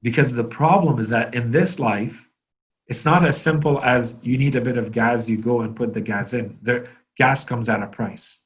Because 0.00 0.32
the 0.32 0.44
problem 0.44 0.98
is 0.98 1.10
that 1.10 1.34
in 1.34 1.50
this 1.50 1.78
life, 1.78 2.30
it's 2.86 3.04
not 3.04 3.24
as 3.24 3.40
simple 3.40 3.82
as 3.82 4.18
you 4.22 4.38
need 4.38 4.56
a 4.56 4.60
bit 4.60 4.78
of 4.78 4.90
gas, 4.90 5.28
you 5.28 5.36
go 5.36 5.60
and 5.60 5.76
put 5.76 5.92
the 5.92 6.00
gas 6.00 6.32
in. 6.32 6.58
There, 6.62 6.88
gas 7.18 7.44
comes 7.44 7.68
at 7.68 7.82
a 7.82 7.86
price. 7.86 8.44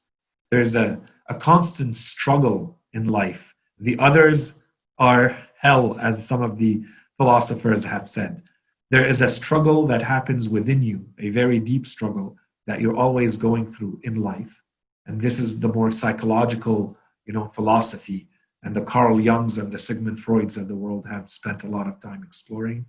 There's 0.51 0.75
a 0.75 0.99
a 1.29 1.35
constant 1.35 1.95
struggle 1.95 2.79
in 2.93 3.07
life. 3.07 3.53
The 3.79 3.97
others 3.99 4.63
are 4.97 5.37
hell, 5.59 5.97
as 5.99 6.25
some 6.25 6.41
of 6.41 6.57
the 6.57 6.83
philosophers 7.17 7.83
have 7.83 8.07
said. 8.09 8.43
There 8.89 9.05
is 9.05 9.21
a 9.21 9.27
struggle 9.27 9.85
that 9.87 10.01
happens 10.01 10.49
within 10.49 10.81
you, 10.81 11.05
a 11.19 11.29
very 11.29 11.59
deep 11.59 11.85
struggle 11.85 12.37
that 12.67 12.79
you're 12.79 12.95
always 12.95 13.37
going 13.37 13.65
through 13.65 13.99
in 14.03 14.21
life. 14.21 14.63
And 15.05 15.19
this 15.19 15.39
is 15.39 15.59
the 15.59 15.67
more 15.67 15.91
psychological, 15.91 16.97
you 17.25 17.33
know, 17.33 17.47
philosophy. 17.53 18.27
And 18.63 18.75
the 18.75 18.81
Carl 18.81 19.17
Jungs 19.17 19.61
and 19.61 19.71
the 19.71 19.79
Sigmund 19.79 20.19
Freuds 20.19 20.57
of 20.57 20.67
the 20.67 20.75
world 20.75 21.05
have 21.05 21.29
spent 21.29 21.63
a 21.63 21.67
lot 21.67 21.87
of 21.87 21.99
time 21.99 22.23
exploring. 22.23 22.85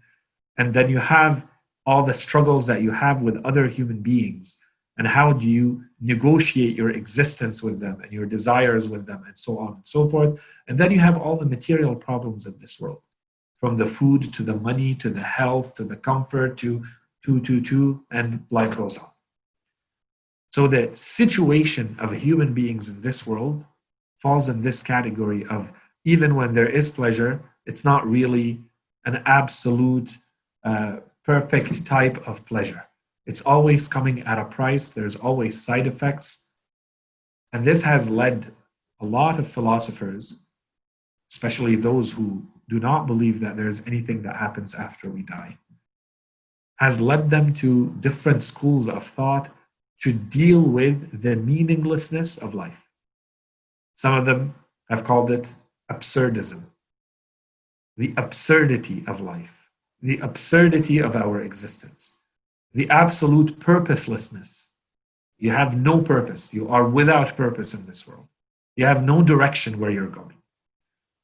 And 0.57 0.75
then 0.75 0.89
you 0.89 0.99
have 0.99 1.47
all 1.87 2.03
the 2.03 2.15
struggles 2.15 2.67
that 2.67 2.83
you 2.83 2.91
have 2.91 3.23
with 3.23 3.45
other 3.45 3.67
human 3.67 4.01
beings 4.01 4.59
and 4.99 5.07
how 5.07 5.33
do 5.33 5.47
you 5.47 5.85
negotiate 6.01 6.77
your 6.77 6.91
existence 6.91 7.63
with 7.63 7.81
them 7.81 8.01
and 8.03 8.13
your 8.13 8.27
desires 8.27 8.89
with 8.89 9.07
them 9.07 9.25
and 9.27 9.37
so 9.37 9.59
on 9.59 9.75
and 9.75 9.83
so 9.85 10.09
forth. 10.09 10.41
And 10.69 10.79
then 10.79 10.91
you 10.91 10.99
have 11.01 11.19
all 11.19 11.37
the 11.37 11.47
material 11.47 11.95
problems 11.95 12.47
of 12.47 12.61
this 12.61 12.81
world 12.81 13.05
from 13.59 13.77
the 13.77 13.87
food 13.87 14.33
to 14.35 14.43
the 14.43 14.55
money 14.57 14.95
to 14.95 15.11
the 15.11 15.21
health 15.21 15.75
to 15.77 15.85
the 15.85 15.97
comfort 15.97 16.59
to 16.59 16.85
to 17.25 17.41
to 17.41 17.61
to 17.61 18.05
and 18.11 18.45
life 18.51 18.77
goes 18.77 18.99
on. 18.99 19.11
So 20.51 20.67
the 20.67 20.97
situation 20.97 21.97
of 21.99 22.13
human 22.13 22.55
beings 22.55 22.89
in 22.89 23.01
this 23.01 23.27
world 23.27 23.67
falls 24.23 24.49
in 24.49 24.63
this 24.63 24.83
category 24.83 25.45
of 25.47 25.71
even 26.05 26.37
when 26.37 26.55
there 26.55 26.69
is 26.69 26.91
pleasure 26.91 27.43
it's 27.67 27.85
not 27.85 28.07
really 28.07 28.61
an 29.05 29.23
absolute 29.27 30.17
uh, 30.65 30.99
perfect 31.25 31.85
type 31.87 32.27
of 32.27 32.45
pleasure 32.47 32.88
it's 33.29 33.43
always 33.43 33.89
coming 33.89 34.23
at 34.23 34.39
a 34.39 34.47
price, 34.47 34.89
there's 34.89 35.17
always 35.17 35.63
side 35.63 35.87
effects. 35.87 36.55
And 37.53 37.63
this 37.63 37.83
has 37.83 38.09
led 38.09 38.51
a 39.01 39.07
lot 39.07 39.39
of 39.39 39.47
philosophers, 39.47 40.47
especially 41.31 41.77
those 41.77 42.11
who 42.11 42.43
do 42.71 42.81
not 42.81 43.07
believe 43.07 43.39
that 43.41 43.55
there's 43.55 43.87
anything 43.87 44.23
that 44.23 44.37
happens 44.37 44.75
after 44.75 45.11
we 45.11 45.23
die, 45.23 45.59
has 46.77 47.03
led 47.03 47.29
them 47.29 47.53
to 47.55 47.95
different 48.01 48.43
schools 48.43 48.89
of 48.89 49.07
thought 49.07 49.51
to 50.01 50.13
deal 50.13 50.63
with 50.63 51.23
the 51.23 51.37
meaninglessness 51.37 52.39
of 52.39 52.55
life. 52.55 52.89
Some 53.95 54.15
of 54.15 54.25
them 54.25 54.55
have 54.89 55.05
called 55.05 55.31
it 55.31 55.53
absurdism, 55.93 56.63
the 57.99 58.15
absurdity 58.17 59.05
of 59.07 59.21
life, 59.21 59.69
the 60.01 60.19
absurdity 60.21 61.01
of 61.01 61.15
our 61.15 61.43
existence 61.43 62.18
the 62.79 62.89
absolute 62.91 63.59
purposelessness. 63.59 64.69
You 65.39 65.51
have 65.51 65.77
no 65.77 66.01
purpose. 66.01 66.55
You 66.55 66.69
are 66.69 66.89
without 66.89 67.37
purpose 67.37 67.75
in 67.75 67.85
this 67.87 68.07
world. 68.07 68.29
You 68.77 68.87
have 68.87 69.03
no 69.03 69.21
direction 69.21 69.81
where 69.81 69.91
you're 69.91 70.07
going. 70.07 70.37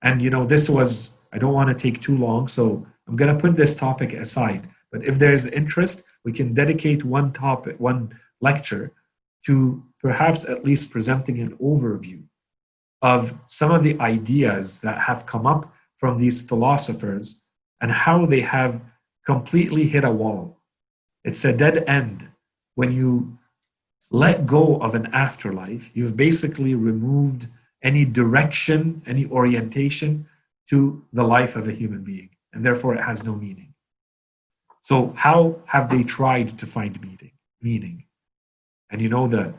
And 0.02 0.20
you 0.20 0.30
know, 0.30 0.44
this 0.44 0.68
was, 0.68 1.28
I 1.32 1.38
don't 1.38 1.54
want 1.54 1.70
to 1.70 1.80
take 1.80 2.02
too 2.02 2.18
long, 2.18 2.48
so 2.48 2.84
I'm 3.06 3.14
going 3.14 3.32
to 3.32 3.40
put 3.40 3.54
this 3.54 3.76
topic 3.76 4.14
aside. 4.14 4.62
But 4.90 5.04
if 5.04 5.16
there's 5.16 5.46
interest, 5.46 6.02
we 6.24 6.32
can 6.32 6.48
dedicate 6.52 7.04
one 7.04 7.32
topic, 7.32 7.78
one 7.78 8.18
lecture 8.40 8.90
to 9.46 9.80
perhaps 10.00 10.48
at 10.48 10.64
least 10.64 10.90
presenting 10.90 11.38
an 11.38 11.56
overview 11.58 12.20
of 13.02 13.32
some 13.46 13.70
of 13.70 13.84
the 13.84 13.96
ideas 14.00 14.80
that 14.80 14.98
have 14.98 15.24
come 15.24 15.46
up 15.46 15.72
from 15.94 16.18
these 16.18 16.42
philosophers 16.42 17.44
and 17.80 17.92
how 17.92 18.26
they 18.26 18.40
have 18.40 18.82
completely 19.24 19.86
hit 19.86 20.02
a 20.02 20.10
wall 20.10 20.58
it's 21.24 21.44
a 21.44 21.56
dead 21.56 21.84
end. 21.86 22.28
When 22.74 22.92
you 22.92 23.38
let 24.10 24.46
go 24.46 24.76
of 24.80 24.94
an 24.94 25.06
afterlife, 25.12 25.90
you've 25.96 26.16
basically 26.16 26.74
removed 26.74 27.46
any 27.82 28.04
direction, 28.04 29.02
any 29.06 29.26
orientation 29.26 30.26
to 30.70 31.04
the 31.12 31.24
life 31.24 31.56
of 31.56 31.68
a 31.68 31.72
human 31.72 32.02
being, 32.02 32.30
and 32.52 32.64
therefore 32.64 32.94
it 32.94 33.02
has 33.02 33.24
no 33.24 33.34
meaning. 33.34 33.74
So, 34.82 35.14
how 35.16 35.60
have 35.66 35.88
they 35.88 36.02
tried 36.02 36.58
to 36.58 36.66
find 36.66 37.00
meaning? 37.00 37.32
Meaning, 37.62 38.04
and 38.90 39.00
you 39.00 39.08
know 39.08 39.26
the 39.26 39.54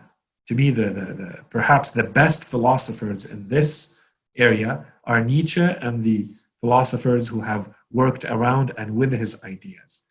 to 0.48 0.56
me 0.56 0.70
the, 0.70 0.90
the, 0.90 1.14
the 1.14 1.40
perhaps 1.50 1.92
the 1.92 2.04
best 2.04 2.44
philosophers 2.44 3.26
in 3.26 3.48
this 3.48 4.00
area 4.38 4.86
are 5.06 5.24
Nietzsche 5.24 5.62
and 5.62 6.04
the 6.04 6.28
philosophers 6.62 7.28
who 7.28 7.42
have 7.42 7.74
worked 7.92 8.26
around 8.26 8.72
and 8.78 8.96
with 8.96 9.12
his 9.12 9.44
ideas. 9.44 10.04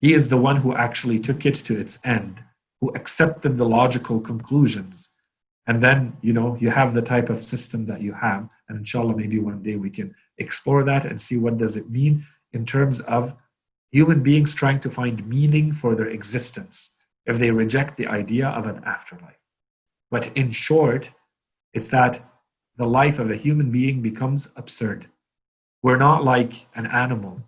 He 0.00 0.12
is 0.12 0.28
the 0.28 0.36
one 0.36 0.56
who 0.56 0.74
actually 0.74 1.18
took 1.18 1.46
it 1.46 1.56
to 1.56 1.78
its 1.78 2.04
end, 2.04 2.42
who 2.80 2.90
accepted 2.94 3.56
the 3.56 3.68
logical 3.68 4.20
conclusions. 4.20 5.10
And 5.66 5.82
then, 5.82 6.16
you 6.22 6.32
know, 6.32 6.56
you 6.60 6.70
have 6.70 6.94
the 6.94 7.02
type 7.02 7.30
of 7.30 7.44
system 7.44 7.86
that 7.86 8.00
you 8.00 8.12
have. 8.12 8.48
And 8.68 8.78
inshallah, 8.78 9.16
maybe 9.16 9.38
one 9.38 9.62
day 9.62 9.76
we 9.76 9.90
can 9.90 10.14
explore 10.38 10.84
that 10.84 11.04
and 11.04 11.20
see 11.20 11.38
what 11.38 11.58
does 11.58 11.76
it 11.76 11.90
mean 11.90 12.24
in 12.52 12.66
terms 12.66 13.00
of 13.02 13.34
human 13.90 14.22
beings 14.22 14.54
trying 14.54 14.80
to 14.80 14.90
find 14.90 15.26
meaning 15.26 15.72
for 15.72 15.94
their 15.94 16.08
existence 16.08 16.96
if 17.24 17.38
they 17.38 17.50
reject 17.50 17.96
the 17.96 18.06
idea 18.06 18.48
of 18.48 18.66
an 18.66 18.82
afterlife. 18.84 19.40
But 20.10 20.36
in 20.36 20.50
short, 20.52 21.10
it's 21.74 21.88
that 21.88 22.20
the 22.76 22.86
life 22.86 23.18
of 23.18 23.30
a 23.30 23.36
human 23.36 23.70
being 23.70 24.02
becomes 24.02 24.52
absurd. 24.56 25.06
We're 25.82 25.96
not 25.96 26.24
like 26.24 26.52
an 26.74 26.86
animal. 26.86 27.42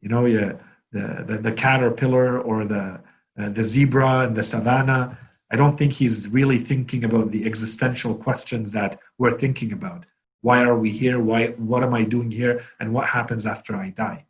You 0.00 0.08
know, 0.08 0.24
yeah, 0.26 0.54
the, 0.92 1.38
the, 1.42 1.52
caterpillar 1.52 2.40
or 2.40 2.64
the, 2.64 3.00
uh, 3.38 3.48
the 3.48 3.62
zebra 3.62 4.26
in 4.26 4.34
the 4.34 4.44
savannah. 4.44 5.18
I 5.50 5.56
don't 5.56 5.76
think 5.76 5.92
he's 5.92 6.28
really 6.28 6.58
thinking 6.58 7.04
about 7.04 7.30
the 7.30 7.44
existential 7.44 8.14
questions 8.14 8.72
that 8.72 8.98
we're 9.18 9.38
thinking 9.38 9.72
about. 9.72 10.04
Why 10.42 10.64
are 10.64 10.76
we 10.76 10.90
here? 10.90 11.20
Why, 11.20 11.48
what 11.52 11.82
am 11.82 11.94
I 11.94 12.04
doing 12.04 12.30
here? 12.30 12.62
And 12.80 12.92
what 12.92 13.08
happens 13.08 13.46
after 13.46 13.76
I 13.76 13.90
die? 13.90 14.24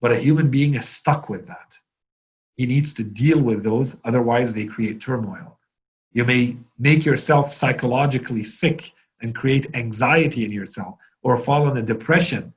But 0.00 0.12
a 0.12 0.16
human 0.16 0.50
being 0.50 0.74
is 0.74 0.88
stuck 0.88 1.28
with 1.28 1.46
that. 1.46 1.78
He 2.56 2.66
needs 2.66 2.92
to 2.94 3.04
deal 3.04 3.40
with 3.40 3.62
those, 3.62 4.00
otherwise, 4.04 4.54
they 4.54 4.66
create 4.66 5.00
turmoil. 5.00 5.58
You 6.12 6.24
may 6.24 6.56
make 6.78 7.04
yourself 7.04 7.52
psychologically 7.52 8.44
sick 8.44 8.92
and 9.22 9.34
create 9.34 9.74
anxiety 9.74 10.44
in 10.44 10.52
yourself 10.52 10.98
or 11.22 11.38
fall 11.38 11.68
in 11.68 11.76
a 11.76 11.82
depression. 11.82 12.52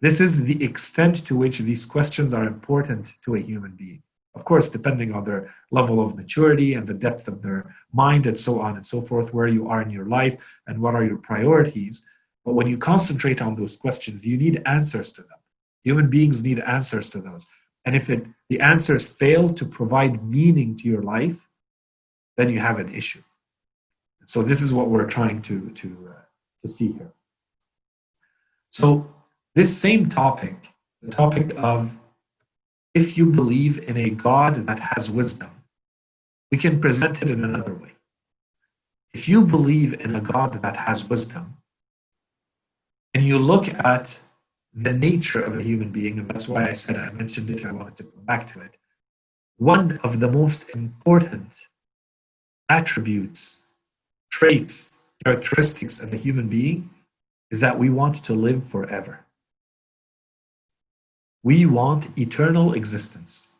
This 0.00 0.20
is 0.20 0.44
the 0.44 0.62
extent 0.62 1.26
to 1.26 1.36
which 1.36 1.58
these 1.60 1.86
questions 1.86 2.34
are 2.34 2.44
important 2.44 3.14
to 3.24 3.36
a 3.36 3.40
human 3.40 3.72
being. 3.72 4.02
Of 4.34 4.44
course, 4.44 4.68
depending 4.68 5.14
on 5.14 5.24
their 5.24 5.54
level 5.70 6.04
of 6.04 6.16
maturity 6.16 6.74
and 6.74 6.86
the 6.86 6.94
depth 6.94 7.28
of 7.28 7.40
their 7.40 7.74
mind 7.92 8.26
and 8.26 8.38
so 8.38 8.60
on 8.60 8.76
and 8.76 8.84
so 8.84 9.00
forth, 9.00 9.32
where 9.32 9.46
you 9.46 9.68
are 9.68 9.80
in 9.80 9.90
your 9.90 10.06
life 10.06 10.36
and 10.66 10.80
what 10.80 10.94
are 10.94 11.04
your 11.04 11.18
priorities. 11.18 12.06
But 12.44 12.54
when 12.54 12.66
you 12.66 12.76
concentrate 12.76 13.40
on 13.40 13.54
those 13.54 13.76
questions, 13.76 14.26
you 14.26 14.36
need 14.36 14.60
answers 14.66 15.12
to 15.12 15.22
them. 15.22 15.38
Human 15.84 16.10
beings 16.10 16.42
need 16.42 16.58
answers 16.60 17.08
to 17.10 17.20
those. 17.20 17.46
And 17.84 17.94
if 17.94 18.10
it, 18.10 18.26
the 18.48 18.60
answers 18.60 19.12
fail 19.12 19.52
to 19.54 19.64
provide 19.64 20.24
meaning 20.24 20.76
to 20.78 20.88
your 20.88 21.02
life, 21.02 21.46
then 22.36 22.50
you 22.50 22.58
have 22.58 22.78
an 22.78 22.92
issue. 22.92 23.20
So 24.26 24.42
this 24.42 24.60
is 24.62 24.72
what 24.74 24.88
we're 24.88 25.06
trying 25.06 25.42
to, 25.42 25.70
to, 25.70 26.08
uh, 26.10 26.22
to 26.62 26.68
see 26.68 26.92
here. 26.92 27.12
So 28.70 29.06
this 29.54 29.76
same 29.76 30.08
topic, 30.08 30.56
the 31.02 31.10
topic 31.10 31.54
of 31.56 31.90
if 32.94 33.16
you 33.16 33.26
believe 33.26 33.88
in 33.88 33.96
a 33.96 34.10
God 34.10 34.66
that 34.66 34.78
has 34.78 35.10
wisdom, 35.10 35.50
we 36.50 36.58
can 36.58 36.80
present 36.80 37.22
it 37.22 37.30
in 37.30 37.44
another 37.44 37.74
way. 37.74 37.92
If 39.12 39.28
you 39.28 39.44
believe 39.44 40.00
in 40.00 40.16
a 40.16 40.20
God 40.20 40.60
that 40.62 40.76
has 40.76 41.08
wisdom, 41.08 41.56
and 43.14 43.24
you 43.24 43.38
look 43.38 43.68
at 43.84 44.18
the 44.72 44.92
nature 44.92 45.40
of 45.40 45.56
a 45.56 45.62
human 45.62 45.90
being, 45.90 46.18
and 46.18 46.28
that's 46.28 46.48
why 46.48 46.68
I 46.68 46.72
said 46.72 46.96
I 46.96 47.10
mentioned 47.12 47.50
it, 47.50 47.64
I 47.64 47.72
wanted 47.72 47.96
to 47.98 48.04
come 48.04 48.24
back 48.24 48.52
to 48.52 48.60
it. 48.60 48.76
One 49.58 49.98
of 49.98 50.18
the 50.18 50.30
most 50.30 50.70
important 50.70 51.68
attributes, 52.68 53.74
traits, 54.30 55.12
characteristics 55.24 56.00
of 56.00 56.12
a 56.12 56.16
human 56.16 56.48
being 56.48 56.90
is 57.52 57.60
that 57.60 57.78
we 57.78 57.88
want 57.88 58.16
to 58.24 58.34
live 58.34 58.66
forever. 58.68 59.23
We 61.44 61.66
want 61.66 62.18
eternal 62.18 62.72
existence. 62.72 63.50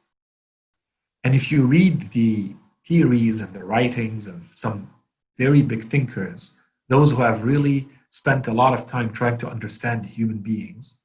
And 1.22 1.35
if 1.35 1.53
you 1.53 1.66
read 1.66 2.11
the 2.12 2.55
theories 2.87 3.43
and 3.43 3.53
the 3.53 3.62
writings 3.62 4.26
of 4.26 4.43
some 4.55 4.89
very 5.37 5.61
big 5.61 5.85
thinkers, 5.85 6.59
those 6.89 7.11
who 7.11 7.20
have 7.20 7.45
really 7.45 7.87
spent 8.09 8.49
a 8.49 8.55
lot 8.55 8.72
of 8.72 8.87
time 8.87 9.12
trying 9.12 9.37
to 9.37 9.51
understand 9.51 10.07
human 10.07 10.39
beings, 10.39 10.99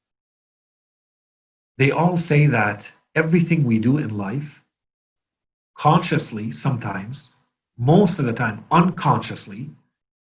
they 1.77 1.91
all 1.91 2.15
say 2.15 2.47
that 2.47 2.89
everything 3.13 3.65
we 3.65 3.79
do 3.79 3.97
in 3.97 4.17
life, 4.17 4.63
consciously 5.77 6.49
sometimes, 6.49 7.35
most 7.77 8.19
of 8.19 8.25
the 8.25 8.33
time 8.33 8.63
unconsciously, 8.71 9.69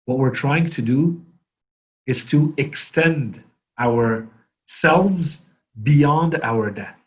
what 0.05 0.19
we're 0.19 0.29
trying 0.29 0.69
to 0.69 0.83
do 0.83 1.19
is 2.05 2.25
to 2.25 2.53
extend 2.57 3.43
ourselves 3.79 5.49
beyond 5.81 6.39
our 6.43 6.69
death 6.69 6.99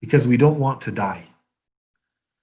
because 0.00 0.26
we 0.26 0.36
don't 0.36 0.58
want 0.58 0.80
to 0.82 0.90
die. 0.90 1.24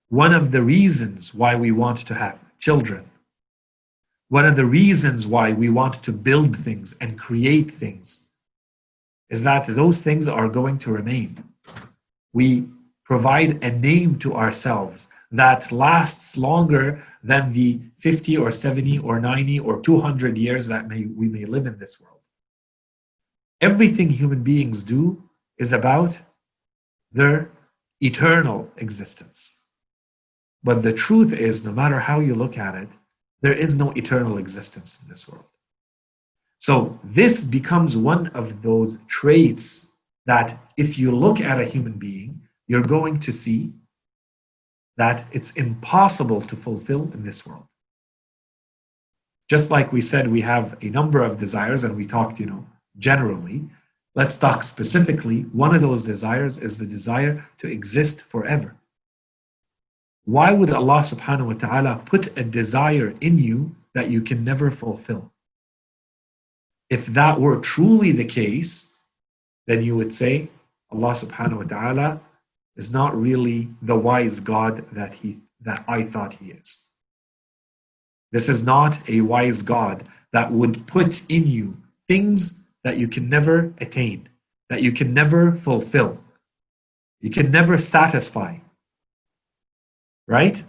One 0.08 0.34
of 0.34 0.52
the 0.52 0.62
reasons 0.62 1.36
why 1.36 1.56
we 1.56 1.72
want 1.72 2.00
to 2.08 2.14
have 2.14 2.40
children, 2.60 3.04
one 4.30 4.46
of 4.46 4.56
the 4.56 4.66
reasons 4.66 5.28
why 5.28 5.54
we 5.54 5.70
want 5.70 6.02
to 6.04 6.12
build 6.12 6.56
things 6.56 6.96
and 7.02 7.20
create 7.20 7.72
things 7.72 8.30
is 9.30 9.44
that 9.44 9.68
those 9.68 10.02
things 10.02 10.28
are 10.28 10.48
going 10.48 10.80
to 10.80 10.92
remain. 10.92 11.36
We 12.34 12.66
provide 13.04 13.64
a 13.64 13.72
name 13.72 14.18
to 14.20 14.36
ourselves 14.36 15.12
that 15.32 15.72
lasts 15.72 16.38
longer 16.38 17.04
than 17.24 17.54
the 17.54 17.80
50 17.98 18.38
or 18.38 18.52
70 18.52 19.00
or 19.00 19.20
90 19.20 19.60
or 19.60 19.82
200 19.82 20.38
years 20.38 20.68
that 20.68 20.88
may, 20.88 21.06
we 21.06 21.28
may 21.28 21.46
live 21.46 21.68
in 21.68 21.78
this 21.78 22.02
world. 22.02 22.19
Everything 23.62 24.10
human 24.10 24.44
beings 24.44 24.84
do 24.84 25.22
is 25.58 25.74
about 25.74 26.20
their 27.12 27.50
eternal 28.02 28.72
existence. 28.78 29.66
But 30.64 30.84
the 30.84 30.94
truth 30.94 31.34
is, 31.34 31.66
no 31.66 31.72
matter 31.72 32.00
how 32.00 32.20
you 32.20 32.36
look 32.36 32.58
at 32.58 32.76
it, 32.76 32.90
there 33.42 33.54
is 33.54 33.76
no 33.76 33.92
eternal 33.92 34.38
existence 34.38 35.02
in 35.02 35.10
this 35.10 35.30
world. 35.30 35.46
So 36.58 37.00
this 37.04 37.44
becomes 37.44 37.96
one 37.98 38.28
of 38.28 38.62
those 38.62 39.00
traits 39.08 39.94
that 40.26 40.60
if 40.78 41.00
you 41.00 41.12
look 41.12 41.40
at 41.40 41.60
a 41.60 41.66
human 41.66 41.94
being, 41.94 42.42
you're 42.68 42.82
going 42.82 43.20
to 43.22 43.32
see 43.32 43.74
that 44.98 45.26
it's 45.32 45.52
impossible 45.52 46.42
to 46.42 46.56
fulfill 46.56 47.10
in 47.14 47.24
this 47.24 47.48
world. 47.48 47.66
Just 49.50 49.72
like 49.72 49.92
we 49.92 50.02
said, 50.02 50.28
we 50.28 50.42
have 50.42 50.78
a 50.84 50.90
number 50.90 51.24
of 51.24 51.38
desires 51.38 51.86
and 51.86 51.96
we 51.96 52.06
talked, 52.06 52.40
you 52.40 52.46
know, 52.46 52.66
generally. 53.00 53.64
Let's 54.16 54.38
talk 54.38 54.64
specifically. 54.64 55.42
One 55.54 55.74
of 55.74 55.82
those 55.82 56.04
desires 56.04 56.58
is 56.58 56.78
the 56.78 56.86
desire 56.86 57.46
to 57.60 57.68
exist 57.68 58.22
forever. 58.22 58.76
Why 60.26 60.52
would 60.52 60.70
Allah 60.70 61.00
subhanahu 61.00 61.48
wa 61.48 61.54
ta'ala 61.54 62.04
put 62.06 62.38
a 62.38 62.44
desire 62.44 63.14
in 63.22 63.40
you 63.40 63.72
that 63.96 64.10
you 64.10 64.22
can 64.22 64.44
never 64.44 64.70
fulfill? 64.70 65.32
If 66.90 67.08
that 67.08 67.40
were 67.40 67.60
truly 67.60 68.12
the 68.12 68.26
case, 68.26 69.02
then 69.68 69.84
you 69.84 69.96
would 69.96 70.14
say 70.14 70.50
Allah 70.92 71.12
subhanahu 71.12 71.58
wa 71.58 71.64
ta'ala 71.64 72.22
is 72.76 72.92
not 72.92 73.16
really 73.16 73.68
the 73.82 73.98
wise 73.98 74.40
God 74.40 74.78
that 74.92 75.14
he 75.14 75.38
that 75.62 75.84
I 75.88 76.04
thought 76.04 76.34
he 76.34 76.52
is. 76.52 76.86
This 78.32 78.50
is 78.50 78.64
not 78.64 78.98
a 79.10 79.22
wise 79.22 79.62
God 79.62 80.06
that 80.32 80.52
would 80.52 80.88
put 80.88 81.30
in 81.30 81.46
you 81.46 81.76
things 82.08 82.69
that 82.84 82.98
you 82.98 83.08
can 83.08 83.30
never 83.30 83.74
attain, 83.80 84.30
that 84.70 84.82
you 84.82 84.92
can 84.92 85.14
never 85.14 85.52
fulfill, 85.52 86.18
you 87.20 87.30
can 87.30 87.52
never 87.52 87.78
satisfy. 87.78 88.58
Right? 90.28 90.62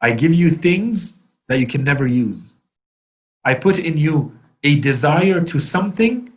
I 0.00 0.12
give 0.12 0.34
you 0.34 0.50
things 0.50 1.34
that 1.48 1.60
you 1.60 1.66
can 1.66 1.84
never 1.84 2.06
use. 2.06 2.56
I 3.44 3.54
put 3.54 3.78
in 3.78 3.96
you 3.96 4.32
a 4.64 4.80
desire 4.80 5.40
to 5.44 5.60
something, 5.60 6.32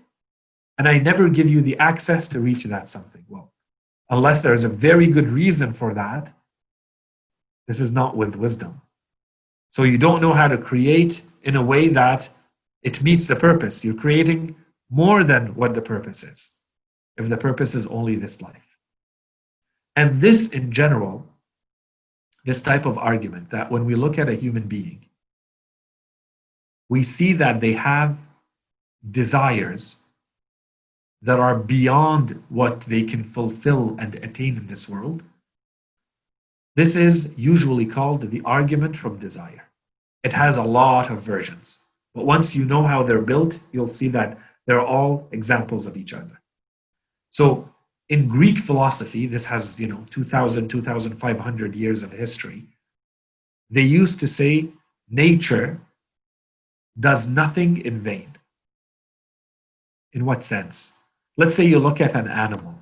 and 0.77 0.87
I 0.87 0.99
never 0.99 1.29
give 1.29 1.49
you 1.49 1.61
the 1.61 1.77
access 1.79 2.27
to 2.29 2.39
reach 2.39 2.65
that 2.65 2.89
something. 2.89 3.23
Well, 3.29 3.51
unless 4.09 4.41
there's 4.41 4.65
a 4.65 4.69
very 4.69 5.07
good 5.07 5.27
reason 5.27 5.71
for 5.71 5.93
that, 5.93 6.33
this 7.67 7.79
is 7.79 7.91
not 7.91 8.15
with 8.15 8.35
wisdom. 8.35 8.81
So 9.69 9.83
you 9.83 9.97
don't 9.97 10.21
know 10.21 10.33
how 10.33 10.47
to 10.47 10.57
create 10.57 11.21
in 11.43 11.55
a 11.55 11.63
way 11.63 11.87
that 11.89 12.29
it 12.83 13.01
meets 13.03 13.27
the 13.27 13.35
purpose. 13.35 13.83
You're 13.83 13.95
creating 13.95 14.55
more 14.89 15.23
than 15.23 15.55
what 15.55 15.73
the 15.73 15.81
purpose 15.81 16.23
is, 16.23 16.59
if 17.17 17.29
the 17.29 17.37
purpose 17.37 17.75
is 17.75 17.87
only 17.87 18.15
this 18.15 18.41
life. 18.41 18.77
And 19.95 20.19
this, 20.21 20.49
in 20.49 20.71
general, 20.71 21.25
this 22.43 22.61
type 22.61 22.85
of 22.85 22.97
argument 22.97 23.49
that 23.49 23.71
when 23.71 23.85
we 23.85 23.95
look 23.95 24.19
at 24.19 24.29
a 24.29 24.35
human 24.35 24.63
being, 24.63 25.05
we 26.89 27.03
see 27.03 27.33
that 27.33 27.61
they 27.61 27.73
have 27.73 28.17
desires 29.11 30.01
that 31.21 31.39
are 31.39 31.59
beyond 31.63 32.39
what 32.49 32.81
they 32.81 33.01
can 33.01 33.23
fulfill 33.23 33.95
and 33.99 34.15
attain 34.15 34.57
in 34.57 34.67
this 34.67 34.87
world. 34.87 35.23
This 36.75 36.95
is 36.95 37.37
usually 37.39 37.85
called 37.85 38.29
the 38.29 38.41
argument 38.45 38.95
from 38.95 39.17
desire. 39.17 39.63
It 40.23 40.33
has 40.33 40.57
a 40.57 40.63
lot 40.63 41.09
of 41.09 41.21
versions, 41.21 41.79
but 42.13 42.25
once 42.25 42.55
you 42.55 42.65
know 42.65 42.83
how 42.83 43.01
they're 43.01 43.21
built, 43.21 43.59
you'll 43.71 43.87
see 43.87 44.09
that 44.09 44.37
they're 44.67 44.85
all 44.85 45.27
examples 45.31 45.85
of 45.87 45.97
each 45.97 46.13
other. 46.13 46.41
So 47.29 47.69
in 48.09 48.27
Greek 48.27 48.59
philosophy, 48.59 49.25
this 49.25 49.45
has, 49.45 49.79
you 49.79 49.87
know, 49.87 50.05
2,000, 50.09 50.67
2,500 50.67 51.75
years 51.75 52.03
of 52.03 52.11
history, 52.11 52.63
they 53.69 53.81
used 53.81 54.19
to 54.19 54.27
say 54.27 54.69
nature 55.09 55.79
does 56.99 57.27
nothing 57.27 57.85
in 57.85 57.99
vain. 57.99 58.29
In 60.13 60.25
what 60.25 60.43
sense? 60.43 60.93
Let's 61.37 61.55
say 61.55 61.65
you 61.65 61.79
look 61.79 61.99
at 61.99 62.15
an 62.15 62.27
animal 62.27 62.75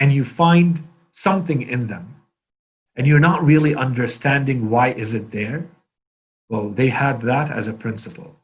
and 0.00 0.12
you 0.12 0.24
find 0.24 0.80
something 1.12 1.62
in 1.62 1.86
them 1.86 2.16
and 2.96 3.06
you're 3.06 3.20
not 3.20 3.44
really 3.44 3.74
understanding 3.74 4.68
why 4.68 4.88
is 4.88 5.14
it 5.14 5.30
there. 5.30 5.66
Well, 6.48 6.70
they 6.70 6.88
had 6.88 7.20
that 7.22 7.50
as 7.50 7.68
a 7.68 7.74
principle. 7.74 8.36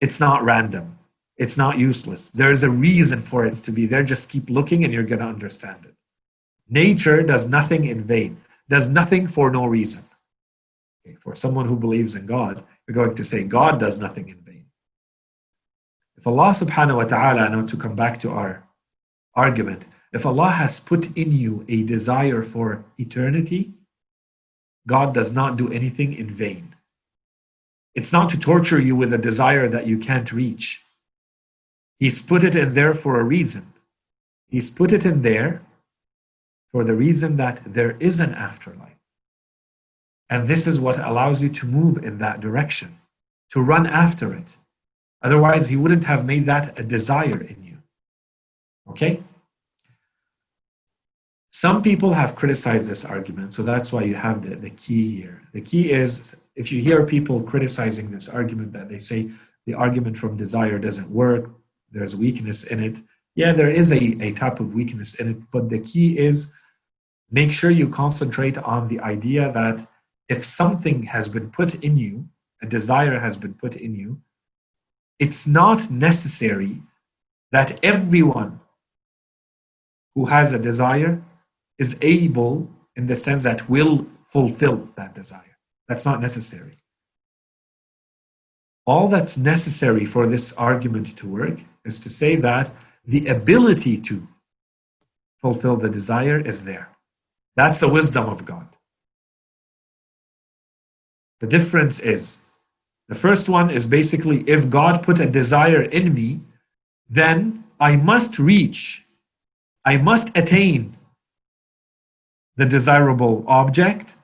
It's 0.00 0.20
not 0.20 0.42
random. 0.42 0.98
It's 1.36 1.58
not 1.58 1.78
useless. 1.78 2.30
There's 2.30 2.62
a 2.62 2.70
reason 2.70 3.20
for 3.20 3.46
it 3.46 3.64
to 3.64 3.72
be 3.72 3.86
there. 3.86 4.04
Just 4.04 4.30
keep 4.30 4.50
looking 4.50 4.84
and 4.84 4.92
you're 4.92 5.02
going 5.02 5.20
to 5.20 5.26
understand 5.26 5.84
it. 5.84 5.94
Nature 6.68 7.22
does 7.22 7.46
nothing 7.48 7.86
in 7.86 8.04
vain, 8.04 8.36
does 8.68 8.88
nothing 8.88 9.26
for 9.26 9.50
no 9.50 9.66
reason. 9.66 10.04
Okay, 11.06 11.16
for 11.16 11.34
someone 11.34 11.66
who 11.66 11.76
believes 11.76 12.16
in 12.16 12.26
God, 12.26 12.62
you're 12.86 12.94
going 12.94 13.14
to 13.14 13.24
say 13.24 13.44
God 13.44 13.78
does 13.78 13.98
nothing 13.98 14.28
in 14.28 14.36
vain. 14.38 14.64
If 16.16 16.26
Allah 16.26 16.50
subhanahu 16.50 16.96
wa 16.96 17.04
ta'ala, 17.04 17.50
now 17.50 17.66
to 17.66 17.76
come 17.76 17.94
back 17.94 18.18
to 18.20 18.30
our 18.30 18.62
argument, 19.34 19.86
if 20.12 20.24
Allah 20.24 20.48
has 20.48 20.80
put 20.80 21.14
in 21.16 21.32
you 21.32 21.64
a 21.68 21.82
desire 21.82 22.42
for 22.42 22.84
eternity, 22.98 23.74
God 24.86 25.12
does 25.12 25.32
not 25.32 25.56
do 25.56 25.70
anything 25.72 26.14
in 26.14 26.30
vain. 26.30 26.73
It's 27.94 28.12
not 28.12 28.28
to 28.30 28.38
torture 28.38 28.80
you 28.80 28.96
with 28.96 29.12
a 29.12 29.18
desire 29.18 29.68
that 29.68 29.86
you 29.86 29.98
can't 29.98 30.32
reach. 30.32 30.82
He's 32.00 32.22
put 32.22 32.42
it 32.42 32.56
in 32.56 32.74
there 32.74 32.92
for 32.92 33.20
a 33.20 33.24
reason. 33.24 33.64
He's 34.48 34.70
put 34.70 34.92
it 34.92 35.04
in 35.04 35.22
there 35.22 35.62
for 36.72 36.84
the 36.84 36.94
reason 36.94 37.36
that 37.36 37.60
there 37.64 37.96
is 38.00 38.20
an 38.20 38.34
afterlife. 38.34 38.98
And 40.28 40.48
this 40.48 40.66
is 40.66 40.80
what 40.80 40.98
allows 40.98 41.42
you 41.42 41.48
to 41.50 41.66
move 41.66 42.04
in 42.04 42.18
that 42.18 42.40
direction, 42.40 42.90
to 43.52 43.60
run 43.62 43.86
after 43.86 44.34
it. 44.34 44.56
Otherwise, 45.22 45.68
He 45.68 45.76
wouldn't 45.76 46.04
have 46.04 46.26
made 46.26 46.46
that 46.46 46.78
a 46.78 46.82
desire 46.82 47.40
in 47.40 47.62
you. 47.62 47.78
Okay? 48.90 49.22
Some 51.50 51.82
people 51.82 52.12
have 52.12 52.34
criticized 52.34 52.90
this 52.90 53.04
argument, 53.04 53.54
so 53.54 53.62
that's 53.62 53.92
why 53.92 54.02
you 54.02 54.16
have 54.16 54.42
the, 54.42 54.56
the 54.56 54.70
key 54.70 55.14
here. 55.14 55.40
The 55.52 55.60
key 55.60 55.92
is 55.92 56.43
if 56.56 56.70
you 56.70 56.80
hear 56.80 57.04
people 57.04 57.42
criticizing 57.42 58.10
this 58.10 58.28
argument 58.28 58.72
that 58.72 58.88
they 58.88 58.98
say 58.98 59.30
the 59.66 59.74
argument 59.74 60.16
from 60.16 60.36
desire 60.36 60.78
doesn't 60.78 61.10
work, 61.10 61.50
there's 61.90 62.16
weakness 62.16 62.64
in 62.64 62.82
it. 62.82 63.00
Yeah, 63.34 63.52
there 63.52 63.70
is 63.70 63.92
a, 63.92 64.22
a 64.22 64.32
type 64.32 64.60
of 64.60 64.74
weakness 64.74 65.16
in 65.16 65.30
it, 65.30 65.38
but 65.50 65.68
the 65.68 65.80
key 65.80 66.18
is 66.18 66.52
make 67.30 67.50
sure 67.50 67.70
you 67.70 67.88
concentrate 67.88 68.58
on 68.58 68.88
the 68.88 69.00
idea 69.00 69.50
that 69.52 69.84
if 70.28 70.44
something 70.44 71.02
has 71.02 71.28
been 71.28 71.50
put 71.50 71.74
in 71.84 71.96
you, 71.96 72.28
a 72.62 72.66
desire 72.66 73.18
has 73.18 73.36
been 73.36 73.54
put 73.54 73.76
in 73.76 73.94
you, 73.94 74.20
it's 75.18 75.46
not 75.46 75.90
necessary 75.90 76.78
that 77.52 77.78
everyone 77.84 78.60
who 80.14 80.24
has 80.26 80.52
a 80.52 80.58
desire 80.58 81.20
is 81.78 81.96
able, 82.02 82.68
in 82.96 83.06
the 83.06 83.16
sense 83.16 83.42
that 83.42 83.68
will 83.68 84.06
fulfill 84.30 84.88
that 84.96 85.14
desire. 85.14 85.53
That's 85.88 86.06
not 86.06 86.20
necessary. 86.20 86.78
All 88.86 89.08
that's 89.08 89.36
necessary 89.36 90.04
for 90.04 90.26
this 90.26 90.52
argument 90.54 91.16
to 91.18 91.26
work 91.26 91.60
is 91.84 91.98
to 92.00 92.10
say 92.10 92.36
that 92.36 92.70
the 93.06 93.26
ability 93.28 93.98
to 94.02 94.26
fulfill 95.40 95.76
the 95.76 95.90
desire 95.90 96.38
is 96.38 96.64
there. 96.64 96.88
That's 97.56 97.80
the 97.80 97.88
wisdom 97.88 98.28
of 98.28 98.44
God. 98.44 98.66
The 101.40 101.46
difference 101.46 102.00
is 102.00 102.44
the 103.08 103.14
first 103.14 103.48
one 103.48 103.70
is 103.70 103.86
basically 103.86 104.40
if 104.48 104.70
God 104.70 105.02
put 105.02 105.20
a 105.20 105.26
desire 105.26 105.82
in 105.82 106.14
me, 106.14 106.40
then 107.10 107.64
I 107.78 107.96
must 107.96 108.38
reach, 108.38 109.04
I 109.84 109.98
must 109.98 110.36
attain 110.36 110.94
the 112.56 112.64
desirable 112.64 113.44
object. 113.46 114.14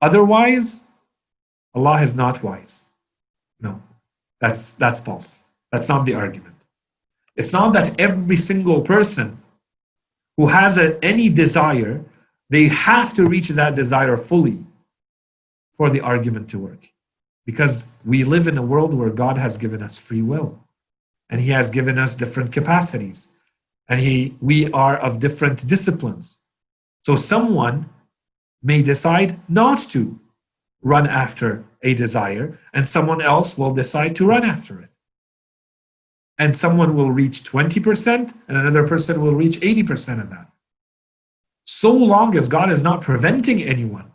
Otherwise, 0.00 0.84
Allah 1.74 2.02
is 2.02 2.14
not 2.14 2.42
wise. 2.42 2.84
No, 3.60 3.80
that's, 4.40 4.74
that's 4.74 5.00
false. 5.00 5.44
That's 5.72 5.88
not 5.88 6.06
the 6.06 6.14
argument. 6.14 6.54
It's 7.36 7.52
not 7.52 7.72
that 7.74 7.98
every 8.00 8.36
single 8.36 8.82
person 8.82 9.36
who 10.36 10.46
has 10.46 10.78
a, 10.78 10.98
any 11.04 11.28
desire, 11.28 12.02
they 12.48 12.64
have 12.68 13.12
to 13.14 13.24
reach 13.24 13.48
that 13.50 13.74
desire 13.76 14.16
fully 14.16 14.58
for 15.76 15.90
the 15.90 16.00
argument 16.00 16.50
to 16.50 16.58
work. 16.58 16.88
Because 17.46 17.88
we 18.06 18.24
live 18.24 18.48
in 18.48 18.58
a 18.58 18.62
world 18.62 18.94
where 18.94 19.10
God 19.10 19.36
has 19.38 19.56
given 19.56 19.82
us 19.82 19.98
free 19.98 20.22
will 20.22 20.62
and 21.30 21.40
He 21.40 21.50
has 21.50 21.70
given 21.70 21.98
us 21.98 22.14
different 22.14 22.52
capacities 22.52 23.40
and 23.90 24.00
he, 24.00 24.34
we 24.40 24.70
are 24.70 24.98
of 24.98 25.18
different 25.18 25.66
disciplines. 25.68 26.42
So 27.02 27.16
someone 27.16 27.86
may 28.62 28.82
decide 28.82 29.38
not 29.48 29.88
to 29.90 30.18
run 30.82 31.06
after 31.06 31.64
a 31.82 31.94
desire, 31.94 32.58
and 32.74 32.86
someone 32.86 33.22
else 33.22 33.56
will 33.56 33.72
decide 33.72 34.14
to 34.16 34.26
run 34.26 34.44
after 34.44 34.80
it. 34.80 34.90
And 36.38 36.56
someone 36.56 36.94
will 36.94 37.10
reach 37.10 37.44
20%, 37.44 38.34
and 38.48 38.56
another 38.56 38.86
person 38.86 39.20
will 39.20 39.34
reach 39.34 39.60
80% 39.60 40.20
of 40.20 40.30
that. 40.30 40.50
So 41.64 41.92
long 41.92 42.36
as 42.36 42.48
God 42.48 42.70
is 42.70 42.82
not 42.82 43.02
preventing 43.02 43.62
anyone, 43.62 44.10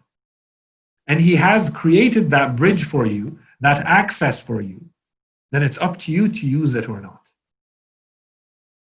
and 1.08 1.20
He 1.20 1.36
has 1.36 1.70
created 1.70 2.30
that 2.30 2.56
bridge 2.56 2.86
for 2.86 3.06
you, 3.06 3.38
that 3.62 3.86
access 3.86 4.42
for 4.42 4.62
you, 4.62 4.84
then 5.52 5.64
it's 5.64 5.80
up 5.80 5.98
to 6.00 6.12
you 6.12 6.28
to 6.28 6.48
use 6.48 6.76
it 6.76 6.90
or 6.90 7.00
not. 7.00 7.32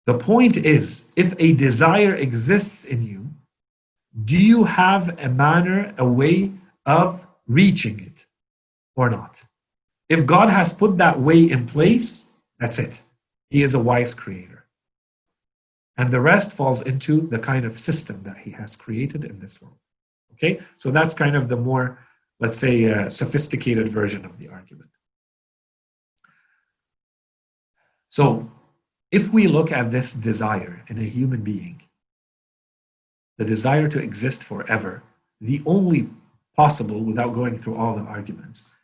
The 0.06 0.18
point 0.18 0.56
is, 0.56 1.12
if 1.16 1.34
a 1.38 1.52
desire 1.52 2.14
exists 2.14 2.86
in 2.86 3.02
you, 3.02 3.17
do 4.24 4.36
you 4.36 4.64
have 4.64 5.22
a 5.22 5.28
manner, 5.28 5.94
a 5.98 6.06
way 6.06 6.52
of 6.86 7.24
reaching 7.46 8.00
it 8.00 8.26
or 8.96 9.10
not? 9.10 9.42
If 10.08 10.26
God 10.26 10.48
has 10.48 10.72
put 10.72 10.98
that 10.98 11.20
way 11.20 11.50
in 11.50 11.66
place, 11.66 12.40
that's 12.58 12.78
it. 12.78 13.02
He 13.50 13.62
is 13.62 13.74
a 13.74 13.78
wise 13.78 14.14
creator. 14.14 14.64
And 15.96 16.10
the 16.10 16.20
rest 16.20 16.52
falls 16.52 16.82
into 16.82 17.20
the 17.20 17.38
kind 17.38 17.64
of 17.64 17.78
system 17.78 18.22
that 18.22 18.38
he 18.38 18.50
has 18.52 18.76
created 18.76 19.24
in 19.24 19.38
this 19.40 19.60
world. 19.60 19.78
Okay? 20.34 20.60
So 20.76 20.90
that's 20.90 21.14
kind 21.14 21.36
of 21.36 21.48
the 21.48 21.56
more, 21.56 21.98
let's 22.40 22.58
say, 22.58 22.90
uh, 22.90 23.10
sophisticated 23.10 23.88
version 23.88 24.24
of 24.24 24.38
the 24.38 24.48
argument. 24.48 24.90
So 28.08 28.50
if 29.10 29.32
we 29.32 29.48
look 29.48 29.72
at 29.72 29.90
this 29.90 30.12
desire 30.12 30.82
in 30.88 30.98
a 30.98 31.02
human 31.02 31.42
being, 31.42 31.77
the 33.38 33.44
desire 33.44 33.88
to 33.88 33.98
exist 33.98 34.44
forever, 34.44 35.02
the 35.40 35.62
only 35.64 36.08
possible, 36.54 37.00
without 37.00 37.32
going 37.32 37.56
through 37.56 37.76
all 37.76 37.94
the 37.94 38.02
arguments, 38.02 38.74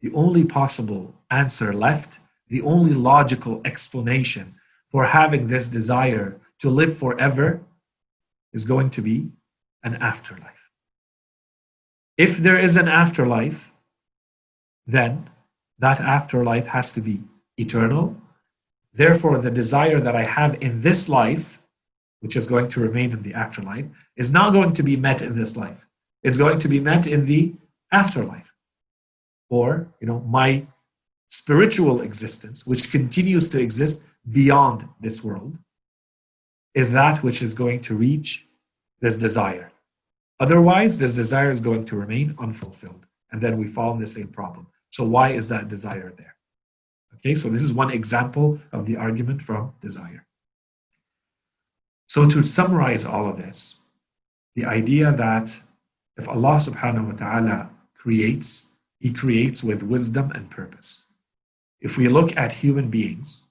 the 0.00 0.12
only 0.14 0.44
possible 0.44 1.14
answer 1.30 1.72
left 1.72 2.20
the 2.48 2.62
only 2.62 2.94
logical 2.94 3.60
explanation 3.64 4.54
for 4.90 5.04
having 5.04 5.48
this 5.48 5.68
desire 5.68 6.40
to 6.60 6.70
live 6.70 6.96
forever 6.96 7.60
is 8.52 8.64
going 8.64 8.90
to 8.90 9.02
be 9.02 9.32
an 9.82 9.96
afterlife. 9.96 10.70
If 12.16 12.36
there 12.38 12.58
is 12.58 12.76
an 12.76 12.86
afterlife, 12.86 13.72
then 14.86 15.28
that 15.78 16.00
afterlife 16.00 16.68
has 16.68 16.92
to 16.92 17.00
be 17.00 17.18
eternal. 17.56 18.16
Therefore, 18.92 19.38
the 19.38 19.50
desire 19.50 19.98
that 19.98 20.14
I 20.14 20.22
have 20.22 20.62
in 20.62 20.82
this 20.82 21.08
life, 21.08 21.58
which 22.24 22.36
is 22.36 22.46
going 22.46 22.66
to 22.70 22.80
remain 22.80 23.12
in 23.12 23.22
the 23.22 23.34
afterlife, 23.34 23.84
is 24.16 24.32
not 24.32 24.54
going 24.54 24.72
to 24.72 24.82
be 24.82 24.96
met 24.96 25.20
in 25.20 25.36
this 25.36 25.58
life. 25.58 25.84
It's 26.22 26.38
going 26.38 26.58
to 26.60 26.68
be 26.68 26.80
met 26.80 27.06
in 27.06 27.26
the 27.26 27.52
afterlife. 27.92 28.50
Or, 29.50 29.86
you 30.00 30.06
know, 30.06 30.20
my 30.20 30.64
spiritual 31.28 32.00
existence, 32.00 32.66
which 32.66 32.90
continues 32.90 33.50
to 33.50 33.60
exist 33.60 34.04
beyond 34.30 34.88
this 35.00 35.22
world, 35.22 35.58
is 36.72 36.90
that 36.92 37.22
which 37.22 37.42
is 37.42 37.52
going 37.52 37.80
to 37.82 37.94
reach 37.94 38.46
this 39.02 39.18
desire. 39.18 39.70
Otherwise, 40.40 40.98
this 40.98 41.14
desire 41.14 41.50
is 41.50 41.60
going 41.60 41.84
to 41.84 41.94
remain 41.94 42.34
unfulfilled. 42.38 43.06
And 43.32 43.42
then 43.42 43.58
we 43.58 43.66
fall 43.66 43.92
in 43.92 44.00
the 44.00 44.06
same 44.06 44.28
problem. 44.28 44.66
So, 44.88 45.04
why 45.04 45.28
is 45.32 45.46
that 45.50 45.68
desire 45.68 46.14
there? 46.16 46.36
Okay, 47.16 47.34
so 47.34 47.50
this 47.50 47.62
is 47.62 47.74
one 47.74 47.90
example 47.90 48.58
of 48.72 48.86
the 48.86 48.96
argument 48.96 49.42
from 49.42 49.74
desire. 49.82 50.24
So, 52.14 52.28
to 52.28 52.44
summarize 52.44 53.04
all 53.04 53.28
of 53.28 53.38
this, 53.38 53.80
the 54.54 54.66
idea 54.66 55.10
that 55.10 55.60
if 56.16 56.28
Allah 56.28 56.58
subhanahu 56.62 57.08
wa 57.08 57.16
ta'ala 57.16 57.70
creates, 57.92 58.70
He 59.00 59.12
creates 59.12 59.64
with 59.64 59.82
wisdom 59.82 60.30
and 60.30 60.48
purpose. 60.48 61.06
If 61.80 61.98
we 61.98 62.06
look 62.06 62.36
at 62.36 62.52
human 62.52 62.88
beings, 62.88 63.50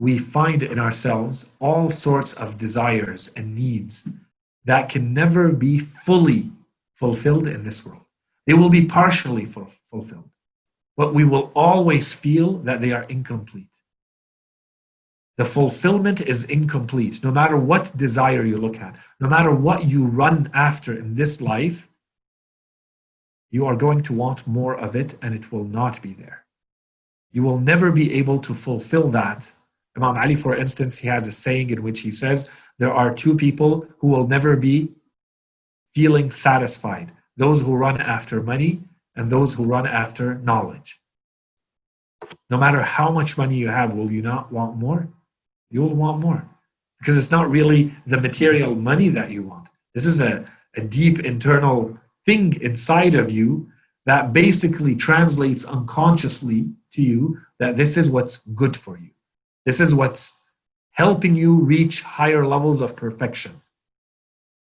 we 0.00 0.18
find 0.18 0.64
in 0.64 0.80
ourselves 0.80 1.54
all 1.60 1.88
sorts 1.90 2.32
of 2.32 2.58
desires 2.58 3.32
and 3.36 3.54
needs 3.54 4.08
that 4.64 4.90
can 4.90 5.14
never 5.14 5.50
be 5.50 5.78
fully 5.78 6.50
fulfilled 6.96 7.46
in 7.46 7.62
this 7.62 7.86
world. 7.86 8.06
They 8.48 8.54
will 8.54 8.68
be 8.68 8.86
partially 8.86 9.46
fulfilled, 9.46 10.28
but 10.96 11.14
we 11.14 11.22
will 11.22 11.52
always 11.54 12.12
feel 12.12 12.54
that 12.66 12.80
they 12.80 12.90
are 12.90 13.04
incomplete. 13.04 13.73
The 15.36 15.44
fulfillment 15.44 16.20
is 16.20 16.44
incomplete. 16.44 17.24
No 17.24 17.32
matter 17.32 17.56
what 17.56 17.96
desire 17.96 18.44
you 18.44 18.56
look 18.56 18.78
at, 18.78 18.96
no 19.20 19.28
matter 19.28 19.52
what 19.52 19.84
you 19.84 20.06
run 20.06 20.48
after 20.54 20.96
in 20.96 21.14
this 21.14 21.40
life, 21.40 21.88
you 23.50 23.66
are 23.66 23.76
going 23.76 24.02
to 24.02 24.12
want 24.12 24.46
more 24.46 24.76
of 24.76 24.94
it 24.94 25.16
and 25.22 25.34
it 25.34 25.50
will 25.50 25.64
not 25.64 26.00
be 26.02 26.12
there. 26.12 26.44
You 27.32 27.42
will 27.42 27.58
never 27.58 27.90
be 27.90 28.14
able 28.14 28.38
to 28.40 28.54
fulfill 28.54 29.08
that. 29.10 29.50
Imam 29.96 30.16
Ali, 30.16 30.36
for 30.36 30.56
instance, 30.56 30.98
he 30.98 31.08
has 31.08 31.26
a 31.26 31.32
saying 31.32 31.70
in 31.70 31.82
which 31.82 32.00
he 32.00 32.10
says, 32.10 32.50
There 32.78 32.92
are 32.92 33.14
two 33.14 33.36
people 33.36 33.88
who 33.98 34.08
will 34.08 34.26
never 34.26 34.56
be 34.56 34.90
feeling 35.94 36.30
satisfied 36.30 37.10
those 37.36 37.60
who 37.60 37.76
run 37.76 38.00
after 38.00 38.40
money 38.40 38.80
and 39.16 39.30
those 39.30 39.54
who 39.54 39.64
run 39.64 39.86
after 39.86 40.36
knowledge. 40.36 41.00
No 42.50 42.56
matter 42.56 42.80
how 42.82 43.10
much 43.10 43.36
money 43.36 43.56
you 43.56 43.68
have, 43.68 43.94
will 43.94 44.10
you 44.10 44.22
not 44.22 44.52
want 44.52 44.76
more? 44.76 45.08
You 45.74 45.82
will 45.82 45.96
want 45.96 46.20
more 46.20 46.44
because 47.00 47.16
it's 47.16 47.32
not 47.32 47.50
really 47.50 47.92
the 48.06 48.20
material 48.20 48.76
money 48.76 49.08
that 49.08 49.32
you 49.32 49.42
want. 49.42 49.68
This 49.92 50.06
is 50.06 50.20
a, 50.20 50.48
a 50.76 50.82
deep 50.82 51.18
internal 51.24 51.98
thing 52.26 52.60
inside 52.62 53.16
of 53.16 53.28
you 53.28 53.68
that 54.06 54.32
basically 54.32 54.94
translates 54.94 55.64
unconsciously 55.64 56.70
to 56.92 57.02
you 57.02 57.38
that 57.58 57.76
this 57.76 57.96
is 57.96 58.08
what's 58.08 58.38
good 58.54 58.76
for 58.76 58.96
you. 58.98 59.10
This 59.66 59.80
is 59.80 59.96
what's 59.96 60.38
helping 60.92 61.34
you 61.34 61.56
reach 61.56 62.02
higher 62.02 62.46
levels 62.46 62.80
of 62.80 62.96
perfection. 62.96 63.50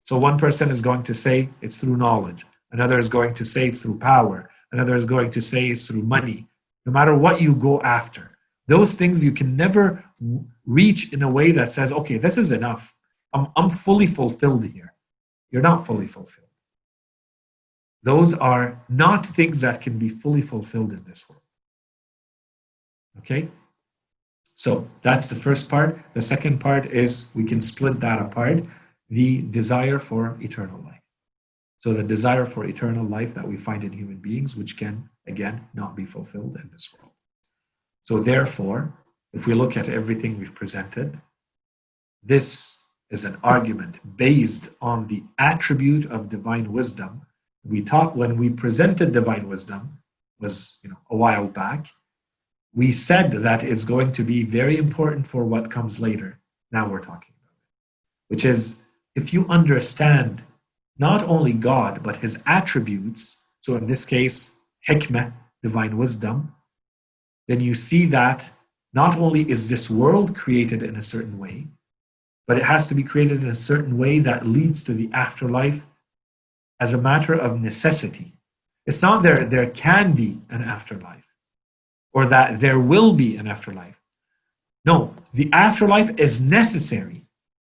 So 0.05 0.17
one 0.17 0.39
person 0.39 0.71
is 0.71 0.81
going 0.81 1.03
to 1.03 1.13
say 1.13 1.51
it's 1.61 1.77
through 1.77 1.99
knowledge. 1.99 2.47
Another 2.71 2.99
is 2.99 3.11
going 3.11 3.35
to 3.35 3.45
say 3.45 3.71
through 3.71 3.99
power. 3.99 4.49
Another 4.73 4.97
is 4.97 5.05
going 5.05 5.31
to 5.33 5.43
say 5.43 5.67
it's 5.67 5.89
through 5.89 6.05
money. 6.05 6.47
No 6.87 6.93
matter 6.93 7.15
what 7.15 7.43
you 7.43 7.55
go 7.55 7.83
after, 7.83 8.31
those 8.69 8.95
things 8.95 9.25
you 9.25 9.33
can 9.33 9.57
never 9.57 10.03
reach 10.67 11.13
in 11.13 11.23
a 11.23 11.31
way 11.31 11.53
that 11.53 11.73
says, 11.73 11.93
okay, 11.93 12.19
this 12.19 12.39
is 12.39 12.53
enough. 12.53 12.95
I'm, 13.33 13.49
I'm 13.57 13.71
fully 13.71 14.07
fulfilled 14.07 14.65
here. 14.65 14.95
You're 15.51 15.63
not 15.63 15.87
fully 15.87 16.07
fulfilled. 16.07 16.49
Those 18.03 18.35
are 18.35 18.79
not 18.89 19.25
things 19.25 19.61
that 19.61 19.81
can 19.81 19.99
be 19.99 20.09
fully 20.09 20.43
fulfilled 20.43 20.93
in 20.93 21.05
this 21.05 21.29
world. 21.29 21.43
Okay? 23.19 23.49
So 24.55 24.87
that's 25.03 25.29
the 25.29 25.37
first 25.37 25.71
part. 25.71 25.99
The 26.15 26.23
second 26.23 26.59
part 26.59 26.87
is 26.87 27.31
we 27.35 27.45
can 27.45 27.63
split 27.63 28.01
that 28.01 28.21
apart 28.21 28.65
the 29.09 29.43
desire 29.43 29.99
for 29.99 30.37
eternal 30.41 30.81
life. 30.83 31.01
So 31.81 31.93
the 31.93 32.03
desire 32.03 32.47
for 32.47 32.65
eternal 32.65 33.05
life 33.05 33.35
that 33.35 33.47
we 33.47 33.57
find 33.57 33.83
in 33.85 33.93
human 33.93 34.17
beings, 34.17 34.57
which 34.57 34.77
can, 34.77 35.09
again, 35.27 35.67
not 35.75 35.97
be 35.97 36.05
fulfilled 36.05 36.57
in 36.57 36.71
this 36.73 36.95
world. 36.97 37.13
So 38.05 38.21
therefore, 38.21 38.93
if 39.33 39.47
we 39.47 39.55
look 39.55 39.77
at 39.77 39.89
everything 39.89 40.39
we've 40.39 40.55
presented, 40.55 41.19
this 42.23 42.79
is 43.11 43.25
an 43.25 43.37
argument 43.43 43.99
based 44.17 44.71
on 44.81 45.07
the 45.07 45.23
attribute 45.39 46.07
of 46.07 46.29
divine 46.29 46.73
wisdom. 46.73 47.23
We 47.65 47.83
talked 47.83 48.17
when 48.17 48.37
we 48.39 48.51
presented 48.51 49.13
divine 49.13 49.49
wisdom 49.49 49.99
was 50.41 50.79
you 50.83 50.91
know 50.91 50.99
a 51.11 51.17
while 51.17 51.47
back. 51.47 51.87
We 52.75 52.91
said 52.91 53.31
that 53.31 53.63
it's 53.63 53.85
going 53.85 54.13
to 54.13 54.25
be 54.25 54.43
very 54.43 54.77
important 54.77 55.27
for 55.27 55.45
what 55.45 55.71
comes 55.71 56.01
later. 56.01 56.41
Now 56.73 56.89
we're 56.89 57.01
talking 57.01 57.35
about 57.43 57.53
it, 57.53 58.29
which 58.29 58.45
is 58.45 58.83
if 59.15 59.33
you 59.33 59.47
understand 59.49 60.43
not 60.99 61.23
only 61.25 61.53
God 61.53 62.03
but 62.03 62.17
His 62.17 62.39
attributes. 62.47 63.39
So 63.61 63.77
in 63.77 63.87
this 63.87 64.05
case, 64.05 64.53
hikmah, 64.89 65.33
divine 65.63 65.97
wisdom, 65.97 66.53
then 67.47 67.61
you 67.61 67.75
see 67.75 68.07
that 68.07 68.51
not 68.93 69.17
only 69.17 69.43
is 69.51 69.69
this 69.69 69.91
world 69.91 70.37
created 70.37 70.83
in 70.83 70.97
a 70.97 71.03
certain 71.03 71.39
way, 71.39 71.67
but 72.47 72.59
it 72.59 72.65
has 72.65 72.87
to 72.89 72.95
be 72.95 73.03
created 73.03 73.43
in 73.43 73.49
a 73.49 73.55
certain 73.55 73.97
way 73.97 74.19
that 74.19 74.47
leads 74.47 74.83
to 74.85 74.93
the 74.93 75.11
afterlife 75.13 75.83
as 76.81 76.93
a 76.93 76.99
matter 76.99 77.35
of 77.35 77.61
necessity. 77.61 78.33
It's 78.87 79.03
not 79.03 79.23
there, 79.23 79.37
there 79.37 79.71
can 79.71 80.13
be 80.13 80.39
an 80.51 80.63
afterlife 80.63 81.33
or 82.13 82.27
that 82.27 82.61
there 82.61 82.81
will 82.81 83.13
be 83.13 83.37
an 83.37 83.47
afterlife. 83.47 83.99
No, 84.85 85.15
the 85.35 85.49
afterlife 85.53 86.19
is 86.19 86.41
necessary. 86.41 87.23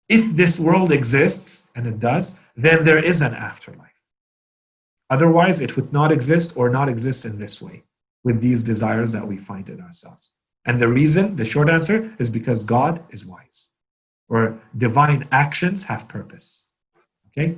If 0.10 0.36
this 0.36 0.60
world 0.60 0.92
exists, 0.92 1.70
and 1.76 1.88
it 1.88 2.00
does, 2.00 2.40
then 2.56 2.84
there 2.84 3.04
is 3.04 3.22
an 3.22 3.34
afterlife. 3.34 3.88
Otherwise, 5.10 5.62
it 5.62 5.76
would 5.76 5.92
not 5.92 6.12
exist 6.12 6.56
or 6.58 6.70
not 6.70 6.90
exist 6.90 7.26
in 7.26 7.40
this 7.40 7.62
way 7.62 7.84
with 8.24 8.42
these 8.42 8.64
desires 8.64 9.12
that 9.14 9.26
we 9.26 9.38
find 9.38 9.70
in 9.70 9.82
ourselves. 9.82 10.32
And 10.68 10.80
the 10.80 10.88
reason, 10.88 11.36
the 11.38 11.46
short 11.46 11.70
answer, 11.70 12.14
is 12.20 12.30
because 12.30 12.64
God 12.64 13.02
is 13.10 13.26
wise, 13.26 13.70
or 14.30 14.60
divine 14.78 15.28
actions 15.32 15.86
have 15.86 16.08
purpose. 16.10 16.68
Okay? 17.30 17.58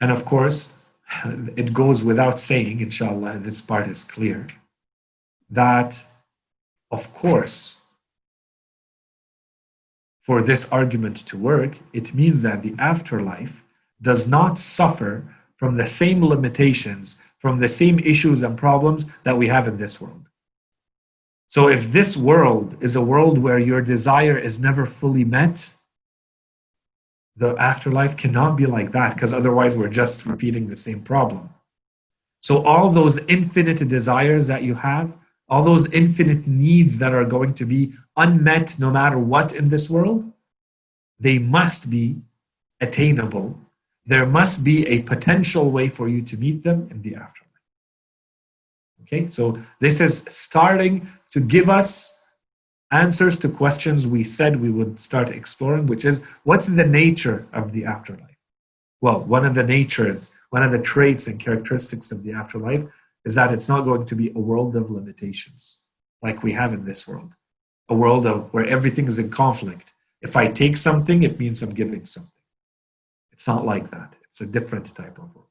And 0.00 0.12
of 0.12 0.24
course, 0.24 0.88
it 1.56 1.74
goes 1.74 2.04
without 2.04 2.38
saying, 2.38 2.80
inshallah, 2.80 3.32
and 3.32 3.44
this 3.44 3.60
part 3.60 3.88
is 3.88 4.04
clear, 4.04 4.46
that 5.50 6.02
of 6.90 7.12
course, 7.14 7.82
for 10.22 10.42
this 10.42 10.70
argument 10.70 11.26
to 11.26 11.36
work, 11.36 11.78
it 11.92 12.14
means 12.14 12.42
that 12.42 12.62
the 12.62 12.74
afterlife 12.78 13.64
does 14.00 14.28
not 14.28 14.58
suffer 14.58 15.24
from 15.56 15.76
the 15.76 15.86
same 15.86 16.24
limitations, 16.24 17.18
from 17.38 17.58
the 17.58 17.68
same 17.68 17.98
issues 18.00 18.42
and 18.42 18.58
problems 18.58 19.10
that 19.22 19.36
we 19.36 19.46
have 19.46 19.68
in 19.68 19.76
this 19.76 20.00
world. 20.00 20.28
So, 21.46 21.68
if 21.68 21.90
this 21.92 22.16
world 22.16 22.76
is 22.80 22.96
a 22.96 23.02
world 23.02 23.38
where 23.38 23.58
your 23.58 23.80
desire 23.80 24.36
is 24.36 24.60
never 24.60 24.84
fully 24.84 25.24
met, 25.24 25.72
the 27.36 27.56
afterlife 27.56 28.16
cannot 28.16 28.56
be 28.56 28.66
like 28.66 28.92
that 28.92 29.14
because 29.14 29.32
otherwise 29.32 29.76
we're 29.76 29.88
just 29.88 30.26
repeating 30.26 30.68
the 30.68 30.76
same 30.76 31.00
problem. 31.00 31.48
So, 32.40 32.64
all 32.66 32.90
those 32.90 33.18
infinite 33.26 33.88
desires 33.88 34.46
that 34.48 34.62
you 34.62 34.74
have, 34.74 35.12
all 35.48 35.64
those 35.64 35.90
infinite 35.92 36.46
needs 36.46 36.98
that 36.98 37.14
are 37.14 37.24
going 37.24 37.54
to 37.54 37.64
be 37.64 37.92
unmet 38.16 38.76
no 38.78 38.90
matter 38.90 39.18
what 39.18 39.54
in 39.54 39.70
this 39.70 39.88
world, 39.88 40.30
they 41.18 41.38
must 41.38 41.88
be 41.90 42.20
attainable 42.80 43.58
there 44.08 44.24
must 44.24 44.64
be 44.64 44.86
a 44.88 45.02
potential 45.02 45.70
way 45.70 45.86
for 45.86 46.08
you 46.08 46.22
to 46.22 46.38
meet 46.38 46.64
them 46.64 46.88
in 46.90 47.02
the 47.02 47.14
afterlife. 47.14 47.62
Okay, 49.02 49.26
so 49.26 49.58
this 49.80 50.00
is 50.00 50.24
starting 50.28 51.06
to 51.32 51.40
give 51.40 51.68
us 51.68 52.18
answers 52.90 53.38
to 53.38 53.50
questions 53.50 54.06
we 54.06 54.24
said 54.24 54.56
we 54.56 54.70
would 54.70 54.98
start 54.98 55.28
exploring, 55.28 55.86
which 55.86 56.06
is 56.06 56.24
what's 56.44 56.64
the 56.64 56.86
nature 56.86 57.46
of 57.52 57.72
the 57.72 57.84
afterlife? 57.84 58.24
Well, 59.02 59.20
one 59.20 59.44
of 59.44 59.54
the 59.54 59.62
natures, 59.62 60.34
one 60.50 60.62
of 60.62 60.72
the 60.72 60.80
traits 60.80 61.26
and 61.26 61.38
characteristics 61.38 62.10
of 62.10 62.22
the 62.22 62.32
afterlife 62.32 62.84
is 63.26 63.34
that 63.34 63.52
it's 63.52 63.68
not 63.68 63.84
going 63.84 64.06
to 64.06 64.14
be 64.14 64.32
a 64.34 64.38
world 64.38 64.74
of 64.74 64.90
limitations 64.90 65.82
like 66.22 66.42
we 66.42 66.52
have 66.52 66.72
in 66.72 66.82
this 66.82 67.06
world, 67.06 67.34
a 67.90 67.94
world 67.94 68.26
of 68.26 68.50
where 68.54 68.64
everything 68.64 69.06
is 69.06 69.18
in 69.18 69.30
conflict. 69.30 69.92
If 70.22 70.34
I 70.34 70.48
take 70.48 70.78
something, 70.78 71.24
it 71.24 71.38
means 71.38 71.62
I'm 71.62 71.74
giving 71.74 72.06
something. 72.06 72.32
It's 73.37 73.47
not 73.47 73.65
like 73.65 73.89
that. 73.91 74.15
It's 74.29 74.41
a 74.41 74.47
different 74.47 74.95
type 74.95 75.17
of 75.17 75.33
world. 75.35 75.47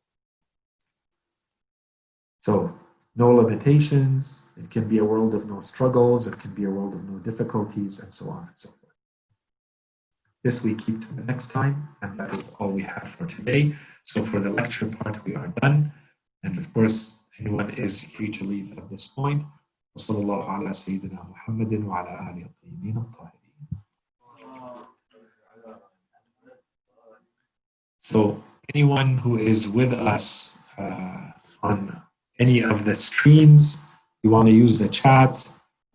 So, 2.41 2.75
no 3.15 3.31
limitations. 3.31 4.51
It 4.57 4.71
can 4.71 4.89
be 4.89 4.99
a 4.99 5.05
world 5.05 5.35
of 5.35 5.49
no 5.49 5.61
struggles. 5.61 6.27
It 6.27 6.39
can 6.39 6.55
be 6.55 6.65
a 6.65 6.71
world 6.71 6.95
of 6.95 7.09
no 7.09 7.19
difficulties, 7.19 8.01
and 8.01 8.13
so 8.13 8.31
on 8.31 8.45
and 8.49 8.57
so 8.57 8.71
forth. 8.71 8.97
This 10.43 10.65
we 10.65 10.75
keep 10.75 11.01
to 11.03 11.15
the 11.15 11.23
next 11.23 11.51
time, 11.51 11.89
and 12.03 12.19
that 12.19 12.33
is 12.33 12.55
all 12.59 12.71
we 12.71 12.83
have 12.83 13.09
for 13.09 13.27
today. 13.27 13.77
So, 14.05 14.23
for 14.23 14.41
the 14.41 14.51
lecture 14.51 14.87
part, 14.87 15.25
we 15.25 15.35
are 15.37 15.49
done. 15.61 15.93
And 16.43 16.59
of 16.59 16.73
course, 16.75 17.19
anyone 17.39 17.71
is 17.71 18.03
free 18.03 18.31
to 18.33 18.45
leave 18.45 18.77
at 18.79 18.91
this 18.91 19.07
point. 19.07 19.45
وصلى 19.97 20.19
الله 20.23 20.45
على 20.45 20.73
سيدنا 20.73 21.23
محمد 21.31 21.85
وعلى 21.85 22.31
آله 22.31 22.47
الطيبين 22.47 22.97
الطاهرين. 22.97 23.36
So 28.08 28.42
anyone 28.74 29.18
who 29.18 29.38
is 29.38 29.68
with 29.68 29.92
us 29.92 30.64
uh, 30.78 31.32
on 31.62 32.02
any 32.40 32.64
of 32.64 32.86
the 32.86 32.96
streams, 32.96 33.84
you 34.24 34.30
want 34.30 34.48
to 34.48 34.54
use 34.54 34.80
the 34.80 34.88
chat, 34.88 35.46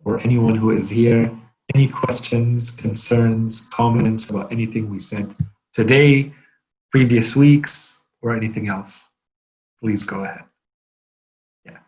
or 0.05 0.19
anyone 0.19 0.53
who 0.53 0.69
is 0.69 0.91
here, 0.91 1.31
any 1.73 1.87
questions, 1.87 2.69
concerns, 2.69 3.67
comments 3.73 4.29
about 4.29 4.51
anything 4.51 4.91
we 4.91 4.99
said 4.99 5.33
today, 5.73 6.31
previous 6.91 7.35
weeks, 7.35 8.05
or 8.21 8.35
anything 8.35 8.67
else, 8.67 9.09
please 9.81 10.03
go 10.03 10.23
ahead. 10.23 10.43
Yeah. 11.65 11.79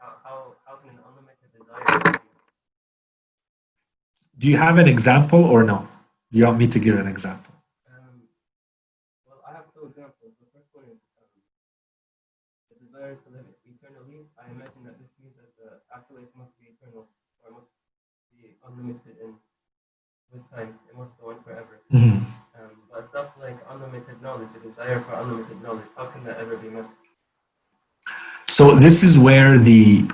how, 0.00 0.16
how, 0.24 0.54
how 0.66 0.74
can 0.82 0.90
an 0.90 0.98
unlimited 1.06 1.48
desire 1.54 2.12
be? 2.12 2.26
Do 4.38 4.48
you 4.48 4.56
have 4.56 4.78
an 4.78 4.88
example 4.88 5.44
or 5.44 5.62
no? 5.64 5.88
Do 6.30 6.38
you 6.38 6.44
want 6.44 6.58
me 6.58 6.68
to 6.68 6.78
give 6.78 6.98
an 6.98 7.06
example? 7.06 7.54
Um, 7.88 8.28
well, 9.26 9.40
I 9.48 9.52
have 9.56 9.72
two 9.72 9.86
examples. 9.88 10.36
The 10.36 10.48
first 10.52 10.68
one 10.76 10.84
is 10.92 11.00
um, 11.16 11.30
the 12.68 12.76
desire 12.84 13.14
to 13.16 13.28
live 13.32 13.46
eternally. 13.64 14.28
I 14.36 14.50
imagine 14.52 14.84
that 14.84 14.98
this 15.00 15.08
means 15.22 15.36
that 15.40 15.56
the 15.56 15.80
afterlife 15.94 16.28
must 16.36 16.52
be 16.60 16.68
eternal 16.68 17.08
or 17.44 17.48
must 17.56 17.70
be 18.28 18.60
unlimited 18.68 19.16
in 19.24 19.40
this 20.32 20.44
time. 20.52 20.78
It 20.90 20.96
must 20.96 21.16
go 21.20 21.30
on 21.30 21.42
forever. 21.42 21.80
Mhm. 21.92 22.20
Um, 22.60 22.72
but 22.92 23.04
stuff 23.04 23.38
like 23.40 23.56
unlimited 23.70 24.20
knowledge, 24.20 24.52
the 24.52 24.60
desire 24.68 24.98
for 25.00 25.14
unlimited 25.16 25.62
knowledge, 25.62 25.88
how 25.96 26.06
can 26.06 26.24
that 26.24 26.36
ever 26.38 26.56
be 26.58 26.68
met? 26.68 26.84
So 28.48 28.74
this 28.74 29.02
is 29.02 29.18
where 29.18 29.58
the 29.58 30.04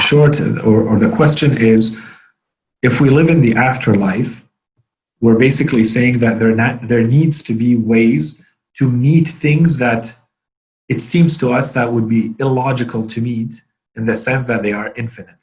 short 0.00 0.40
or, 0.40 0.88
or 0.88 0.98
the 0.98 1.10
question 1.14 1.56
is, 1.56 1.98
if 2.84 3.00
we 3.00 3.08
live 3.08 3.30
in 3.30 3.40
the 3.40 3.56
afterlife, 3.56 4.46
we're 5.20 5.38
basically 5.38 5.84
saying 5.84 6.18
that 6.18 6.38
there 6.38 6.54
not, 6.54 6.82
there 6.82 7.02
needs 7.02 7.42
to 7.44 7.54
be 7.54 7.76
ways 7.76 8.24
to 8.78 8.90
meet 8.90 9.26
things 9.28 9.78
that 9.78 10.12
it 10.88 11.00
seems 11.00 11.38
to 11.38 11.50
us 11.50 11.72
that 11.72 11.90
would 11.90 12.08
be 12.08 12.34
illogical 12.38 13.06
to 13.08 13.20
meet 13.20 13.62
in 13.96 14.04
the 14.04 14.14
sense 14.14 14.46
that 14.48 14.62
they 14.62 14.72
are 14.72 14.92
infinite. 14.96 15.42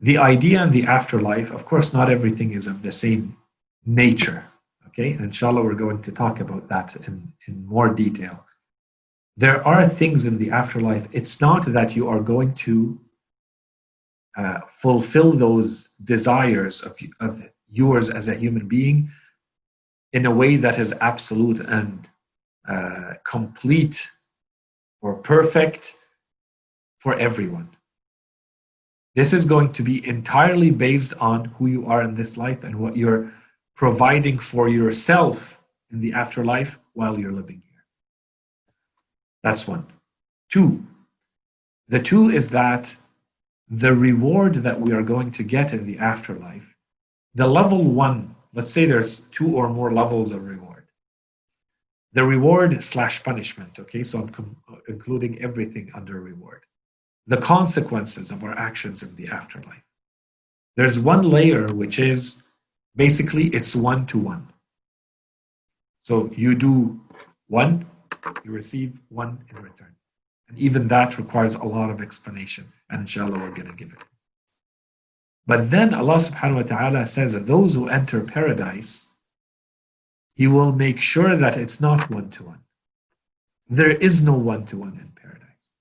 The 0.00 0.18
idea 0.18 0.62
in 0.62 0.70
the 0.70 0.84
afterlife, 0.84 1.50
of 1.50 1.66
course, 1.66 1.92
not 1.92 2.10
everything 2.10 2.52
is 2.52 2.66
of 2.68 2.82
the 2.82 2.92
same 2.92 3.36
nature. 3.84 4.44
Okay, 4.86 5.12
inshallah, 5.12 5.64
we're 5.64 5.74
going 5.74 6.00
to 6.02 6.12
talk 6.12 6.40
about 6.40 6.68
that 6.68 6.94
in, 7.08 7.14
in 7.48 7.66
more 7.66 7.88
detail 7.92 8.44
there 9.40 9.66
are 9.66 9.88
things 9.88 10.26
in 10.26 10.36
the 10.36 10.50
afterlife. 10.50 11.08
It's 11.12 11.40
not 11.40 11.64
that 11.64 11.96
you 11.96 12.08
are 12.08 12.20
going 12.20 12.52
to 12.66 12.98
uh, 14.36 14.60
fulfill 14.68 15.32
those 15.32 15.94
desires 16.04 16.82
of, 16.82 16.96
of 17.20 17.42
yours 17.70 18.10
as 18.10 18.28
a 18.28 18.34
human 18.34 18.68
being 18.68 19.08
in 20.12 20.26
a 20.26 20.34
way 20.34 20.56
that 20.56 20.78
is 20.78 20.92
absolute 21.00 21.60
and 21.60 22.08
uh, 22.68 23.14
complete 23.24 24.10
or 25.02 25.16
perfect 25.16 25.96
for 26.98 27.14
everyone. 27.14 27.68
This 29.14 29.32
is 29.32 29.46
going 29.46 29.72
to 29.72 29.82
be 29.82 30.06
entirely 30.06 30.70
based 30.70 31.14
on 31.20 31.46
who 31.46 31.66
you 31.66 31.86
are 31.86 32.02
in 32.02 32.14
this 32.14 32.36
life 32.36 32.62
and 32.62 32.76
what 32.76 32.96
you're 32.96 33.32
providing 33.74 34.38
for 34.38 34.68
yourself 34.68 35.58
in 35.90 36.00
the 36.00 36.12
afterlife 36.12 36.78
while 36.92 37.18
you're 37.18 37.32
living 37.32 37.62
here. 37.68 37.84
That's 39.42 39.66
one. 39.66 39.84
Two, 40.50 40.80
the 41.88 41.98
two 41.98 42.28
is 42.28 42.50
that 42.50 42.94
the 43.70 43.94
reward 43.94 44.54
that 44.56 44.78
we 44.78 44.92
are 44.92 45.02
going 45.02 45.30
to 45.30 45.44
get 45.44 45.72
in 45.72 45.86
the 45.86 45.98
afterlife, 45.98 46.74
the 47.34 47.46
level 47.46 47.84
one, 47.84 48.34
let's 48.52 48.72
say 48.72 48.84
there's 48.84 49.28
two 49.30 49.56
or 49.56 49.68
more 49.68 49.92
levels 49.92 50.32
of 50.32 50.44
reward. 50.44 50.88
The 52.12 52.24
reward 52.24 52.82
slash 52.82 53.22
punishment, 53.22 53.78
okay, 53.78 54.02
so 54.02 54.18
I'm 54.18 54.28
com- 54.28 54.56
including 54.88 55.40
everything 55.40 55.92
under 55.94 56.20
reward. 56.20 56.64
The 57.28 57.36
consequences 57.36 58.32
of 58.32 58.42
our 58.42 58.58
actions 58.58 59.04
in 59.04 59.14
the 59.14 59.32
afterlife. 59.32 59.84
There's 60.76 60.98
one 60.98 61.22
layer 61.22 61.72
which 61.72 62.00
is 62.00 62.42
basically 62.96 63.44
it's 63.48 63.76
one 63.76 64.04
to 64.06 64.18
one. 64.18 64.48
So 66.00 66.28
you 66.36 66.56
do 66.56 66.98
one, 67.46 67.86
you 68.42 68.50
receive 68.50 68.98
one 69.10 69.44
in 69.48 69.62
return. 69.62 69.94
And 70.50 70.58
even 70.58 70.88
that 70.88 71.16
requires 71.16 71.54
a 71.54 71.64
lot 71.64 71.90
of 71.90 72.02
explanation. 72.02 72.64
And 72.90 73.02
inshallah, 73.02 73.38
we're 73.38 73.54
going 73.54 73.70
to 73.70 73.76
give 73.76 73.92
it. 73.92 73.98
But 75.46 75.70
then 75.70 75.94
Allah 75.94 76.16
subhanahu 76.16 76.56
wa 76.56 76.62
ta'ala 76.62 77.06
says 77.06 77.32
that 77.32 77.46
those 77.46 77.74
who 77.74 77.88
enter 77.88 78.20
paradise, 78.20 79.08
He 80.34 80.46
will 80.48 80.72
make 80.72 81.00
sure 81.00 81.36
that 81.36 81.56
it's 81.56 81.80
not 81.80 82.10
one 82.10 82.30
to 82.30 82.42
one. 82.44 82.60
There 83.68 83.90
is 83.90 84.22
no 84.22 84.34
one 84.34 84.66
to 84.66 84.76
one 84.76 84.98
in 85.00 85.12
paradise. 85.20 85.72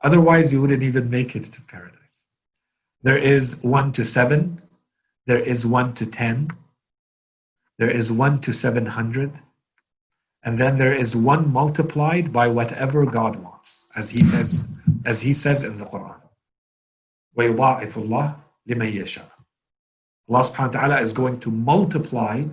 Otherwise, 0.00 0.52
you 0.52 0.60
wouldn't 0.62 0.82
even 0.82 1.10
make 1.10 1.36
it 1.36 1.44
to 1.44 1.62
paradise. 1.62 2.24
There 3.02 3.18
is 3.18 3.62
one 3.62 3.92
to 3.92 4.04
seven, 4.04 4.60
there 5.26 5.38
is 5.38 5.66
one 5.66 5.92
to 5.94 6.06
ten, 6.06 6.48
there 7.78 7.90
is 7.90 8.10
one 8.10 8.40
to 8.40 8.54
seven 8.54 8.86
hundred, 8.86 9.32
and 10.43 10.57
then 10.57 10.77
there 10.77 10.93
is 10.93 11.15
one 11.15 11.51
multiplied 11.51 12.31
by 12.31 12.47
whatever 12.47 13.05
God 13.05 13.35
wants, 13.35 13.89
as 13.95 14.09
He 14.09 14.23
says, 14.23 14.63
as 15.05 15.21
He 15.21 15.33
says 15.33 15.63
in 15.63 15.77
the 15.77 15.85
Quran. 15.85 16.21
وَيُضَاعِفُ 17.37 17.93
اللَّهُ 17.93 18.35
لِمَن 18.69 18.93
يَشَاءُ 18.93 19.29
Allah 20.29 20.43
subhanahu 20.43 20.73
wa 20.73 20.79
ta'ala 20.79 21.01
is 21.01 21.13
going 21.13 21.39
to 21.39 21.51
multiply 21.51 22.43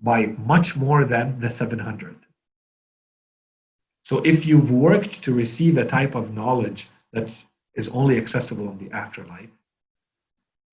by 0.00 0.26
much 0.44 0.76
more 0.76 1.04
than 1.04 1.38
the 1.40 1.50
700. 1.50 2.16
So 4.02 4.20
if 4.24 4.46
you've 4.46 4.70
worked 4.70 5.22
to 5.22 5.34
receive 5.34 5.76
a 5.76 5.84
type 5.84 6.14
of 6.14 6.34
knowledge 6.34 6.88
that 7.12 7.28
is 7.74 7.88
only 7.90 8.16
accessible 8.16 8.70
in 8.70 8.78
the 8.78 8.90
afterlife, 8.90 9.50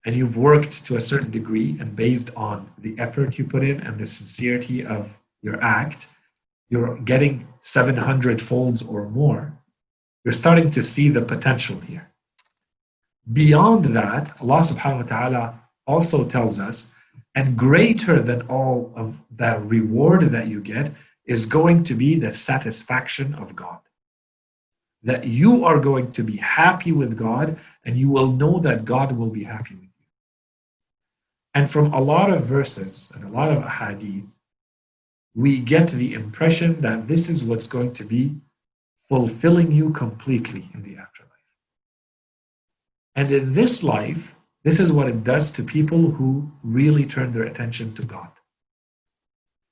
and 0.06 0.16
you've 0.16 0.38
worked 0.38 0.86
to 0.86 0.96
a 0.96 1.02
certain 1.02 1.30
degree 1.30 1.78
and 1.80 1.96
based 1.96 2.32
on 2.36 2.70
the 2.80 2.98
effort 2.98 3.38
you 3.38 3.46
put 3.46 3.64
in 3.64 3.82
and 3.82 4.00
the 4.00 4.06
sincerity 4.06 4.86
of 4.86 5.16
your 5.42 5.62
act, 5.62 6.08
you're 6.75 6.99
getting 7.13 7.47
700 7.61 8.43
folds 8.43 8.83
or 8.83 9.09
more, 9.09 9.57
you're 10.25 10.33
starting 10.33 10.73
to 10.73 10.83
see 10.83 11.09
the 11.09 11.23
potential 11.23 11.79
here. 11.79 12.11
Beyond 13.33 13.85
that, 13.99 14.25
Allah 14.41 14.63
subhanahu 14.71 15.03
wa 15.03 15.09
ta'ala 15.15 15.61
also 15.87 16.25
tells 16.25 16.59
us, 16.59 16.93
and 17.37 17.57
greater 17.57 18.21
than 18.21 18.43
all 18.49 18.93
of 18.97 19.17
that 19.37 19.63
reward 19.63 20.23
that 20.33 20.49
you 20.49 20.61
get 20.61 20.91
is 21.27 21.47
going 21.47 21.85
to 21.85 21.95
be 21.95 22.19
the 22.19 22.35
satisfaction 22.35 23.35
of 23.37 23.55
God. 23.55 23.79
That 25.05 25.25
you 25.25 25.65
are 25.65 25.79
going 25.79 26.11
to 26.13 26.25
be 26.25 26.39
happy 26.39 26.91
with 26.91 27.17
God 27.17 27.57
and 27.85 27.95
you 27.97 28.11
will 28.11 28.33
know 28.33 28.59
that 28.67 28.85
God 28.85 29.13
will 29.13 29.31
be 29.31 29.45
happy 29.45 29.77
with 29.77 29.95
you. 30.01 30.11
And 31.55 31.71
from 31.71 31.95
a 31.95 32.01
lot 32.01 32.31
of 32.31 32.45
verses 32.45 33.13
and 33.15 33.23
a 33.23 33.29
lot 33.29 33.53
of 33.53 33.63
ahadith, 33.63 34.34
we 35.35 35.59
get 35.59 35.89
the 35.89 36.15
impression 36.15 36.81
that 36.81 37.09
this 37.09 37.29
is 37.29 37.45
what's 37.45 37.67
going 37.67 37.93
to 37.95 38.05
be 38.05 38.37
fulfilling 39.09 39.73
you 39.73 39.91
completely 39.91 40.65
in 40.75 40.83
the 40.83 40.97
afterlife. 40.97 41.31
And 43.17 43.31
in 43.31 43.53
this 43.53 43.83
life, 43.83 44.37
this 44.63 44.81
is 44.81 44.93
what 44.93 45.09
it 45.09 45.25
does 45.25 45.51
to 45.53 45.63
people 45.63 46.11
who 46.11 46.51
really 46.63 47.05
turn 47.05 47.33
their 47.33 47.45
attention 47.45 47.95
to 47.95 48.03
God. 48.03 48.31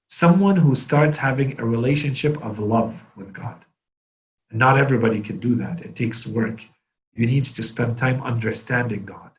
Someone 0.09 0.57
who 0.57 0.75
starts 0.75 1.17
having 1.17 1.59
a 1.59 1.65
relationship 1.65 2.45
of 2.45 2.59
love 2.59 3.03
with 3.17 3.33
God. 3.33 3.65
Not 4.51 4.77
everybody 4.79 5.23
can 5.23 5.39
do 5.39 5.55
that. 5.55 5.81
It 5.81 5.97
takes 5.97 6.27
work. 6.27 6.63
You 7.15 7.27
need 7.27 7.47
to 7.47 7.63
spend 7.63 7.97
time 7.97 8.23
understanding 8.23 9.07
God. 9.07 9.31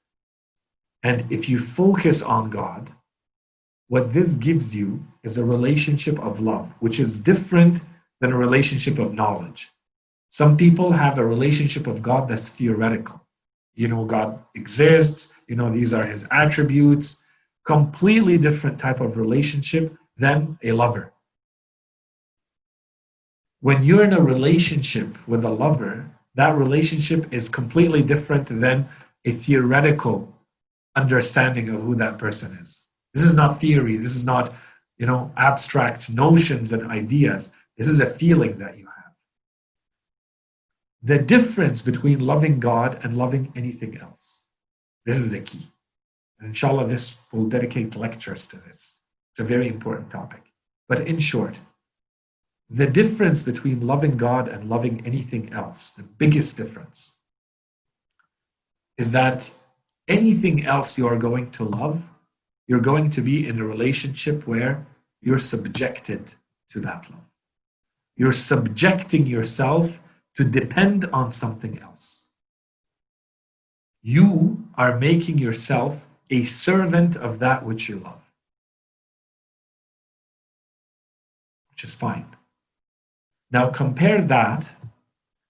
And 1.03 1.32
if 1.32 1.47
you 1.47 1.59
focus 1.59 2.24
on 2.24 2.49
God, 2.49 2.91
what 3.88 4.13
this 4.13 4.36
gives 4.36 4.75
you 4.75 5.01
is 5.23 5.38
a 5.38 5.45
relationship 5.45 6.19
of 6.19 6.39
love, 6.39 6.71
which 6.79 6.99
is 6.99 7.19
different 7.19 7.81
than 8.21 8.31
a 8.31 8.38
relationship 8.38 8.99
of 8.99 9.13
knowledge. 9.13 9.69
Some 10.29 10.57
people 10.57 10.91
have 10.91 11.17
a 11.17 11.25
relationship 11.25 11.88
of 11.88 12.01
God 12.01 12.27
that's 12.27 12.49
theoretical. 12.49 13.21
You 13.75 13.88
know, 13.88 14.05
God 14.05 14.39
exists, 14.55 15.39
you 15.47 15.55
know, 15.55 15.71
these 15.71 15.93
are 15.93 16.05
his 16.05 16.27
attributes, 16.31 17.23
completely 17.65 18.38
different 18.38 18.79
type 18.79 18.99
of 18.99 19.17
relationship 19.17 19.93
than 20.17 20.57
a 20.63 20.71
lover. 20.71 21.11
When 23.61 23.84
you're 23.84 24.03
in 24.03 24.13
a 24.13 24.21
relationship 24.21 25.27
with 25.27 25.45
a 25.45 25.49
lover, 25.49 26.05
that 26.36 26.57
relationship 26.57 27.31
is 27.31 27.47
completely 27.47 28.01
different 28.01 28.47
than 28.47 28.88
a 29.25 29.31
theoretical 29.31 30.34
understanding 30.95 31.69
of 31.69 31.81
who 31.81 31.95
that 31.95 32.17
person 32.17 32.57
is. 32.61 32.82
This 33.14 33.24
is 33.24 33.36
not 33.36 33.61
theory. 33.61 33.97
This 33.97 34.16
is 34.16 34.24
not, 34.24 34.53
you 34.97 35.05
know, 35.05 35.32
abstract 35.38 36.09
notions 36.09 36.74
and 36.74 36.89
ideas. 36.91 37.51
This 37.78 37.88
is 37.88 37.99
a 37.99 38.09
feeling 38.09 38.57
that 38.59 38.78
you 38.78 38.86
have. 38.86 39.14
The 41.03 41.20
difference 41.20 41.82
between 41.82 42.20
loving 42.20 42.59
God 42.59 42.99
and 43.03 43.18
loving 43.18 43.51
anything 43.55 43.97
else. 43.97 44.45
This 45.05 45.18
is 45.18 45.30
the 45.30 45.41
key. 45.41 45.66
And 46.39 46.47
inshallah, 46.49 46.88
this 46.88 47.26
will 47.32 47.47
dedicate 47.47 47.95
lectures 47.95 48.47
to 48.47 48.57
this. 48.57 48.99
It's 49.32 49.39
a 49.39 49.43
very 49.43 49.68
important 49.68 50.09
topic. 50.09 50.41
But 50.88 51.01
in 51.07 51.20
short, 51.20 51.59
the 52.70 52.88
difference 52.88 53.43
between 53.43 53.86
loving 53.86 54.18
God 54.18 54.47
and 54.47 54.70
loving 54.70 55.05
anything 55.05 55.53
else, 55.53 55.91
the 55.91 56.03
biggest 56.03 56.57
difference, 56.57 57.18
is 58.97 59.11
that 59.11 59.51
anything 60.07 60.66
else 60.66 60.97
you 60.97 61.07
are 61.07 61.18
going 61.18 61.51
to 61.51 61.66
love 61.66 62.01
you're 62.68 62.80
going 62.80 63.09
to 63.11 63.22
be 63.22 63.47
in 63.47 63.59
a 63.59 63.66
relationship 63.66 64.47
where 64.47 64.86
you're 65.22 65.39
subjected 65.39 66.34
to 66.70 66.80
that 66.82 67.09
love. 67.09 67.20
You're 68.16 68.34
subjecting 68.34 69.26
yourself 69.26 69.99
to 70.36 70.43
depend 70.43 71.05
on 71.05 71.32
something 71.32 71.80
else. 71.80 72.32
You 74.01 74.57
are 74.76 74.99
making 74.99 75.38
yourself 75.38 76.05
a 76.30 76.43
servant 76.45 77.16
of 77.16 77.39
that 77.39 77.64
which 77.64 77.89
you 77.89 77.97
love, 77.97 78.22
which 81.72 81.84
is 81.84 81.95
fine. 81.95 82.26
Now 83.51 83.70
compare 83.70 84.22
that 84.22 84.70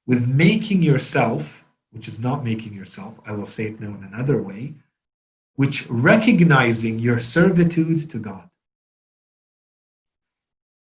with 0.05 0.27
making 0.27 0.81
yourself, 0.81 1.63
which 1.91 2.07
is 2.07 2.19
not 2.19 2.43
making 2.43 2.73
yourself, 2.73 3.19
I 3.25 3.31
will 3.31 3.45
say 3.45 3.65
it 3.65 3.79
now 3.79 3.95
in 3.95 4.03
another 4.03 4.41
way, 4.41 4.73
which 5.55 5.87
recognizing 5.89 6.99
your 6.99 7.19
servitude 7.19 8.09
to 8.09 8.17
God. 8.17 8.49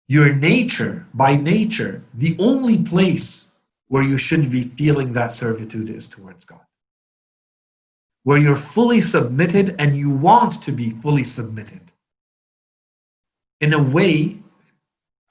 Your 0.08 0.34
nature, 0.34 1.06
by 1.14 1.36
nature, 1.36 2.02
the 2.16 2.36
only 2.40 2.84
place 2.84 3.58
where 3.88 4.04
you 4.04 4.18
should 4.18 4.52
be 4.52 4.64
feeling 4.64 5.14
that 5.14 5.34
servitude 5.34 5.90
is 5.90 6.08
towards 6.08 6.46
God. 6.46 6.62
Where 8.24 8.38
you're 8.38 8.56
fully 8.56 9.02
submitted 9.02 9.76
and 9.80 9.96
you 9.96 10.10
want 10.10 10.62
to 10.64 10.72
be 10.72 10.92
fully 10.92 11.24
submitted. 11.24 11.82
In 13.62 13.74
a 13.74 13.82
way, 13.82 14.38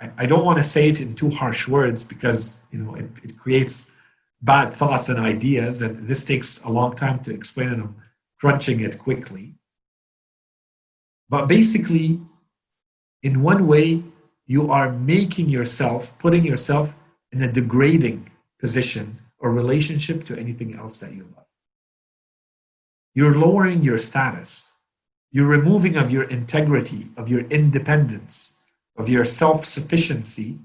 I, 0.01 0.11
I 0.18 0.26
don't 0.26 0.45
want 0.45 0.59
to 0.59 0.64
say 0.64 0.89
it 0.89 1.01
in 1.01 1.14
too 1.14 1.30
harsh 1.30 1.68
words 1.68 2.05
because 2.05 2.61
you 2.70 2.78
know 2.78 2.95
it, 2.95 3.07
it 3.22 3.39
creates 3.39 3.91
bad 4.43 4.72
thoughts 4.72 5.09
and 5.09 5.18
ideas, 5.18 5.82
and 5.82 6.07
this 6.07 6.24
takes 6.24 6.62
a 6.64 6.70
long 6.70 6.95
time 6.95 7.20
to 7.20 7.34
explain 7.34 7.70
I'm 7.70 7.97
crunching 8.41 8.80
it 8.80 8.99
quickly. 8.99 9.55
But 11.28 11.47
basically, 11.47 12.20
in 13.22 13.43
one 13.43 13.66
way, 13.66 14.03
you 14.47 14.70
are 14.70 14.93
making 14.93 15.49
yourself, 15.49 16.16
putting 16.18 16.45
yourself 16.45 16.95
in 17.32 17.43
a 17.43 17.53
degrading 17.53 18.30
position 18.61 19.18
or 19.39 19.53
relationship 19.53 20.24
to 20.24 20.39
anything 20.39 20.76
else 20.76 20.99
that 21.01 21.12
you 21.12 21.22
love. 21.36 21.47
You're 23.14 23.34
lowering 23.34 23.82
your 23.82 23.99
status. 23.99 24.72
You're 25.30 25.47
removing 25.47 25.97
of 25.97 26.11
your 26.11 26.24
integrity, 26.24 27.07
of 27.16 27.28
your 27.28 27.41
independence, 27.49 28.62
of 28.97 29.09
your 29.09 29.24
self 29.24 29.64
sufficiency 29.64 30.59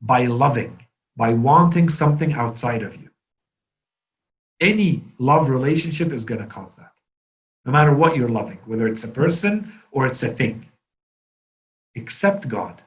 by 0.00 0.26
loving, 0.26 0.86
by 1.16 1.34
wanting 1.34 1.88
something 1.88 2.32
outside 2.32 2.82
of 2.82 2.96
you. 2.96 3.10
Any 4.60 5.02
love 5.18 5.50
relationship 5.50 6.12
is 6.12 6.24
going 6.24 6.40
to 6.40 6.46
cause 6.46 6.76
that, 6.76 6.92
no 7.68 7.72
matter 7.72 7.94
what 7.94 8.16
you're 8.16 8.28
loving, 8.28 8.56
whether 8.64 8.88
it's 8.88 9.04
a 9.04 9.08
person 9.08 9.70
or 9.92 10.06
it's 10.06 10.22
a 10.22 10.28
thing. 10.28 10.66
Except 11.96 12.48
God. 12.48 12.82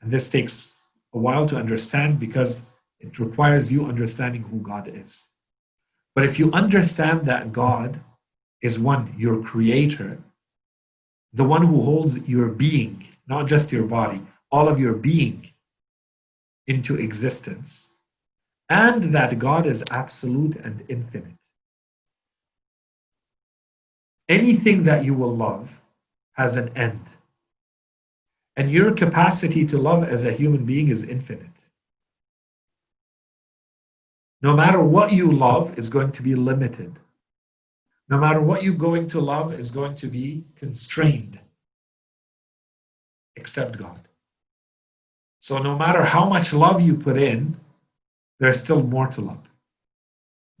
And 0.00 0.10
this 0.10 0.28
takes 0.28 0.74
a 1.14 1.18
while 1.18 1.46
to 1.46 1.54
understand 1.54 2.18
because 2.18 2.62
it 2.98 3.20
requires 3.20 3.72
you 3.72 3.86
understanding 3.86 4.42
who 4.42 4.58
God 4.58 4.90
is. 4.92 5.26
But 6.16 6.24
if 6.24 6.40
you 6.40 6.50
understand 6.50 7.24
that 7.26 7.52
God 7.52 8.00
is 8.62 8.80
one, 8.80 9.14
your 9.16 9.40
creator, 9.44 10.18
the 11.32 11.44
one 11.44 11.64
who 11.64 11.82
holds 11.82 12.28
your 12.28 12.48
being, 12.48 13.06
not 13.28 13.46
just 13.46 13.70
your 13.70 13.86
body, 13.86 14.20
all 14.50 14.68
of 14.68 14.80
your 14.80 14.94
being 14.94 15.46
into 16.66 16.96
existence, 16.96 17.94
and 18.68 19.14
that 19.14 19.38
God 19.38 19.66
is 19.66 19.84
absolute 19.92 20.56
and 20.56 20.82
infinite. 20.88 21.39
Anything 24.30 24.84
that 24.84 25.04
you 25.04 25.12
will 25.12 25.34
love 25.36 25.80
has 26.34 26.54
an 26.56 26.70
end. 26.76 27.00
And 28.56 28.70
your 28.70 28.94
capacity 28.94 29.66
to 29.66 29.76
love 29.76 30.04
as 30.04 30.24
a 30.24 30.30
human 30.30 30.64
being 30.64 30.86
is 30.86 31.02
infinite. 31.02 31.68
No 34.40 34.54
matter 34.54 34.80
what 34.80 35.12
you 35.12 35.32
love 35.32 35.76
is 35.76 35.88
going 35.88 36.12
to 36.12 36.22
be 36.22 36.36
limited. 36.36 36.92
No 38.08 38.18
matter 38.18 38.40
what 38.40 38.62
you're 38.62 38.74
going 38.74 39.08
to 39.08 39.20
love 39.20 39.52
is 39.52 39.72
going 39.72 39.96
to 39.96 40.06
be 40.06 40.44
constrained, 40.54 41.40
except 43.34 43.78
God. 43.78 44.00
So 45.40 45.58
no 45.58 45.76
matter 45.76 46.04
how 46.04 46.28
much 46.28 46.54
love 46.54 46.80
you 46.80 46.94
put 46.94 47.18
in, 47.18 47.56
there's 48.38 48.60
still 48.60 48.84
more 48.84 49.08
to 49.08 49.22
love. 49.22 49.52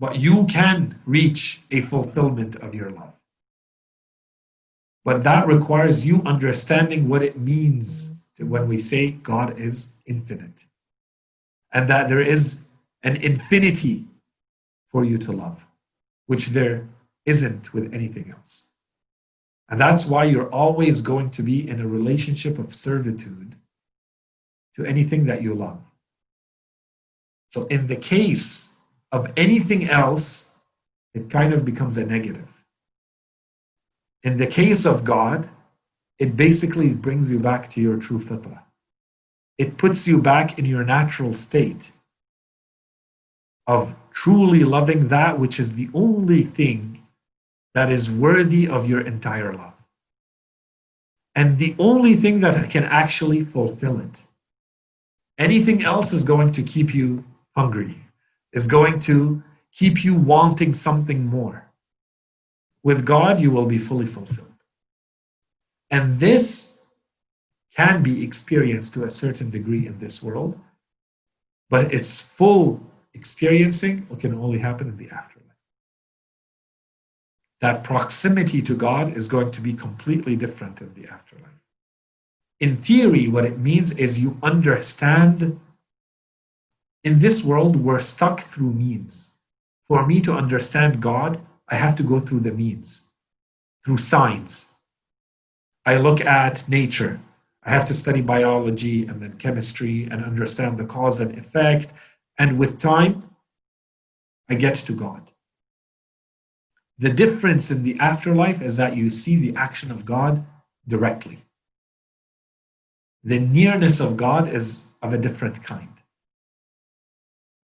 But 0.00 0.18
you 0.18 0.46
can 0.46 0.98
reach 1.06 1.60
a 1.70 1.82
fulfillment 1.82 2.56
of 2.56 2.74
your 2.74 2.90
love. 2.90 3.19
But 5.04 5.24
that 5.24 5.46
requires 5.46 6.06
you 6.06 6.22
understanding 6.26 7.08
what 7.08 7.22
it 7.22 7.38
means 7.38 8.12
when 8.38 8.68
we 8.68 8.78
say 8.78 9.12
God 9.12 9.58
is 9.58 9.92
infinite. 10.06 10.66
And 11.72 11.88
that 11.88 12.08
there 12.08 12.20
is 12.20 12.66
an 13.02 13.16
infinity 13.16 14.04
for 14.88 15.04
you 15.04 15.18
to 15.18 15.32
love, 15.32 15.64
which 16.26 16.48
there 16.48 16.86
isn't 17.26 17.72
with 17.72 17.94
anything 17.94 18.30
else. 18.30 18.66
And 19.68 19.80
that's 19.80 20.06
why 20.06 20.24
you're 20.24 20.50
always 20.50 21.00
going 21.00 21.30
to 21.30 21.42
be 21.42 21.68
in 21.68 21.80
a 21.80 21.86
relationship 21.86 22.58
of 22.58 22.74
servitude 22.74 23.54
to 24.74 24.84
anything 24.84 25.26
that 25.26 25.42
you 25.42 25.54
love. 25.54 25.80
So, 27.48 27.66
in 27.66 27.86
the 27.86 27.96
case 27.96 28.72
of 29.12 29.32
anything 29.36 29.88
else, 29.88 30.50
it 31.14 31.30
kind 31.30 31.52
of 31.52 31.64
becomes 31.64 31.98
a 31.98 32.06
negative. 32.06 32.59
In 34.22 34.36
the 34.36 34.46
case 34.46 34.84
of 34.86 35.04
God, 35.04 35.48
it 36.18 36.36
basically 36.36 36.94
brings 36.94 37.30
you 37.30 37.38
back 37.38 37.70
to 37.70 37.80
your 37.80 37.96
true 37.96 38.18
fitrah. 38.18 38.60
It 39.56 39.78
puts 39.78 40.06
you 40.06 40.20
back 40.20 40.58
in 40.58 40.64
your 40.66 40.84
natural 40.84 41.34
state 41.34 41.90
of 43.66 43.94
truly 44.12 44.64
loving 44.64 45.08
that 45.08 45.38
which 45.38 45.60
is 45.60 45.76
the 45.76 45.88
only 45.94 46.42
thing 46.42 47.00
that 47.74 47.90
is 47.90 48.10
worthy 48.12 48.68
of 48.68 48.88
your 48.88 49.00
entire 49.00 49.52
love. 49.52 49.74
And 51.36 51.56
the 51.56 51.74
only 51.78 52.14
thing 52.14 52.40
that 52.40 52.68
can 52.70 52.84
actually 52.84 53.42
fulfill 53.42 54.00
it. 54.00 54.22
Anything 55.38 55.82
else 55.84 56.12
is 56.12 56.24
going 56.24 56.52
to 56.52 56.62
keep 56.62 56.94
you 56.94 57.24
hungry, 57.56 57.94
is 58.52 58.66
going 58.66 58.98
to 59.00 59.42
keep 59.72 60.04
you 60.04 60.14
wanting 60.14 60.74
something 60.74 61.24
more. 61.24 61.69
With 62.82 63.04
God, 63.04 63.40
you 63.40 63.50
will 63.50 63.66
be 63.66 63.78
fully 63.78 64.06
fulfilled. 64.06 64.48
And 65.90 66.18
this 66.18 66.82
can 67.74 68.02
be 68.02 68.24
experienced 68.24 68.94
to 68.94 69.04
a 69.04 69.10
certain 69.10 69.50
degree 69.50 69.86
in 69.86 69.98
this 69.98 70.22
world, 70.22 70.58
but 71.68 71.92
its 71.92 72.20
full 72.20 72.80
experiencing 73.14 74.06
can 74.18 74.34
only 74.34 74.58
happen 74.58 74.88
in 74.88 74.96
the 74.96 75.10
afterlife. 75.10 75.46
That 77.60 77.84
proximity 77.84 78.62
to 78.62 78.74
God 78.74 79.16
is 79.16 79.28
going 79.28 79.50
to 79.52 79.60
be 79.60 79.72
completely 79.72 80.36
different 80.36 80.80
in 80.80 80.92
the 80.94 81.08
afterlife. 81.08 81.46
In 82.60 82.76
theory, 82.76 83.28
what 83.28 83.44
it 83.44 83.58
means 83.58 83.92
is 83.92 84.18
you 84.20 84.36
understand 84.42 85.58
in 87.04 87.18
this 87.18 87.42
world, 87.42 87.76
we're 87.76 88.00
stuck 88.00 88.40
through 88.40 88.72
means. 88.72 89.36
For 89.84 90.06
me 90.06 90.20
to 90.22 90.34
understand 90.34 91.00
God, 91.00 91.40
I 91.70 91.76
have 91.76 91.96
to 91.96 92.02
go 92.02 92.20
through 92.20 92.40
the 92.40 92.52
means, 92.52 93.10
through 93.84 93.96
science. 93.96 94.72
I 95.86 95.96
look 95.96 96.20
at 96.20 96.68
nature. 96.68 97.20
I 97.62 97.70
have 97.70 97.86
to 97.88 97.94
study 97.94 98.20
biology 98.20 99.06
and 99.06 99.20
then 99.22 99.34
chemistry 99.38 100.08
and 100.10 100.24
understand 100.24 100.78
the 100.78 100.84
cause 100.84 101.20
and 101.20 101.36
effect 101.38 101.92
and 102.40 102.58
with 102.58 102.80
time, 102.80 103.22
I 104.48 104.54
get 104.54 104.76
to 104.76 104.94
God. 104.94 105.30
The 106.98 107.10
difference 107.10 107.70
in 107.70 107.82
the 107.82 107.98
afterlife 108.00 108.62
is 108.62 108.78
that 108.78 108.96
you 108.96 109.10
see 109.10 109.36
the 109.36 109.54
action 109.58 109.90
of 109.90 110.06
God 110.06 110.42
directly. 110.88 111.38
The 113.24 113.40
nearness 113.40 114.00
of 114.00 114.16
God 114.16 114.48
is 114.48 114.84
of 115.02 115.12
a 115.12 115.18
different 115.18 115.62
kind. 115.62 115.92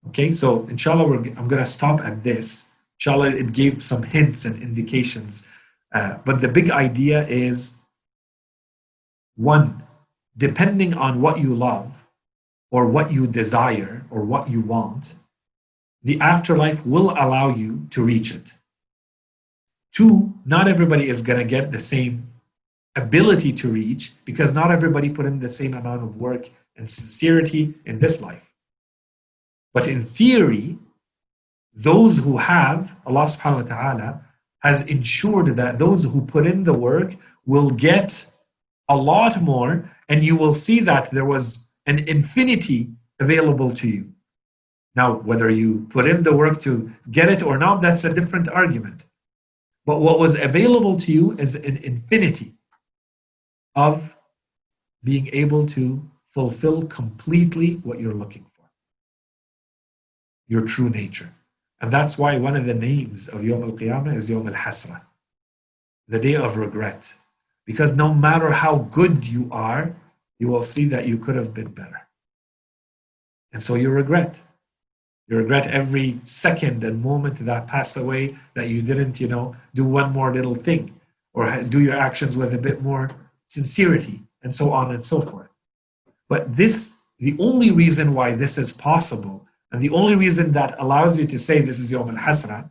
Okay, 0.09 0.31
so 0.31 0.67
inshallah, 0.67 1.05
I'm 1.17 1.47
going 1.47 1.63
to 1.63 1.65
stop 1.65 2.01
at 2.01 2.23
this. 2.23 2.76
Inshallah, 2.99 3.29
it 3.29 3.53
gave 3.53 3.81
some 3.81 4.03
hints 4.03 4.45
and 4.45 4.61
indications. 4.61 5.47
Uh, 5.93 6.17
but 6.25 6.41
the 6.41 6.47
big 6.47 6.71
idea 6.71 7.25
is 7.27 7.75
one, 9.35 9.83
depending 10.37 10.93
on 10.95 11.21
what 11.21 11.39
you 11.39 11.53
love, 11.53 11.93
or 12.71 12.85
what 12.85 13.11
you 13.11 13.27
desire 13.27 14.03
or 14.09 14.23
what 14.23 14.49
you 14.49 14.61
want, 14.61 15.15
the 16.03 16.19
afterlife 16.19 16.85
will 16.85 17.11
allow 17.11 17.49
you 17.49 17.87
to 17.91 18.03
reach 18.03 18.33
it. 18.33 18.53
Two, 19.93 20.33
not 20.45 20.67
everybody 20.67 21.07
is 21.07 21.21
going 21.21 21.39
to 21.39 21.45
get 21.45 21.71
the 21.71 21.79
same 21.79 22.23
ability 22.95 23.51
to 23.53 23.69
reach 23.69 24.13
because 24.25 24.53
not 24.53 24.71
everybody 24.71 25.09
put 25.09 25.25
in 25.25 25.39
the 25.39 25.49
same 25.49 25.73
amount 25.73 26.03
of 26.03 26.17
work 26.17 26.49
and 26.75 26.89
sincerity 26.89 27.73
in 27.85 27.99
this 27.99 28.21
life. 28.21 28.53
But 29.73 29.87
in 29.87 30.03
theory, 30.03 30.77
those 31.77 32.17
who 32.17 32.37
have, 32.37 32.91
Allah 33.05 33.25
subhanahu 33.25 33.69
wa 33.69 33.75
ta'ala 33.75 34.21
has 34.59 34.89
ensured 34.89 35.55
that 35.57 35.77
those 35.77 36.03
who 36.03 36.25
put 36.25 36.47
in 36.47 36.63
the 36.63 36.73
work 36.73 37.15
will 37.45 37.69
get 37.69 38.25
a 38.89 38.97
lot 38.97 39.41
more, 39.41 39.89
and 40.09 40.23
you 40.23 40.35
will 40.35 40.55
see 40.55 40.79
that 40.81 41.11
there 41.11 41.25
was 41.25 41.71
an 41.85 41.99
infinity 42.09 42.89
available 43.19 43.73
to 43.75 43.87
you. 43.87 44.11
Now, 44.95 45.17
whether 45.17 45.49
you 45.49 45.85
put 45.91 46.07
in 46.07 46.23
the 46.23 46.35
work 46.35 46.59
to 46.61 46.89
get 47.11 47.29
it 47.29 47.43
or 47.43 47.59
not, 47.59 47.81
that's 47.81 48.03
a 48.03 48.13
different 48.13 48.49
argument. 48.49 49.05
But 49.85 50.01
what 50.01 50.19
was 50.19 50.33
available 50.41 50.99
to 51.01 51.11
you 51.11 51.33
is 51.33 51.53
an 51.55 51.77
infinity 51.77 52.53
of 53.75 54.17
being 55.03 55.29
able 55.31 55.67
to 55.67 56.01
fulfill 56.29 56.87
completely 56.87 57.75
what 57.83 57.99
you're 57.99 58.13
looking 58.13 58.45
for 58.55 58.65
your 60.47 60.61
true 60.61 60.89
nature. 60.89 61.29
And 61.81 61.91
that's 61.91 62.17
why 62.17 62.37
one 62.37 62.55
of 62.55 62.65
the 62.65 62.73
names 62.73 63.27
of 63.27 63.43
Yom 63.43 63.63
Al 63.63 63.71
Qiyamah 63.71 64.15
is 64.15 64.29
Yom 64.29 64.47
Al 64.47 64.53
Hasra, 64.53 65.01
the 66.07 66.19
day 66.19 66.35
of 66.35 66.57
regret. 66.57 67.13
Because 67.65 67.95
no 67.95 68.13
matter 68.13 68.49
how 68.49 68.77
good 68.77 69.25
you 69.25 69.47
are, 69.51 69.95
you 70.39 70.47
will 70.47 70.63
see 70.63 70.85
that 70.85 71.07
you 71.07 71.17
could 71.17 71.35
have 71.35 71.53
been 71.53 71.71
better. 71.71 72.07
And 73.53 73.61
so 73.61 73.75
you 73.75 73.89
regret. 73.89 74.41
You 75.27 75.37
regret 75.37 75.67
every 75.67 76.19
second 76.23 76.83
and 76.83 77.01
moment 77.01 77.37
that 77.39 77.67
passed 77.67 77.97
away 77.97 78.37
that 78.53 78.69
you 78.69 78.81
didn't, 78.81 79.19
you 79.19 79.27
know, 79.27 79.55
do 79.75 79.83
one 79.83 80.13
more 80.13 80.33
little 80.33 80.55
thing 80.55 80.93
or 81.33 81.51
do 81.63 81.81
your 81.81 81.95
actions 81.95 82.37
with 82.37 82.53
a 82.53 82.57
bit 82.57 82.81
more 82.81 83.09
sincerity 83.47 84.21
and 84.43 84.53
so 84.53 84.71
on 84.71 84.93
and 84.93 85.03
so 85.03 85.21
forth. 85.21 85.55
But 86.29 86.55
this, 86.55 86.97
the 87.19 87.35
only 87.39 87.71
reason 87.71 88.13
why 88.13 88.33
this 88.33 88.57
is 88.57 88.73
possible 88.73 89.46
and 89.71 89.81
the 89.81 89.89
only 89.89 90.15
reason 90.15 90.51
that 90.53 90.75
allows 90.79 91.19
you 91.19 91.27
to 91.27 91.37
say 91.37 91.61
this 91.61 91.79
is 91.79 91.91
Yom 91.91 92.09
al 92.09 92.15
Hasra 92.15 92.69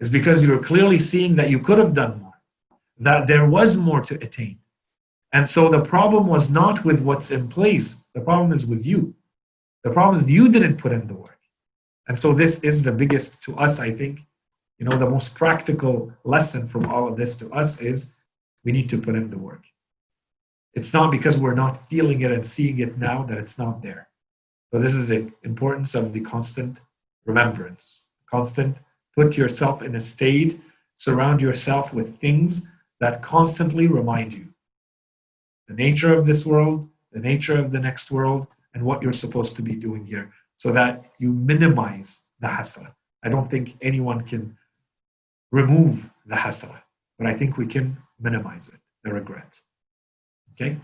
is 0.00 0.10
because 0.10 0.44
you're 0.44 0.62
clearly 0.62 0.98
seeing 0.98 1.34
that 1.36 1.50
you 1.50 1.58
could 1.58 1.78
have 1.78 1.94
done 1.94 2.20
more, 2.20 2.40
that 2.98 3.26
there 3.26 3.48
was 3.48 3.76
more 3.76 4.00
to 4.02 4.14
attain. 4.16 4.58
And 5.32 5.48
so 5.48 5.68
the 5.68 5.82
problem 5.82 6.26
was 6.26 6.50
not 6.50 6.84
with 6.84 7.00
what's 7.02 7.30
in 7.30 7.48
place, 7.48 7.96
the 8.14 8.20
problem 8.20 8.52
is 8.52 8.66
with 8.66 8.86
you. 8.86 9.14
The 9.82 9.90
problem 9.90 10.16
is 10.16 10.30
you 10.30 10.48
didn't 10.48 10.78
put 10.78 10.92
in 10.92 11.06
the 11.06 11.14
work. 11.14 11.40
And 12.08 12.18
so 12.18 12.32
this 12.32 12.60
is 12.60 12.82
the 12.82 12.92
biggest 12.92 13.42
to 13.44 13.56
us, 13.56 13.80
I 13.80 13.90
think, 13.90 14.20
you 14.78 14.86
know, 14.86 14.96
the 14.96 15.08
most 15.08 15.34
practical 15.34 16.12
lesson 16.24 16.66
from 16.68 16.86
all 16.86 17.08
of 17.08 17.16
this 17.16 17.36
to 17.36 17.50
us 17.50 17.80
is 17.80 18.16
we 18.64 18.72
need 18.72 18.90
to 18.90 18.98
put 18.98 19.14
in 19.14 19.30
the 19.30 19.38
work. 19.38 19.64
It's 20.74 20.92
not 20.92 21.10
because 21.10 21.38
we're 21.38 21.54
not 21.54 21.86
feeling 21.88 22.22
it 22.22 22.32
and 22.32 22.44
seeing 22.44 22.80
it 22.80 22.98
now 22.98 23.22
that 23.24 23.38
it's 23.38 23.58
not 23.58 23.82
there. 23.82 24.08
So 24.72 24.80
this 24.80 24.94
is 24.94 25.08
the 25.08 25.32
importance 25.42 25.94
of 25.94 26.12
the 26.12 26.20
constant 26.20 26.80
remembrance. 27.24 28.06
Constant, 28.28 28.78
put 29.14 29.36
yourself 29.36 29.82
in 29.82 29.94
a 29.96 30.00
state, 30.00 30.60
surround 30.96 31.40
yourself 31.40 31.94
with 31.94 32.18
things 32.18 32.66
that 33.00 33.22
constantly 33.22 33.86
remind 33.86 34.32
you 34.32 34.46
the 35.68 35.74
nature 35.74 36.12
of 36.12 36.26
this 36.26 36.44
world, 36.44 36.88
the 37.12 37.20
nature 37.20 37.58
of 37.58 37.72
the 37.72 37.80
next 37.80 38.10
world, 38.10 38.46
and 38.74 38.84
what 38.84 39.02
you're 39.02 39.12
supposed 39.12 39.56
to 39.56 39.62
be 39.62 39.74
doing 39.74 40.04
here, 40.04 40.30
so 40.56 40.72
that 40.72 41.04
you 41.18 41.32
minimize 41.32 42.26
the 42.40 42.46
hasra. 42.46 42.94
I 43.22 43.30
don't 43.30 43.50
think 43.50 43.76
anyone 43.80 44.20
can 44.22 44.56
remove 45.52 46.12
the 46.26 46.34
hasra, 46.34 46.82
but 47.18 47.26
I 47.26 47.32
think 47.32 47.56
we 47.56 47.66
can 47.66 47.96
minimize 48.20 48.68
it, 48.68 48.80
the 49.04 49.14
regret. 49.14 49.58
Okay? 50.52 50.76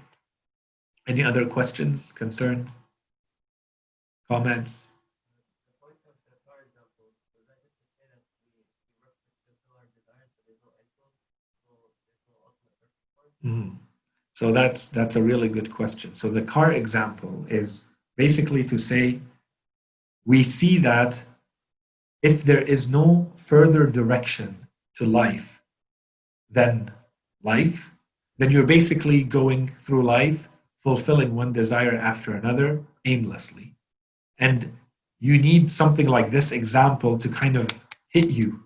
Any 1.06 1.24
other 1.24 1.46
questions, 1.46 2.12
concerns? 2.12 2.79
Comments? 4.30 4.88
Mhm. 13.44 13.76
So 14.32 14.52
that's 14.52 14.88
that's 14.88 15.16
a 15.16 15.22
really 15.22 15.48
good 15.48 15.74
question. 15.74 16.14
So 16.14 16.30
the 16.30 16.42
car 16.42 16.72
example 16.72 17.44
is 17.48 17.86
basically 18.16 18.64
to 18.64 18.78
say 18.78 19.20
we 20.24 20.42
see 20.42 20.78
that 20.78 21.22
if 22.22 22.44
there 22.44 22.62
is 22.62 22.88
no 22.90 23.30
further 23.36 23.86
direction 23.86 24.66
to 24.96 25.04
life 25.06 25.62
than 26.50 26.92
life, 27.42 27.90
then 28.38 28.50
you're 28.50 28.66
basically 28.66 29.22
going 29.22 29.68
through 29.68 30.02
life 30.04 30.48
fulfilling 30.82 31.34
one 31.34 31.52
desire 31.52 31.96
after 31.96 32.34
another 32.34 32.82
aimlessly. 33.06 33.74
And 34.40 34.76
you 35.20 35.38
need 35.38 35.70
something 35.70 36.06
like 36.06 36.30
this 36.30 36.50
example 36.50 37.18
to 37.18 37.28
kind 37.28 37.56
of 37.56 37.68
hit 38.08 38.30
you 38.30 38.60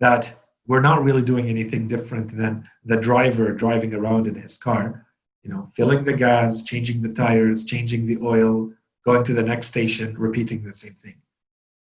that 0.00 0.32
we're 0.66 0.80
not 0.80 1.02
really 1.02 1.22
doing 1.22 1.48
anything 1.48 1.88
different 1.88 2.36
than 2.36 2.68
the 2.84 3.00
driver 3.00 3.52
driving 3.52 3.94
around 3.94 4.26
in 4.26 4.34
his 4.34 4.56
car, 4.58 5.06
you 5.42 5.50
know, 5.50 5.70
filling 5.74 6.04
the 6.04 6.12
gas, 6.12 6.62
changing 6.62 7.02
the 7.02 7.12
tires, 7.12 7.64
changing 7.64 8.06
the 8.06 8.18
oil, 8.22 8.70
going 9.04 9.24
to 9.24 9.34
the 9.34 9.42
next 9.42 9.66
station, 9.66 10.14
repeating 10.16 10.62
the 10.62 10.72
same 10.72 10.94
thing. 10.94 11.16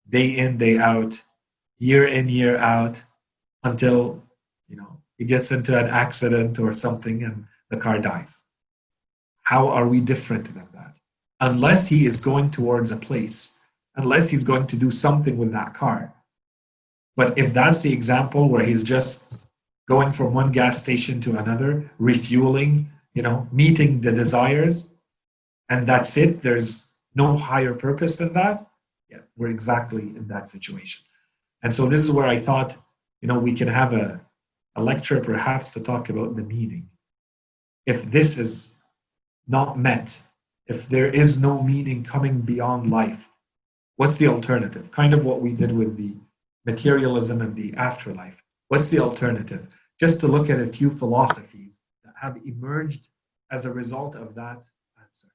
Day 0.09 0.31
in, 0.31 0.57
day 0.57 0.79
out, 0.79 1.21
year 1.79 2.07
in, 2.07 2.29
year 2.29 2.57
out, 2.59 3.03
until, 3.65 4.23
you 4.69 4.77
know, 4.77 5.01
he 5.19 5.25
gets 5.25 5.51
into 5.53 5.79
an 5.79 5.87
accident 5.87 6.59
or 6.59 6.73
something 6.73 7.25
and 7.25 7.47
the 7.71 7.77
car 7.77 8.01
dies. 8.01 8.43
How 9.43 9.69
are 9.69 9.89
we 9.89 10.01
different 10.01 10.47
than 10.47 10.67
that? 10.74 10.74
Unless 11.45 11.89
he 11.89 12.07
is 12.07 12.21
going 12.21 12.51
towards 12.51 12.91
a 12.91 12.97
place, 12.97 13.61
unless 13.97 14.31
he's 14.31 14.45
going 14.45 14.67
to 14.67 14.77
do 14.77 14.91
something 14.91 15.37
with 15.37 15.53
that 15.53 15.75
car. 15.75 16.15
But 17.17 17.37
if 17.37 17.53
that's 17.53 17.83
the 17.83 17.93
example 17.93 18.49
where 18.49 18.65
he's 18.65 18.83
just 18.83 19.35
going 19.87 20.13
from 20.13 20.33
one 20.33 20.51
gas 20.53 20.79
station 20.79 21.21
to 21.21 21.37
another, 21.37 21.91
refueling, 21.99 22.91
you 23.13 23.23
know, 23.23 23.47
meeting 23.53 24.01
the 24.01 24.11
desires, 24.11 24.89
and 25.69 25.87
that's 25.87 26.17
it, 26.17 26.41
there's 26.41 26.89
no 27.15 27.37
higher 27.37 27.75
purpose 27.75 28.17
than 28.17 28.33
that, 28.33 28.67
yeah, 29.11 29.19
we're 29.37 29.49
exactly 29.49 30.03
in 30.03 30.27
that 30.29 30.49
situation. 30.49 31.05
And 31.63 31.75
so 31.75 31.87
this 31.87 32.01
is 32.01 32.11
where 32.11 32.27
I 32.27 32.39
thought, 32.39 32.77
you 33.21 33.29
know, 33.29 33.39
we 33.39 33.53
can 33.53 33.69
have 33.69 33.93
a, 33.93 34.19
a 34.77 34.83
lecture 34.83 35.21
perhaps 35.21 35.75
to 35.75 35.81
talk 35.81 36.09
about 36.09 36.37
the 36.37 36.43
meaning. 36.43 36.89
If 37.85 38.11
this 38.11 38.39
is 38.39 38.77
not 39.47 39.79
met, 39.79 40.21
if 40.67 40.89
there 40.89 41.09
is 41.09 41.39
no 41.39 41.63
meaning 41.63 42.03
coming 42.03 42.41
beyond 42.41 42.91
life, 42.91 43.29
what's 43.97 44.17
the 44.17 44.29
alternative? 44.29 44.91
Kind 44.91 45.13
of 45.13 45.25
what 45.25 45.41
we 45.41 45.53
did 45.53 45.73
with 45.73 45.97
the 45.97 46.15
materialism 46.65 47.43
and 47.43 47.55
the 47.55 47.75
afterlife. 47.75 48.43
What's 48.69 48.89
the 48.89 49.01
alternative? 49.01 49.69
Just 50.01 50.21
to 50.21 50.29
look 50.29 50.49
at 50.49 50.61
a 50.61 50.67
few 50.67 50.91
philosophies 50.91 51.81
that 52.05 52.15
have 52.21 52.39
emerged 52.47 53.09
as 53.51 53.65
a 53.65 53.73
result 53.73 54.17
of 54.17 54.35
that 54.35 54.67
answer. 55.03 55.29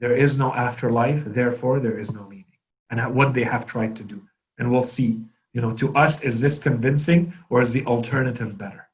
There 0.00 0.14
is 0.14 0.36
no 0.36 0.52
afterlife, 0.52 1.24
therefore 1.24 1.78
there 1.78 1.98
is 1.98 2.12
no 2.12 2.24
meaning. 2.24 2.44
And 2.90 3.14
what 3.14 3.34
they 3.34 3.44
have 3.44 3.66
tried 3.66 3.94
to 3.96 4.02
do. 4.02 4.20
And 4.58 4.70
we'll 4.70 4.82
see, 4.82 5.22
you 5.52 5.60
know, 5.60 5.70
to 5.72 5.94
us, 5.94 6.22
is 6.22 6.40
this 6.40 6.58
convincing 6.58 7.32
or 7.48 7.62
is 7.62 7.72
the 7.72 7.86
alternative 7.86 8.58
better? 8.58 8.88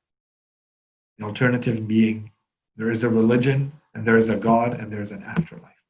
The 1.19 1.25
alternative 1.25 1.89
being 1.89 2.31
there 2.76 2.90
is 2.90 3.04
a 3.04 3.10
religion 3.10 3.72
and 3.94 4.06
there 4.06 4.18
is 4.18 4.30
a 4.30 4.38
God 4.38 4.80
and 4.80 4.92
there 4.92 5.02
is 5.02 5.12
an 5.12 5.24
afterlife. 5.24 5.84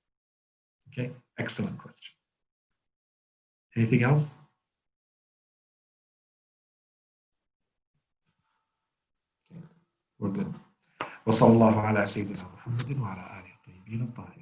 Okay, 0.90 1.12
excellent 1.38 1.78
question. 1.78 2.14
Anything 3.76 4.04
else? 4.04 4.34
Okay. 9.52 9.66
We're 10.20 10.30
good. 10.30 10.54
وصلى 11.26 11.54
الله 11.54 11.82
على 11.82 12.06
سيدنا 12.06 12.44
محمد 12.54 13.00
وعلى 13.00 13.22
آله 13.22 13.54
الطيبين 13.56 14.02
الطاهرين 14.02 14.35